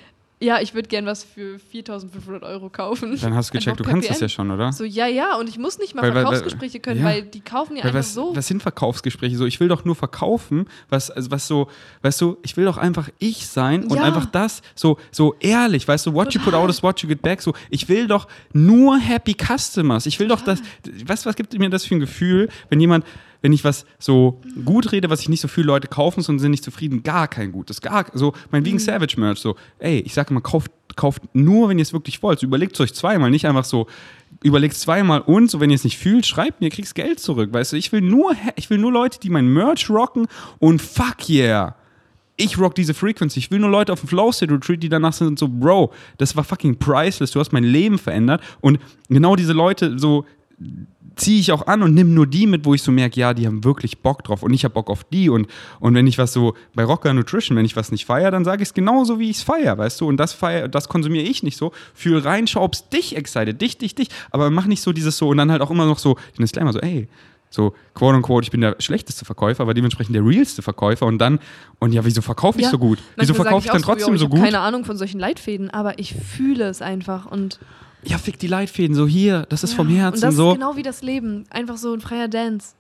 [0.43, 3.17] ja, ich würde gern was für 4.500 Euro kaufen.
[3.21, 4.73] Dann hast du gecheckt, du kannst das ja schon, oder?
[4.73, 7.07] So, ja, ja, und ich muss nicht mal weil, Verkaufsgespräche können, ja.
[7.07, 8.35] weil die kaufen ja weil einfach was, so.
[8.35, 9.37] Was sind Verkaufsgespräche?
[9.37, 11.69] So, ich will doch nur verkaufen, was, also was so,
[12.03, 14.03] weißt du, ich will doch einfach ich sein und ja.
[14.03, 16.41] einfach das, so, so ehrlich, weißt du, what Total.
[16.41, 17.41] you put out is what you get back.
[17.41, 20.07] So, ich will doch nur happy customers.
[20.07, 20.57] Ich will Total.
[20.57, 23.05] doch das, weißt du, was gibt mir das für ein Gefühl, wenn jemand
[23.43, 26.51] wenn ich was so gut rede, was ich nicht so viele Leute kaufen und sind
[26.51, 27.81] nicht zufrieden, gar kein gutes.
[27.81, 28.85] Gar, so, mein Vegan mhm.
[28.85, 32.39] Savage Merch, so, ey, ich sage immer, kauft, kauft nur, wenn ihr es wirklich wollt.
[32.39, 33.87] So, überlegt es euch zweimal, nicht einfach so,
[34.43, 37.73] überlegt zweimal und, so, wenn ihr es nicht fühlt, schreibt mir, kriegst Geld zurück, weißt
[37.73, 37.77] du.
[37.77, 40.27] Ich will nur, ich will nur Leute, die mein Merch rocken
[40.59, 41.77] und fuck yeah
[42.37, 43.39] ich rock diese Frequency.
[43.39, 46.35] Ich will nur Leute auf dem Flow State Retreat, die danach sind so, Bro, das
[46.35, 47.31] war fucking priceless.
[47.31, 48.43] Du hast mein Leben verändert.
[48.61, 50.25] Und genau diese Leute, so,
[51.17, 53.47] ziehe ich auch an und nimm nur die mit, wo ich so merke, ja, die
[53.47, 55.47] haben wirklich Bock drauf und ich habe Bock auf die und,
[55.81, 58.63] und wenn ich was so bei Rocker Nutrition, wenn ich was nicht feiere, dann sage
[58.63, 61.43] ich es genauso, wie ich es feiere, weißt du, und das feier, das konsumiere ich
[61.43, 61.73] nicht so.
[61.95, 65.29] Fühl rein, schau, ob's dich excited, dich, dich, dich, aber mach nicht so dieses so
[65.29, 67.09] und dann halt auch immer noch so den Disclaimer so, ey,
[67.53, 71.39] so, quote unquote, ich bin der schlechteste Verkäufer, aber dementsprechend der realste Verkäufer und dann,
[71.81, 72.99] und ja, wieso verkaufe ich ja, so gut?
[73.17, 74.39] Wieso verkaufe ich, ich dann trotzdem so, so gut?
[74.39, 77.59] Ich habe keine Ahnung von solchen Leitfäden, aber ich fühle es einfach und
[78.05, 80.17] ja, fick die Leitfäden, so hier, das ist ja, vom Herzen.
[80.17, 80.51] Und das so.
[80.51, 82.75] ist genau wie das Leben, einfach so ein freier Dance.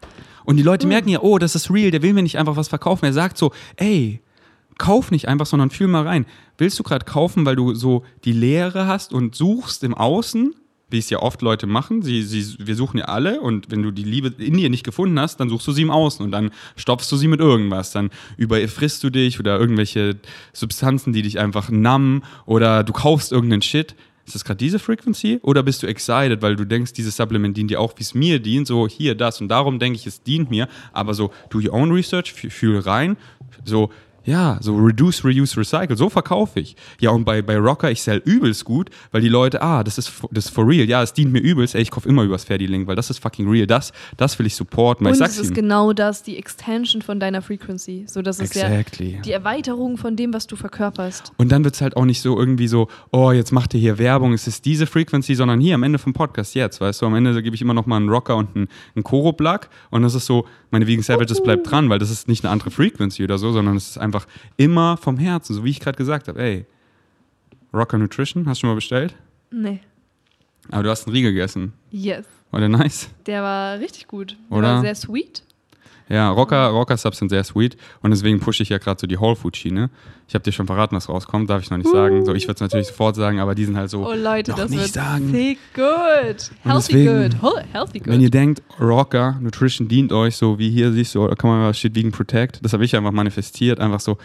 [0.44, 0.92] Und die Leute mhm.
[0.92, 3.04] merken ja, oh, das ist real, der will mir nicht einfach was verkaufen.
[3.04, 4.20] Er sagt so, ey,
[4.78, 6.26] kauf nicht einfach, sondern fühl mal rein.
[6.58, 10.54] Willst du gerade kaufen, weil du so die Leere hast und suchst im Außen,
[10.92, 12.02] wie es ja oft Leute machen.
[12.02, 15.18] Sie, sie, wir suchen ja alle und wenn du die Liebe in dir nicht gefunden
[15.18, 17.92] hast, dann suchst du sie im Außen und dann stopfst du sie mit irgendwas.
[17.92, 20.16] Dann überfrisst du dich oder irgendwelche
[20.52, 23.94] Substanzen, die dich einfach nammen oder du kaufst irgendeinen Shit.
[24.32, 25.40] Ist das gerade diese Frequency?
[25.42, 28.38] Oder bist du excited, weil du denkst, dieses Supplement dient dir auch, wie es mir
[28.38, 29.42] dient, so hier, das.
[29.42, 33.18] Und darum denke ich, es dient mir, aber so do your own research, fühl rein,
[33.66, 33.90] so
[34.24, 35.96] ja, so Reduce, Reuse, Recycle.
[35.96, 36.76] So verkaufe ich.
[37.00, 40.12] Ja, und bei, bei Rocker, ich sell übelst gut, weil die Leute, ah, das ist,
[40.30, 40.88] das ist for real.
[40.88, 41.74] Ja, es dient mir übelst.
[41.74, 43.66] Ey, ich kaufe immer übers Ferdi Link, weil das ist fucking real.
[43.66, 45.06] Das, das will ich supporten.
[45.06, 45.54] Und ich es ist ihm.
[45.54, 48.04] genau das, die Extension von deiner Frequency.
[48.06, 49.16] So, das ist exactly.
[49.16, 51.32] ja die Erweiterung von dem, was du verkörperst.
[51.38, 53.98] Und dann wird es halt auch nicht so irgendwie so, oh, jetzt macht ihr hier
[53.98, 57.14] Werbung, es ist diese Frequency, sondern hier am Ende vom Podcast jetzt, weißt du, am
[57.14, 59.60] Ende gebe ich immer noch mal einen Rocker und einen, einen Koro-Plug
[59.90, 62.52] und das ist so, meine Vegan Savages uh bleibt dran, weil das ist nicht eine
[62.52, 64.11] andere Frequency oder so, sondern es ist einfach
[64.56, 66.40] immer vom Herzen, so wie ich gerade gesagt habe.
[66.40, 66.66] Ey,
[67.72, 69.14] Rocker Nutrition, hast du schon mal bestellt?
[69.50, 69.80] Nee.
[70.70, 71.72] Aber du hast einen Riegel gegessen.
[71.90, 72.26] Yes.
[72.50, 73.08] War der nice?
[73.26, 74.36] Der war richtig gut.
[74.50, 74.74] Der Oder?
[74.74, 75.42] war sehr sweet.
[76.12, 79.18] Ja, Rocker, Rocker Subs sind sehr sweet und deswegen pushe ich ja gerade so die
[79.18, 79.88] Whole Food Schiene.
[80.28, 81.92] Ich habe dir schon verraten, was rauskommt, darf ich noch nicht uh.
[81.92, 82.26] sagen.
[82.26, 84.06] So, ich würde es natürlich sofort sagen, aber die sind halt so.
[84.06, 85.32] Oh Leute, noch das nicht wird sagen.
[85.32, 86.50] sick good.
[86.64, 87.64] Healthy deswegen, good.
[87.72, 88.08] Healthy good.
[88.08, 91.72] Wenn ihr denkt, Rocker Nutrition dient euch so wie hier siehst du, da kann man
[91.72, 94.18] steht wegen Protect, das habe ich einfach manifestiert, einfach so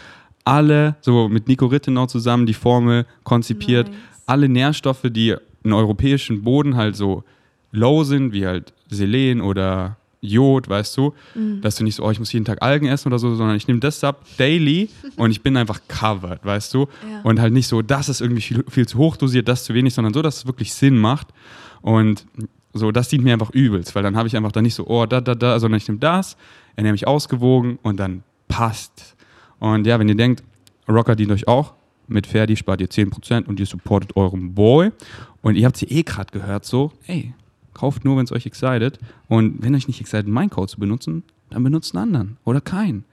[0.44, 3.96] alle, so mit Nico Rittenau zusammen die Formel konzipiert, nice.
[4.26, 5.34] alle Nährstoffe, die
[5.64, 7.24] im europäischen Boden halt so
[7.72, 11.60] low sind, wie halt Selen oder Jod, weißt du, mhm.
[11.60, 13.68] dass du nicht so, oh, ich muss jeden Tag Algen essen oder so, sondern ich
[13.68, 17.20] nehme das ab daily und ich bin einfach covered, weißt du, ja.
[17.22, 19.94] und halt nicht so, das ist irgendwie viel, viel zu hoch dosiert, das zu wenig,
[19.94, 21.28] sondern so, dass es wirklich Sinn macht
[21.82, 22.26] und
[22.74, 25.06] So, das dient mir einfach übelst, weil dann habe ich einfach da nicht so, oh,
[25.06, 26.36] da, da, da, sondern ich nehme das,
[26.76, 29.16] ernähre mich ausgewogen und dann passt.
[29.58, 30.42] Und ja, wenn ihr denkt,
[30.88, 31.74] Rocker dient euch auch,
[32.08, 34.90] mit Ferdi spart ihr 10% und ihr supportet euren Boy.
[35.42, 37.34] Und ihr habt sie eh gerade gehört, so, ey,
[37.78, 38.98] kauft nur, wenn es euch excited.
[39.28, 43.04] Und wenn euch nicht excited, meinen Code zu benutzen, dann benutzt einen anderen oder keinen.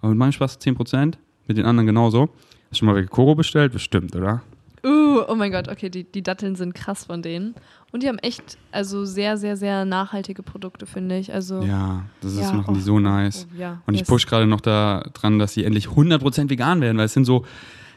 [0.00, 1.14] Und mit meinem Spaß 10%,
[1.46, 2.22] mit den anderen genauso.
[2.22, 3.72] Hast du schon mal welche Koro bestellt?
[3.72, 4.42] Bestimmt, oder?
[4.84, 7.54] Uh, oh mein Gott, okay, die, die Datteln sind krass von denen.
[7.90, 11.32] Und die haben echt, also sehr, sehr, sehr nachhaltige Produkte, finde ich.
[11.32, 13.46] Also, Ja, das ist, Ja, machen die oh, so nice.
[13.50, 16.98] oh, ja, Und ich push gerade noch da dran, dass sie endlich 100% vegan werden,
[16.98, 17.44] weil es sind so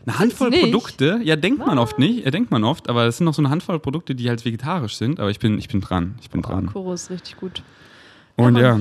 [0.07, 0.51] eine Handvoll?
[0.51, 1.19] Produkte.
[1.23, 3.49] Ja, denkt man oft nicht, ja, denkt man oft, aber es sind noch so eine
[3.49, 5.19] Handvoll Produkte, die halt vegetarisch sind.
[5.19, 6.67] Aber ich bin, ich bin dran, ich bin dran.
[6.67, 7.61] Koro ist richtig gut.
[8.35, 8.79] Und Ja,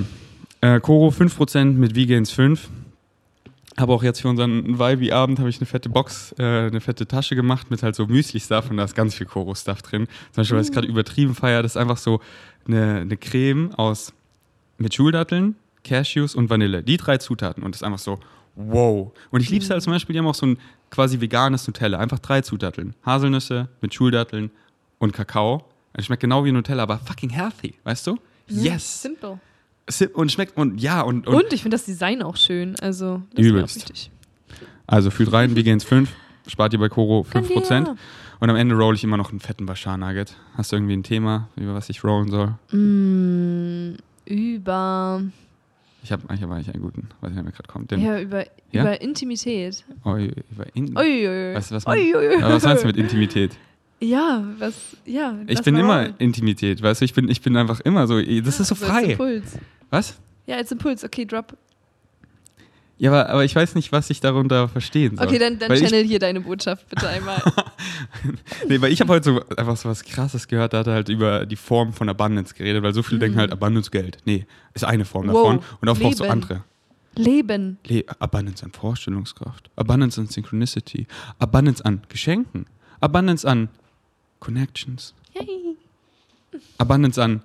[0.62, 2.68] ja, äh, Koro 5% mit Vegans 5.
[3.78, 7.36] Habe auch jetzt für unseren Vibe-Abend habe ich eine fette Box, äh, eine fette Tasche
[7.36, 10.06] gemacht mit halt so Müsli-Stuff und da ist ganz viel Koro-Stuff drin.
[10.32, 10.74] Zum Beispiel, was ich Mm.
[10.74, 12.20] gerade übertrieben feiere, das ist einfach so
[12.66, 14.14] eine, eine Creme aus
[14.78, 16.82] mit Schuldatteln, Cashews und Vanille.
[16.82, 18.18] Die drei Zutaten und das ist einfach so,
[18.54, 19.12] wow.
[19.30, 20.58] Und ich liebe es halt zum Beispiel, die haben auch so ein
[20.90, 21.98] quasi veganes Nutella.
[21.98, 22.94] Einfach drei Zutaten.
[23.04, 24.50] Haselnüsse mit Schuldatteln
[24.98, 25.64] und Kakao.
[25.92, 28.18] Es schmeckt genau wie Nutella, aber fucking healthy, weißt du?
[28.48, 29.02] Yes.
[29.02, 29.38] Simple.
[29.88, 32.74] Si- Und schmeckt und ja und, und, Und, ich finde das Design auch schön.
[32.80, 33.76] Also, das ist mir auch Übelst.
[33.76, 34.10] wichtig.
[34.86, 36.10] also fühlt rein, Vegans 5,
[36.48, 37.68] spart ihr bei Koro 5%.
[37.68, 37.96] Kann der.
[38.38, 40.36] Und am Ende roll ich immer noch einen fetten Bashar Nugget.
[40.56, 42.54] Hast du irgendwie ein Thema, über was ich rollen soll?
[42.76, 43.96] Mm,
[44.26, 45.22] über,
[46.06, 47.90] Ich habe ich hab eigentlich einen guten, weiß nicht, wer mir gerade kommt.
[47.90, 48.82] Den, ja, über, Ja?
[48.82, 49.84] über Intimität.
[50.04, 51.52] oh, über in, Uiuiui.
[51.56, 52.40] was, was, Uiuiui.
[52.40, 53.56] aber was meinst du mit Intimität?
[54.00, 55.36] Ja, was, ja.
[55.48, 58.68] Ich bin immer Intimität, weißt du, ich bin, ich bin einfach immer so, das ist
[58.68, 59.04] so Also als frei.
[59.12, 59.58] Impuls.
[59.90, 60.16] Was?
[60.46, 61.02] Ja, als Impuls.
[61.02, 61.56] Okay, drop.
[62.98, 65.26] Ja, aber, aber ich weiß nicht, was ich darunter verstehen soll.
[65.26, 67.42] Okay, dann, dann Weil ich, channel hier deine Botschaft bitte einmal.
[68.68, 71.08] nee, weil ich habe heute so einfach so was Krasses gehört, da hat er halt
[71.10, 74.18] über die Form von Abundance geredet, weil so viele denken halt Abundance Geld.
[74.24, 75.32] Nee, ist eine Form Mhm.
[75.32, 76.64] Wow, davon und oft brauchst du andere.
[77.16, 77.78] Leben.
[77.86, 81.06] Le Abundance an Vorstellungskraft, Abundance an Synchronicity,
[81.38, 82.66] Abundance an Geschenken,
[83.00, 83.68] Abundance an
[84.40, 85.76] Connections, Yay.
[86.78, 87.42] Abundance an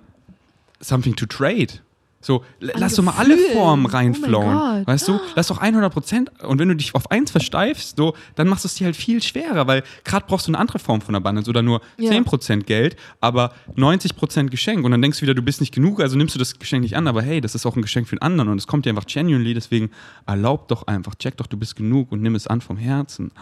[0.80, 1.80] something to trade.
[2.24, 3.36] So, lass doch mal alle.
[3.36, 4.52] Formen Oh reinflowen.
[4.52, 4.86] Gott.
[4.86, 6.30] weißt du, lass doch 100 Prozent.
[6.42, 9.20] Und wenn du dich auf eins versteifst, so, dann machst du es dir halt viel
[9.22, 12.10] schwerer, weil gerade brauchst du eine andere Form von Abundance oder nur Ja.
[12.10, 14.84] 10 Prozent Geld, aber 90 Prozent Geschenk.
[14.84, 16.96] Und dann denkst du wieder, du bist nicht genug, also nimmst du das Geschenk nicht
[16.96, 17.08] an.
[17.08, 19.06] Aber hey, das ist auch ein Geschenk für den anderen und es kommt dir einfach
[19.06, 19.52] genuinely.
[19.54, 19.90] Deswegen
[20.24, 23.32] erlaub doch einfach, check doch, du bist genug und nimm es an vom Herzen.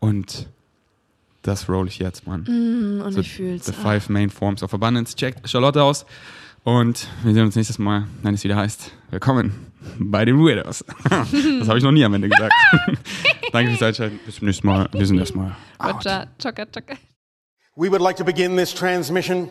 [0.00, 0.48] Und
[1.42, 2.42] das roll ich jetzt, Mann.
[2.42, 3.66] Mm, und So, ich fühl's.
[3.66, 3.72] The.
[3.72, 5.16] Five Main Forms of Abundance.
[5.16, 6.04] Checkt Charlotte aus.
[6.64, 10.84] Und wir sehen uns nächstes Mal, wenn es wieder heißt, willkommen bei den Weirdos.
[11.10, 12.54] das habe ich noch nie am Ende gesagt.
[13.52, 14.20] Danke fürs Einschalten.
[14.24, 14.88] Bis zum nächsten Mal.
[14.92, 15.96] Wir sind erstmal out.
[15.96, 16.94] Roger, tschakka, tschakka.
[17.74, 19.50] We would like to begin this transmission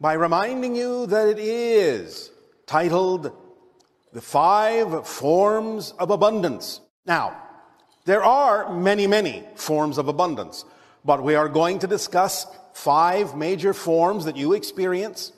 [0.00, 2.32] by reminding you that it is
[2.66, 3.30] titled
[4.14, 6.80] The Five Forms of Abundance.
[7.04, 7.32] Now,
[8.06, 10.64] there are many, many forms of abundance,
[11.04, 15.32] but we are going to discuss five major forms that you experience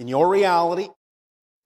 [0.00, 0.88] in your reality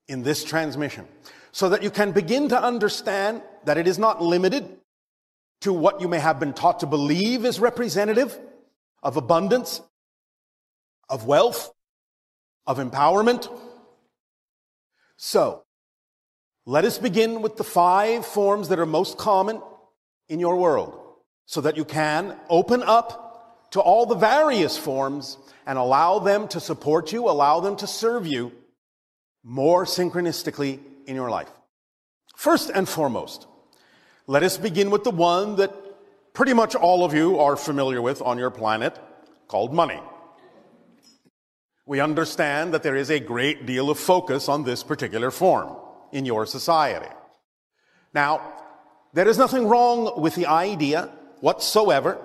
[0.08, 1.06] in this transmission
[1.52, 4.68] so that you can begin to understand that it is not limited
[5.60, 8.36] to what you may have been taught to believe is representative
[9.04, 9.80] of abundance,
[11.08, 11.72] of wealth,
[12.66, 13.48] of empowerment.
[15.16, 15.62] So,
[16.66, 19.62] let us begin with the five forms that are most common
[20.28, 20.98] in your world
[21.46, 26.60] so that you can open up to all the various forms and allow them to
[26.60, 28.52] support you, allow them to serve you
[29.42, 31.50] more synchronistically in your life.
[32.36, 33.46] First and foremost,
[34.26, 35.72] let us begin with the one that
[36.32, 38.98] pretty much all of you are familiar with on your planet
[39.48, 40.00] called money.
[41.86, 45.76] We understand that there is a great deal of focus on this particular form
[46.12, 47.12] in your society.
[48.14, 48.40] Now,
[49.12, 51.10] there is nothing wrong with the idea
[51.40, 52.23] whatsoever.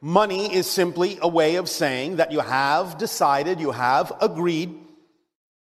[0.00, 4.74] Money is simply a way of saying that you have decided, you have agreed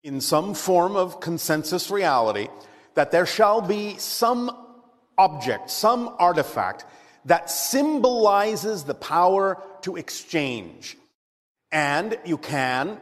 [0.03, 2.47] in some form of consensus reality
[2.95, 4.51] that there shall be some
[5.17, 6.85] object, some artifact
[7.25, 10.97] that symbolizes the power to exchange.
[11.71, 12.99] And you can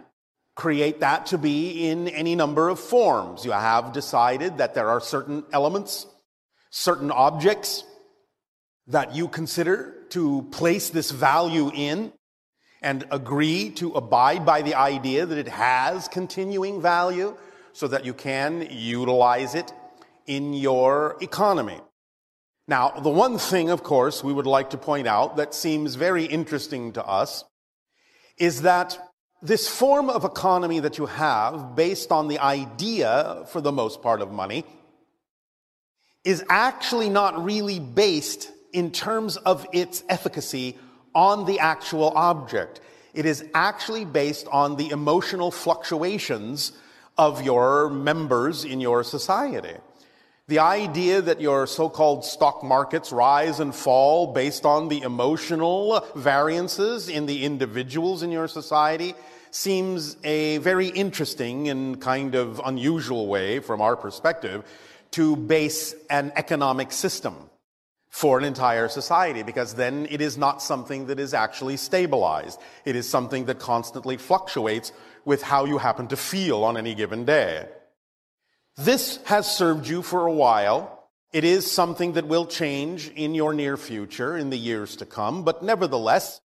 [0.56, 3.46] create that to be in any number of forms.
[3.46, 6.06] You have decided that there are certain elements,
[6.70, 7.84] certain objects
[8.88, 12.14] that you consider to place this value in
[12.82, 17.36] and agree to abide by the idea that it has continuing value
[17.74, 19.72] so that you can utilize it
[20.26, 21.80] in your economy.
[22.68, 26.26] Now, the one thing, of course, we would like to point out that seems very
[26.26, 27.44] interesting to us
[28.38, 28.98] is that
[29.42, 34.22] this form of economy that you have, based on the idea, for the most part,
[34.22, 34.64] of money,
[36.24, 40.78] is actually not really based in terms of its efficacy
[41.14, 42.82] on the actual object.
[43.14, 46.72] It is actually based on the emotional fluctuations
[47.18, 49.76] of your members in your society.
[50.48, 57.10] The idea that your so-called stock markets rise and fall based on the emotional variances
[57.10, 59.14] in the individuals in your society
[59.52, 64.64] seems a very interesting and kind of unusual way from our perspective
[65.12, 67.51] to base an economic system
[68.12, 72.60] for an entire society because then it is not something that is actually stabilized.
[72.84, 74.92] It is something that constantly fluctuates
[75.24, 77.68] with how you happen to feel on any given day.
[78.76, 81.08] This has served you for a while.
[81.32, 85.44] It is something that will change in your near future, in the years to come,
[85.44, 86.42] but nevertheless,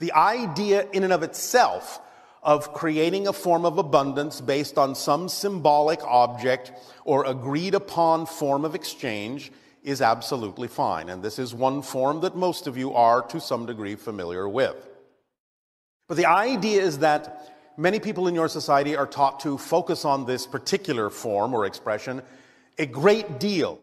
[0.00, 2.00] the idea in and of itself
[2.42, 6.72] of creating a form of abundance based on some symbolic object
[7.04, 9.52] or agreed upon form of exchange
[9.84, 11.10] is absolutely fine.
[11.10, 14.88] And this is one form that most of you are to some degree familiar with.
[16.08, 20.24] But the idea is that many people in your society are taught to focus on
[20.24, 22.22] this particular form or expression
[22.78, 23.80] a great deal,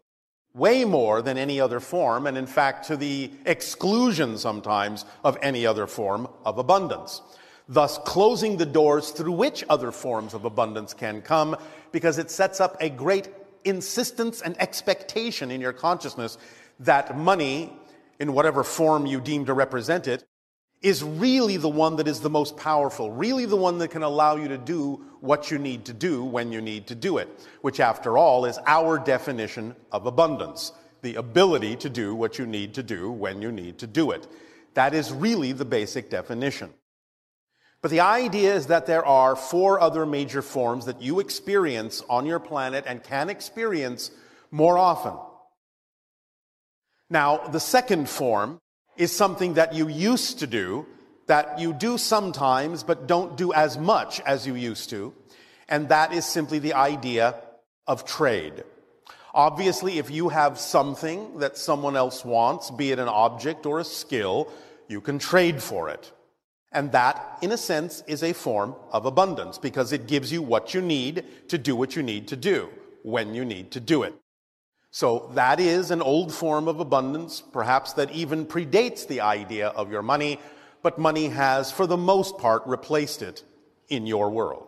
[0.54, 5.66] way more than any other form, and in fact to the exclusion sometimes of any
[5.66, 7.22] other form of abundance.
[7.70, 11.56] Thus, closing the doors through which other forms of abundance can come,
[11.94, 13.30] because it sets up a great
[13.66, 16.38] insistence and expectation in your consciousness
[16.80, 17.74] that money,
[18.20, 20.26] in whatever form you deem to represent it,
[20.82, 24.36] is really the one that is the most powerful, really the one that can allow
[24.36, 27.30] you to do what you need to do when you need to do it,
[27.62, 30.72] which after all is our definition of abundance
[31.02, 34.28] the ability to do what you need to do when you need to do it.
[34.74, 36.74] That is really the basic definition.
[37.82, 42.26] But the idea is that there are four other major forms that you experience on
[42.26, 44.12] your planet and can experience
[44.52, 45.14] more often.
[47.10, 48.60] Now, the second form
[48.98, 50.86] is something that you used to do,
[51.26, 55.14] that you do sometimes, but don't do as much as you used to.
[55.68, 57.36] And that is simply the idea
[57.88, 58.64] of trade.
[59.34, 63.84] Obviously, if you have something that someone else wants, be it an object or a
[63.86, 64.52] skill,
[64.88, 66.12] you can trade for it.
[66.72, 70.74] And that, in a sense, is a form of abundance because it gives you what
[70.74, 72.70] you need to do what you need to do
[73.04, 74.14] when you need to do it.
[74.92, 79.92] So that is an old form of abundance, perhaps that even predates the idea of
[79.92, 80.40] your money,
[80.82, 83.44] but money has, for the most part, replaced it
[83.88, 84.68] in your world.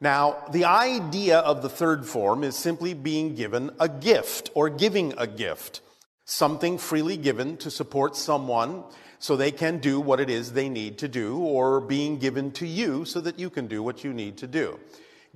[0.00, 5.14] Now, the idea of the third form is simply being given a gift or giving
[5.16, 5.80] a gift,
[6.24, 8.84] something freely given to support someone
[9.24, 12.66] so they can do what it is they need to do, or being given to
[12.66, 14.78] you so that you can do what you need to do.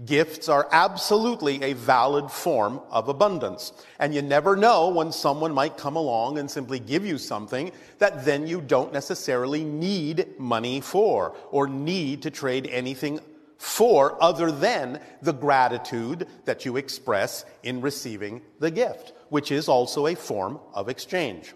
[0.05, 3.73] Gifts are absolutely a valid form of abundance.
[3.99, 8.27] And you never know when someone might come along and simply give you something that
[8.27, 13.21] then you don't necessarily need money for or need to trade anything
[13.57, 20.09] for other than the gratitude that you express in receiving the gift, which is also
[20.09, 21.55] a form of exchange.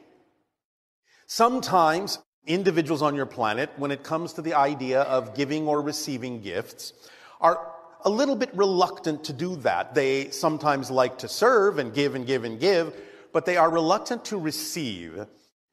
[1.34, 6.42] Sometimes individuals on your planet, when it comes to the idea of giving or receiving
[6.42, 6.92] gifts,
[7.40, 7.72] are
[8.04, 9.94] a little bit reluctant to do that.
[9.94, 12.94] They sometimes like to serve and give and give and give,
[13.32, 15.24] but they are reluctant to receive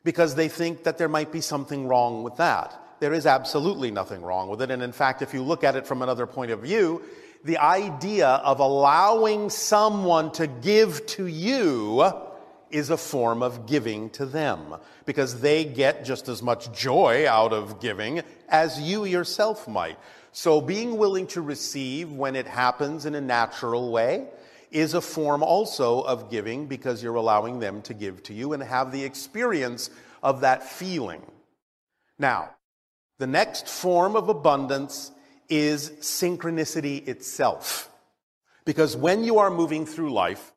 [0.06, 2.82] because they think that there might be something wrong with that.
[3.02, 4.72] There is absolutely nothing wrong with it.
[4.72, 7.02] And in fact, if you look at it from another point of view,
[7.44, 12.29] the idea of allowing someone to give to you
[12.72, 14.76] is a form of giving to them
[15.06, 19.98] because they get just as much joy out of giving as you yourself might.
[20.32, 24.28] So being willing to receive when it happens in a natural way
[24.72, 28.62] is a form also of giving because you're allowing them to give to you and
[28.62, 29.90] have the experience
[30.22, 31.24] of that feeling.
[32.20, 32.52] Now,
[33.18, 35.12] the next form of abundance
[35.50, 37.90] is synchronicity itself.
[38.66, 40.54] Because when you are moving through life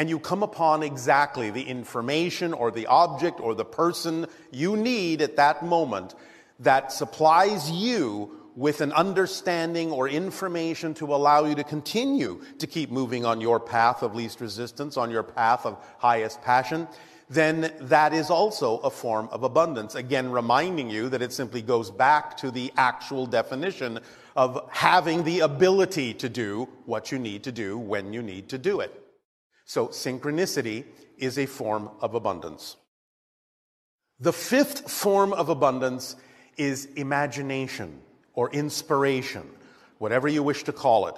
[0.00, 5.20] and you come upon exactly the information or the object or the person you need
[5.20, 6.14] at that moment
[6.58, 12.90] that supplies you with an understanding or information to allow you to continue to keep
[12.90, 16.88] moving on your path of least resistance, on your path of highest passion,
[17.28, 19.96] then that is also a form of abundance.
[19.96, 23.98] Again, reminding you that it simply goes back to the actual definition
[24.34, 28.56] of having the ability to do what you need to do when you need to
[28.56, 28.96] do it.
[29.70, 30.82] So, synchronicity
[31.16, 32.74] is a form of abundance.
[34.18, 36.16] The fifth form of abundance
[36.56, 38.00] is imagination
[38.34, 39.48] or inspiration,
[39.98, 41.14] whatever you wish to call it.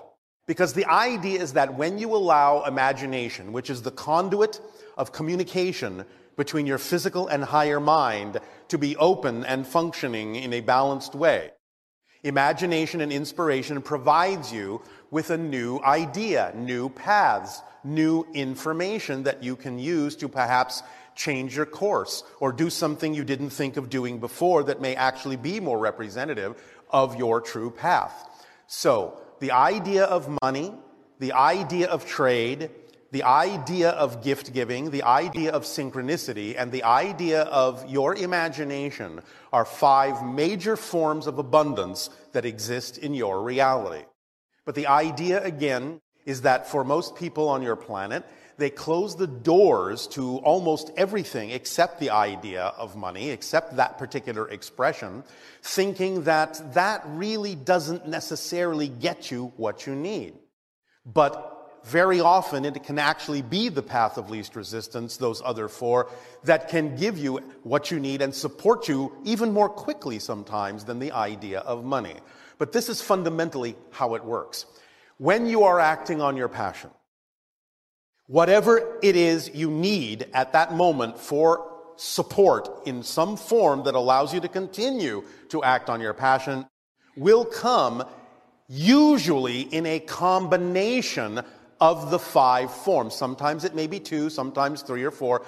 [0.47, 4.61] Because the idea is that when you allow imagination, which is the conduit
[4.99, 6.05] of communication
[6.37, 8.39] between your physical and higher mind,
[8.69, 11.53] to be open and functioning in a balanced way,
[12.23, 19.55] imagination and inspiration provides you with a new idea, new paths, new information that you
[19.55, 20.83] can use to perhaps
[21.15, 25.37] change your course or do something you didn't think of doing before that may actually
[25.37, 26.61] be more representative
[26.91, 28.29] of your true path.
[28.67, 30.73] So, the idea of money,
[31.19, 32.71] the idea of trade,
[33.11, 39.21] the idea of gift giving, the idea of synchronicity, and the idea of your imagination
[39.53, 44.05] are five major forms of abundance that exist in your reality.
[44.65, 48.25] But the idea, again, is that for most people on your planet,
[48.59, 54.49] they close the doors to almost everything except the idea of money, except that particular
[54.49, 55.25] expression,
[55.63, 60.35] thinking that that really doesn't necessarily get you what you need.
[61.05, 66.09] But very often it can actually be the path of least resistance, those other four,
[66.45, 71.01] that can give you what you need and support you even more quickly sometimes than
[71.01, 72.15] the idea of money.
[72.59, 74.67] But this is fundamentally how it works.
[75.19, 76.91] When you are acting on your passion,
[78.27, 84.33] whatever it is you need at that moment for support in some form that allows
[84.33, 86.67] you to continue to act on your passion
[87.17, 88.05] will come
[88.69, 91.43] usually in a combination
[91.81, 93.15] of the five forms.
[93.15, 95.45] Sometimes it may be two, sometimes three or four,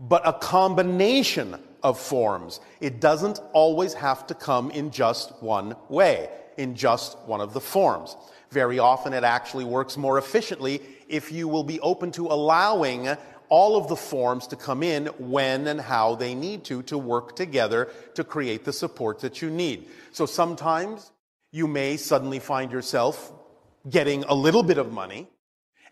[0.00, 2.60] but a combination of forms.
[2.80, 7.60] It doesn't always have to come in just one way, in just one of the
[7.60, 8.16] forms.
[8.50, 13.08] Very often it actually works more efficiently if you will be open to allowing
[13.48, 17.36] all of the forms to come in when and how they need to to work
[17.36, 19.86] together to create the support that you need.
[20.12, 21.12] So sometimes
[21.50, 23.30] you may suddenly find yourself
[23.88, 25.28] getting a little bit of money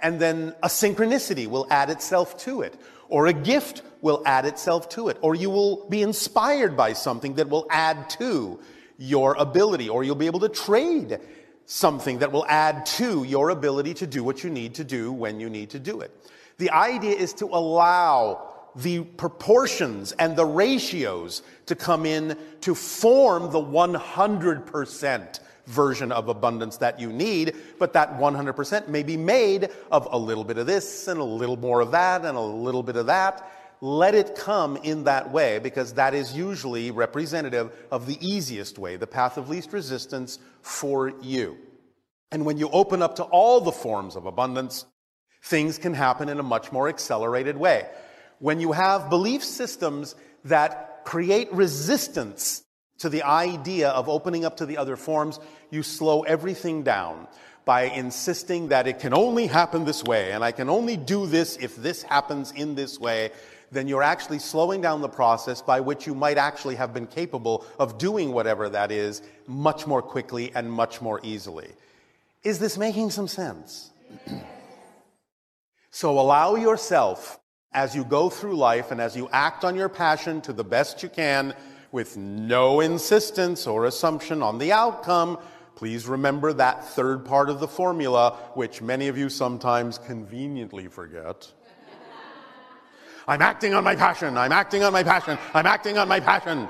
[0.01, 4.89] and then a synchronicity will add itself to it or a gift will add itself
[4.89, 8.59] to it or you will be inspired by something that will add to
[9.01, 11.19] your ability or you'll be able to trade
[11.65, 15.41] something that will add to your ability to do what you need to do when
[15.41, 16.15] you need to do it.
[16.59, 18.47] The idea is to allow
[18.77, 26.77] the proportions and the ratios to come in to form the 100% version of abundance
[26.79, 31.09] that you need, but that 100% may be made of a little bit of this
[31.09, 33.51] and a little more of that and a little bit of that.
[33.81, 38.97] Let it come in that way because that is usually representative of the easiest way,
[38.97, 41.57] the path of least resistance for you.
[42.31, 44.85] And when you open up to all the forms of abundance,
[45.43, 47.89] things can happen in a much more accelerated way.
[48.39, 52.63] When you have belief systems that create resistance
[52.99, 55.41] to the idea of opening up to the other forms,
[55.71, 57.27] you slow everything down
[57.65, 61.57] by insisting that it can only happen this way and I can only do this
[61.57, 63.31] if this happens in this way,
[63.73, 67.65] then you're actually slowing down the process by which you might actually have been capable
[67.79, 71.69] of doing whatever that is much more quickly and much more easily.
[72.43, 73.91] Is this making some sense?
[75.91, 77.39] so allow yourself
[77.73, 81.03] as you go through life and as you act on your passion to the best
[81.03, 81.55] you can
[81.93, 85.39] with no insistence or assumption on the outcome.
[85.77, 91.51] Please remember that third part of the formula, which many of you sometimes conveniently forget.
[93.31, 94.37] I'm acting on my passion.
[94.37, 95.39] I'm acting on my passion.
[95.55, 96.69] I'm acting on my passion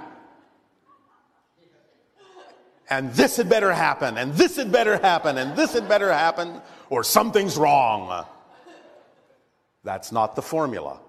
[2.90, 6.60] and this had better happen, and this had better happen, and this had better happen,
[6.90, 8.26] or something's wrong.
[9.84, 11.00] That's not the formula.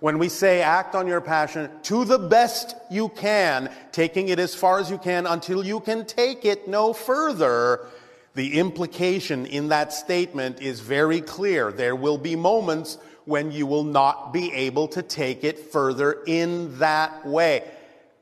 [0.00, 4.54] When we say act on your passion to the best you can, taking it as
[4.54, 7.86] far as you can until you can take it no further,
[8.32, 11.70] the implication in that statement is very clear.
[11.70, 16.78] There will be moments when you will not be able to take it further in
[16.78, 17.64] that way.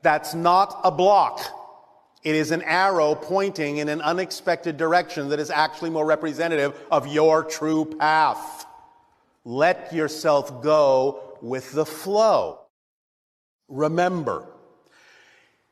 [0.01, 1.41] That's not a block.
[2.23, 7.07] It is an arrow pointing in an unexpected direction that is actually more representative of
[7.07, 8.65] your true path.
[9.45, 12.59] Let yourself go with the flow.
[13.69, 14.45] Remember,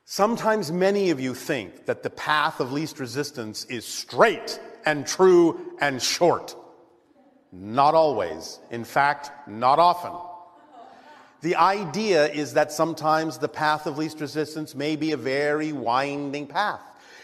[0.05, 5.73] sometimes many of you think that the path of least resistance is straight and true
[5.81, 6.55] and short.
[7.51, 8.59] Not always.
[8.71, 10.11] In fact, not often.
[11.41, 16.47] The idea is that sometimes the path of least resistance may be a very winding
[16.47, 16.81] path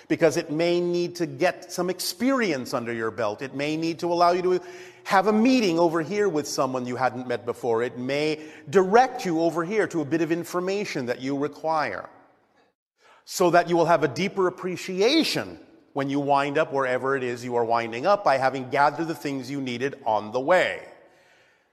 [0.08, 3.42] because it may need to get some experience under your belt.
[3.42, 4.62] It may need to allow you to
[5.06, 7.84] have a meeting over here with someone you hadn't met before.
[7.84, 8.40] It may
[8.70, 12.10] direct you over here to a bit of information that you require.
[13.26, 15.60] so that you will have a deeper appreciation
[15.94, 19.16] when you wind up wherever it is you are winding up by having gathered the
[19.16, 20.82] things you needed on the way.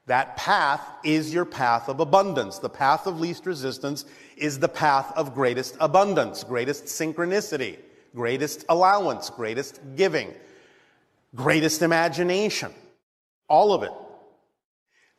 [0.07, 2.59] That path is your path of abundance.
[2.59, 4.05] The path of least resistance
[4.37, 7.79] is the path of greatest abundance, greatest synchronicity,
[8.15, 10.35] greatest allowance, greatest giving,
[11.35, 12.73] greatest imagination.
[13.49, 13.93] All of it.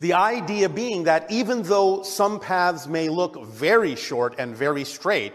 [0.01, 5.33] The idea being that even though some paths may look very short and very straight,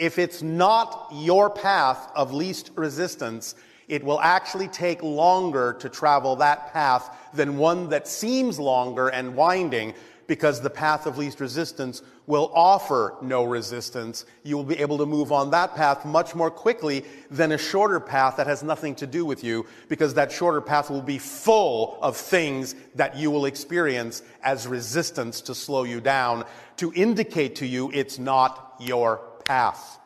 [0.00, 3.54] if it's not your path of least resistance,
[3.86, 9.36] it will actually take longer to travel that path than one that seems longer and
[9.36, 9.92] winding
[10.26, 14.24] because the path of least resistance will offer no resistance.
[14.42, 18.00] You will be able to move on that path much more quickly than a shorter
[18.00, 21.98] path that has nothing to do with you because that shorter path will be full
[22.00, 26.44] of things that you will experience as resistance to slow you down
[26.76, 29.20] to indicate to you it's not your
[29.50, 29.98] path.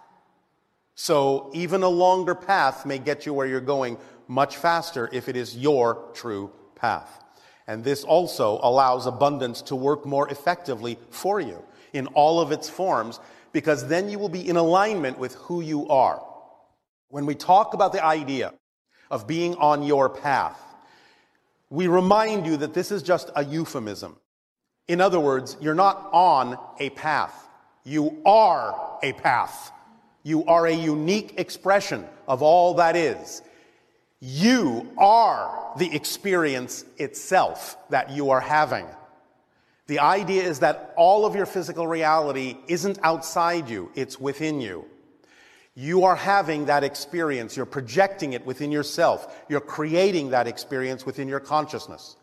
[0.94, 5.36] So even a longer path may get you where you're going much faster if it
[5.36, 7.22] is your true path.
[7.66, 11.62] And this also allows abundance to work more effectively for you
[11.92, 13.20] in all of its forms
[13.52, 16.24] because then you will be in alignment with who you are.
[17.10, 18.54] When we talk about the idea
[19.10, 20.58] of being on your path,
[21.68, 24.16] we remind you that this is just a euphemism.
[24.88, 27.43] In other words, you're not on a path.
[27.84, 29.72] You are a path.
[30.22, 33.42] You are a unique expression of all that is.
[34.20, 38.86] You are the experience itself that you are having.
[39.86, 44.86] The idea is that all of your physical reality isn't outside you, it's within you.
[45.74, 47.56] You are having that experience.
[47.56, 49.44] You're projecting it within yourself.
[49.48, 52.16] You're creating that experience within your consciousness.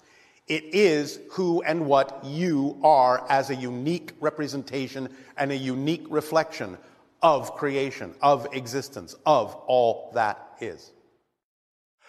[0.51, 5.07] It is who and what you are as a unique representation
[5.37, 6.77] and a unique reflection
[7.21, 10.91] of creation, of existence, of all that is.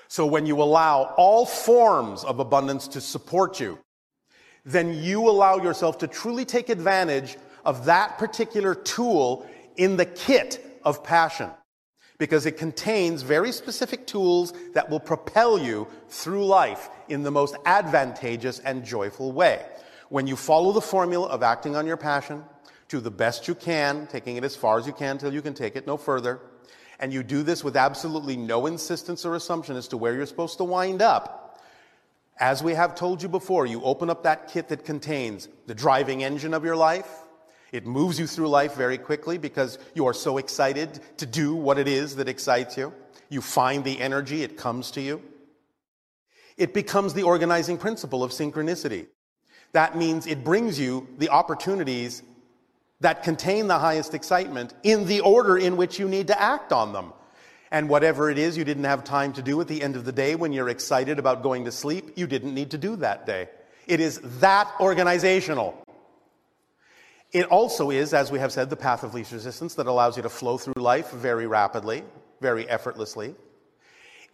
[0.08, 3.78] So when you allow all forms of abundance to support you,
[4.64, 10.80] then you allow yourself to truly take advantage of that particular tool in the kit
[10.82, 11.48] of passion.
[12.22, 17.56] Because it contains very specific tools that will propel you through life in the most
[17.66, 19.66] advantageous and joyful way.
[20.08, 22.44] When you follow the formula of acting on your passion,
[22.90, 25.52] to the best you can, taking it as far as you can till you can
[25.52, 26.38] take it no further.
[27.00, 30.58] And you do this with absolutely no insistence or assumption as to where you're supposed
[30.58, 31.60] to wind up.
[32.38, 36.22] As we have told you before, you open up that kit that contains the driving
[36.22, 37.24] engine of your life.
[37.72, 41.78] It moves you through life very quickly because you are so excited to do what
[41.78, 42.92] it is that excites you.
[43.30, 45.22] You find the energy, it comes to you.
[46.58, 49.06] It becomes the organizing principle of synchronicity.
[49.72, 52.22] That means it brings you the opportunities
[53.00, 56.92] that contain the highest excitement in the order in which you need to act on
[56.92, 57.14] them.
[57.70, 60.12] And whatever it is you didn't have time to do at the end of the
[60.12, 63.48] day when you're excited about going to sleep, you didn't need to do that day.
[63.86, 65.81] It is that organizational.
[67.32, 70.22] It also is, as we have said, the path of least resistance that allows you
[70.22, 72.04] to flow through life very rapidly,
[72.40, 73.34] very effortlessly.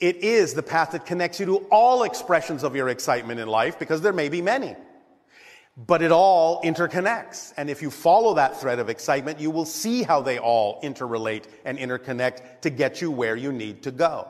[0.01, 3.79] It is the path that connects you to all expressions of your excitement in life
[3.79, 4.77] because there may be many.
[5.77, 7.53] But it all interconnects.
[7.57, 11.45] And if you follow that thread of excitement, you will see how they all interrelate
[11.65, 14.27] and interconnect to get you where you need to go.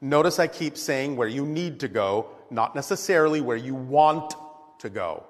[0.00, 4.34] Notice I keep saying where you need to go, not necessarily where you want
[4.78, 5.24] to go,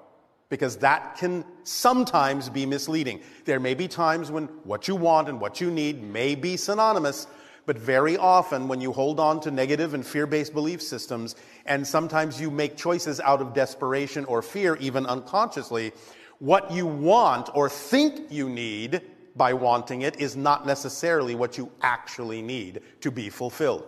[0.53, 3.19] because that can sometimes be misleading.
[3.43, 7.25] There may be times when what you want and what you need may be synonymous,
[7.65, 11.35] but very often, when you hold on to negative and fear based belief systems,
[11.65, 15.91] and sometimes you make choices out of desperation or fear, even unconsciously,
[16.37, 19.01] what you want or think you need
[19.35, 23.85] by wanting it is not necessarily what you actually need to be fulfilled.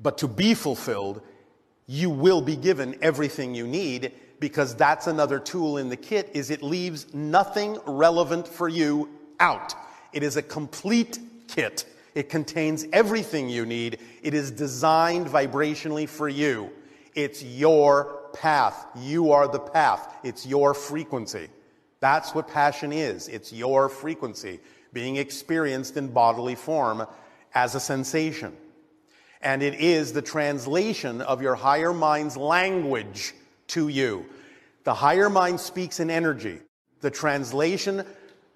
[0.00, 1.22] But to be fulfilled,
[1.88, 6.50] you will be given everything you need because that's another tool in the kit is
[6.50, 9.08] it leaves nothing relevant for you
[9.38, 9.74] out.
[10.12, 11.84] It is a complete kit.
[12.14, 13.98] It contains everything you need.
[14.22, 16.70] It is designed vibrationally for you.
[17.14, 18.86] It's your path.
[18.96, 20.16] You are the path.
[20.24, 21.48] It's your frequency.
[22.00, 23.28] That's what passion is.
[23.28, 24.60] It's your frequency
[24.92, 27.06] being experienced in bodily form
[27.54, 28.56] as a sensation.
[29.42, 33.34] And it is the translation of your higher mind's language
[33.70, 34.26] to you.
[34.84, 36.60] The higher mind speaks in energy.
[37.00, 38.04] The translation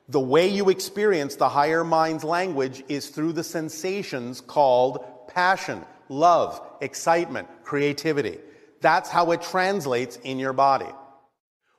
[0.08, 6.60] the way you experience the higher mind's language is through the sensations called passion, love,
[6.82, 8.38] excitement, creativity.
[8.82, 10.90] That's how it translates in your body.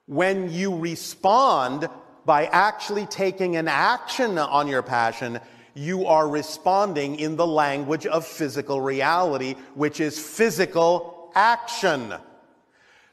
[0.08, 1.88] When you respond
[2.26, 5.40] by actually taking an action on your passion,
[5.76, 12.16] you are responding in the language of physical reality, which is physical action.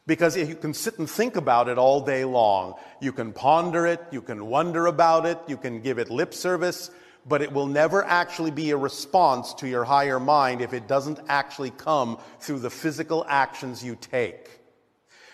[0.07, 4.01] Because you can sit and think about it all day long, you can ponder it,
[4.11, 6.91] you can wonder about it, you can give it lip service,
[7.25, 11.21] but it will never actually be a response to your higher mind if it doesn't
[11.29, 14.59] actually come through the physical actions you take.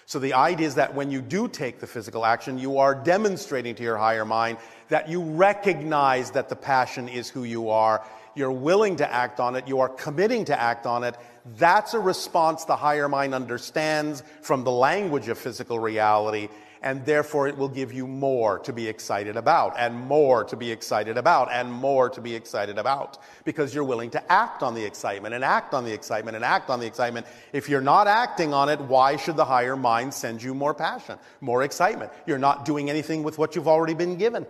[0.05, 3.75] So the idea is that when you do take the physical action, you are demonstrating
[3.75, 4.59] to your higher mind
[4.89, 8.03] that you recognize that the passion is who you are.
[8.39, 9.67] You're willing to act on it.
[9.67, 11.17] You are committing to act on it.
[11.57, 16.49] That's a response the higher mind understands from the language of physical reality
[16.83, 20.71] and therefore it will give you more to be excited about, and more to be
[20.71, 24.85] excited about, and more to be excited about, because you're willing to act on the
[24.85, 27.27] excitement, and act on the excitement, and act on the excitement.
[27.53, 31.19] If you're not acting on it, why should the higher mind send you more passion,
[31.41, 32.13] more excitement?
[32.27, 34.47] You're not doing anything with what you've already been given.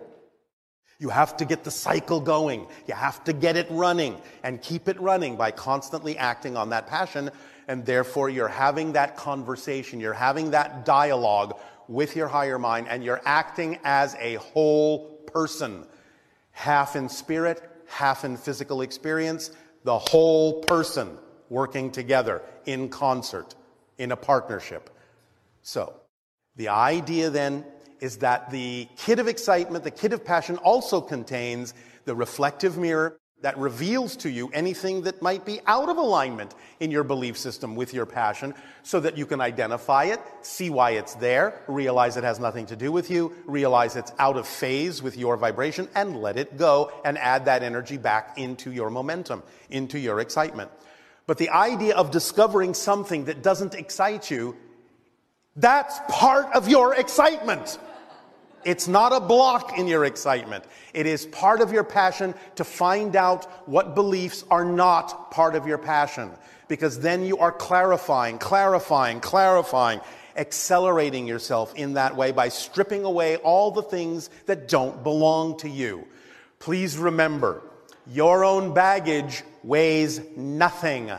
[0.99, 2.67] You have to get the cycle going.
[2.85, 6.87] You have to get it running and keep it running by constantly acting on that
[6.87, 7.31] passion.
[7.69, 11.57] And therefore, you're having that conversation, you're having that dialogue
[11.87, 15.85] with your higher mind, and you're acting as a whole person,
[16.51, 19.51] half in spirit, half in physical experience,
[19.85, 21.17] the whole person
[21.49, 23.55] working together in concert,
[23.97, 24.89] in a partnership.
[25.61, 25.93] So,
[26.57, 27.63] the idea then
[27.99, 31.73] is that the kit of excitement, the kit of passion also contains
[32.05, 36.91] the reflective mirror, that reveals to you anything that might be out of alignment in
[36.91, 38.53] your belief system with your passion
[38.83, 42.75] so that you can identify it, see why it's there, realize it has nothing to
[42.75, 46.91] do with you, realize it's out of phase with your vibration, and let it go
[47.05, 50.69] and add that energy back into your momentum, into your excitement.
[51.25, 54.57] But the idea of discovering something that doesn't excite you,
[55.55, 57.79] that's part of your excitement.
[58.65, 60.63] It's not a block in your excitement.
[60.93, 65.65] It is part of your passion to find out what beliefs are not part of
[65.67, 66.31] your passion.
[66.67, 70.01] Because then you are clarifying, clarifying, clarifying,
[70.35, 75.69] accelerating yourself in that way by stripping away all the things that don't belong to
[75.69, 76.07] you.
[76.59, 77.61] Please remember,
[78.07, 81.11] your own baggage weighs nothing.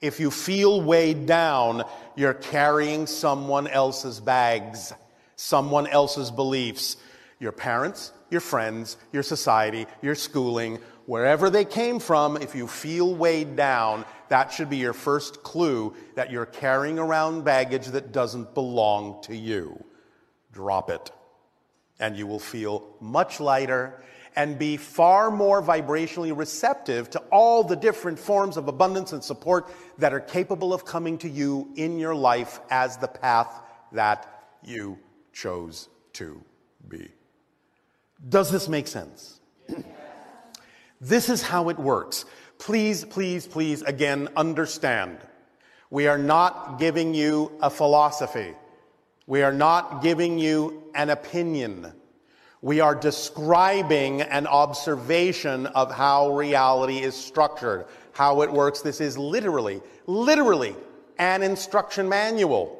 [0.00, 1.84] If you feel weighed down,
[2.16, 4.92] you're carrying someone else's bags
[5.38, 6.96] someone else's beliefs.
[7.38, 13.14] Your parents, your friends, your society, your schooling, wherever they came from, if you feel
[13.14, 18.52] weighed down, that should be your first clue that you're carrying around baggage that doesn't
[18.52, 19.82] belong to you.
[20.52, 21.12] Drop it.
[22.00, 24.02] And you will feel much lighter
[24.34, 29.70] and be far more vibrationally receptive to all the different forms of abundance and support
[29.98, 33.60] that are capable of coming to you in your life as the path
[33.92, 34.98] that you
[35.38, 36.42] chose to
[36.88, 37.08] be.
[38.28, 39.38] Does this make sense?
[41.00, 42.24] this is how it works.
[42.58, 45.18] Please, please, please, again, understand.
[45.90, 48.54] We are not giving you a philosophy.
[49.28, 51.92] We are not giving you an opinion.
[52.60, 58.80] We are describing an observation of how reality is structured, how it works.
[58.82, 60.74] This is literally, literally
[61.16, 62.77] an instruction manual.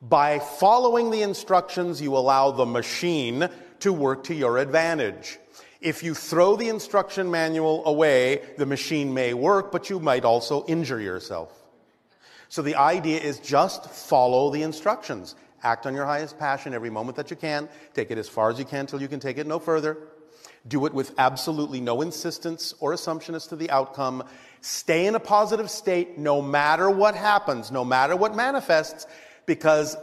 [0.00, 3.48] By following the instructions, you allow the machine
[3.80, 5.38] to work to your advantage.
[5.80, 10.64] If you throw the instruction manual away, the machine may work, but you might also
[10.66, 11.52] injure yourself.
[12.48, 15.34] So the idea is just follow the instructions.
[15.64, 17.68] Act on your highest passion every moment that you can.
[17.92, 19.98] Take it as far as you can till you can take it no further.
[20.66, 24.22] Do it with absolutely no insistence or assumption as to the outcome.
[24.60, 29.06] Stay in a positive state no matter what happens, no matter what manifests,
[29.48, 29.96] because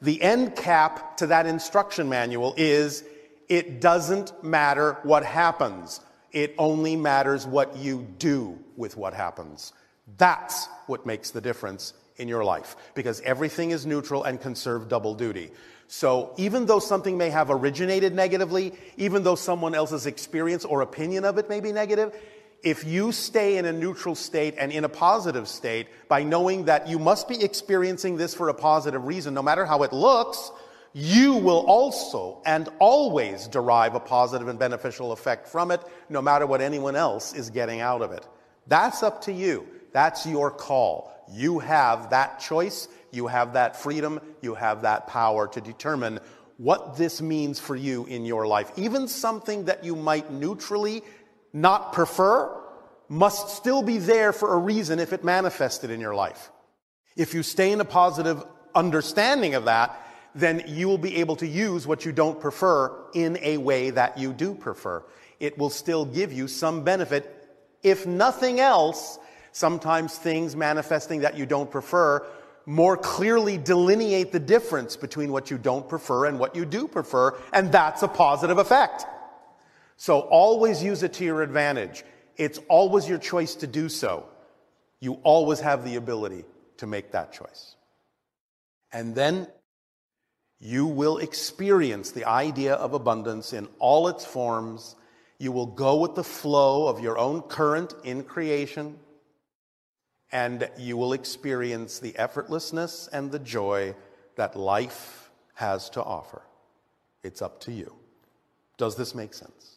[0.00, 3.04] the end cap to that instruction manual is
[3.50, 6.00] it doesn't matter what happens.
[6.30, 9.74] It only matters what you do with what happens.
[10.16, 14.88] That's what makes the difference in your life because everything is neutral and can serve
[14.88, 15.50] double duty.
[15.88, 21.24] So even though something may have originated negatively, even though someone else's experience or opinion
[21.24, 22.14] of it may be negative,
[22.62, 26.86] if you stay in a neutral state and in a positive state by knowing that
[26.86, 30.52] you must be experiencing this for a positive reason, no matter how it looks,
[30.92, 36.46] you will also and always derive a positive and beneficial effect from it, no matter
[36.46, 38.26] what anyone else is getting out of it.
[38.66, 39.66] That's up to you.
[39.92, 41.12] That's your call.
[41.30, 46.20] You have that choice, you have that freedom, you have that power to determine
[46.58, 48.70] what this means for you in your life.
[48.76, 51.02] Even something that you might neutrally
[51.52, 52.58] not prefer,
[53.08, 56.50] must still be there for a reason if it manifested in your life.
[57.16, 58.42] If you stay in a positive
[58.74, 59.98] understanding of that,
[60.34, 64.16] then you will be able to use what you don't prefer in a way that
[64.16, 65.02] you do prefer.
[65.40, 67.24] it will still give you some benefit.
[67.82, 69.18] If nothing else,
[69.50, 72.24] sometimes things manifesting that you don't prefer
[72.64, 77.36] more clearly delineate the difference between what you don't prefer and what you do prefer,
[77.52, 79.04] and that's a positive effect.
[80.02, 82.02] So always use it to your advantage.
[82.36, 84.26] It's always your choice to do so.
[84.98, 86.44] You always have the ability
[86.78, 87.76] to make that choice.
[88.92, 89.46] And then
[90.58, 94.96] you will experience the idea of abundance in all its forms.
[95.38, 98.98] You will go with the flow of your own current in creation,
[100.32, 103.94] and you will experience the effortlessness and the joy
[104.34, 106.42] that life has to offer.
[107.22, 107.94] It's up to you.
[108.78, 109.71] Does this make sense?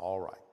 [0.00, 0.47] All right.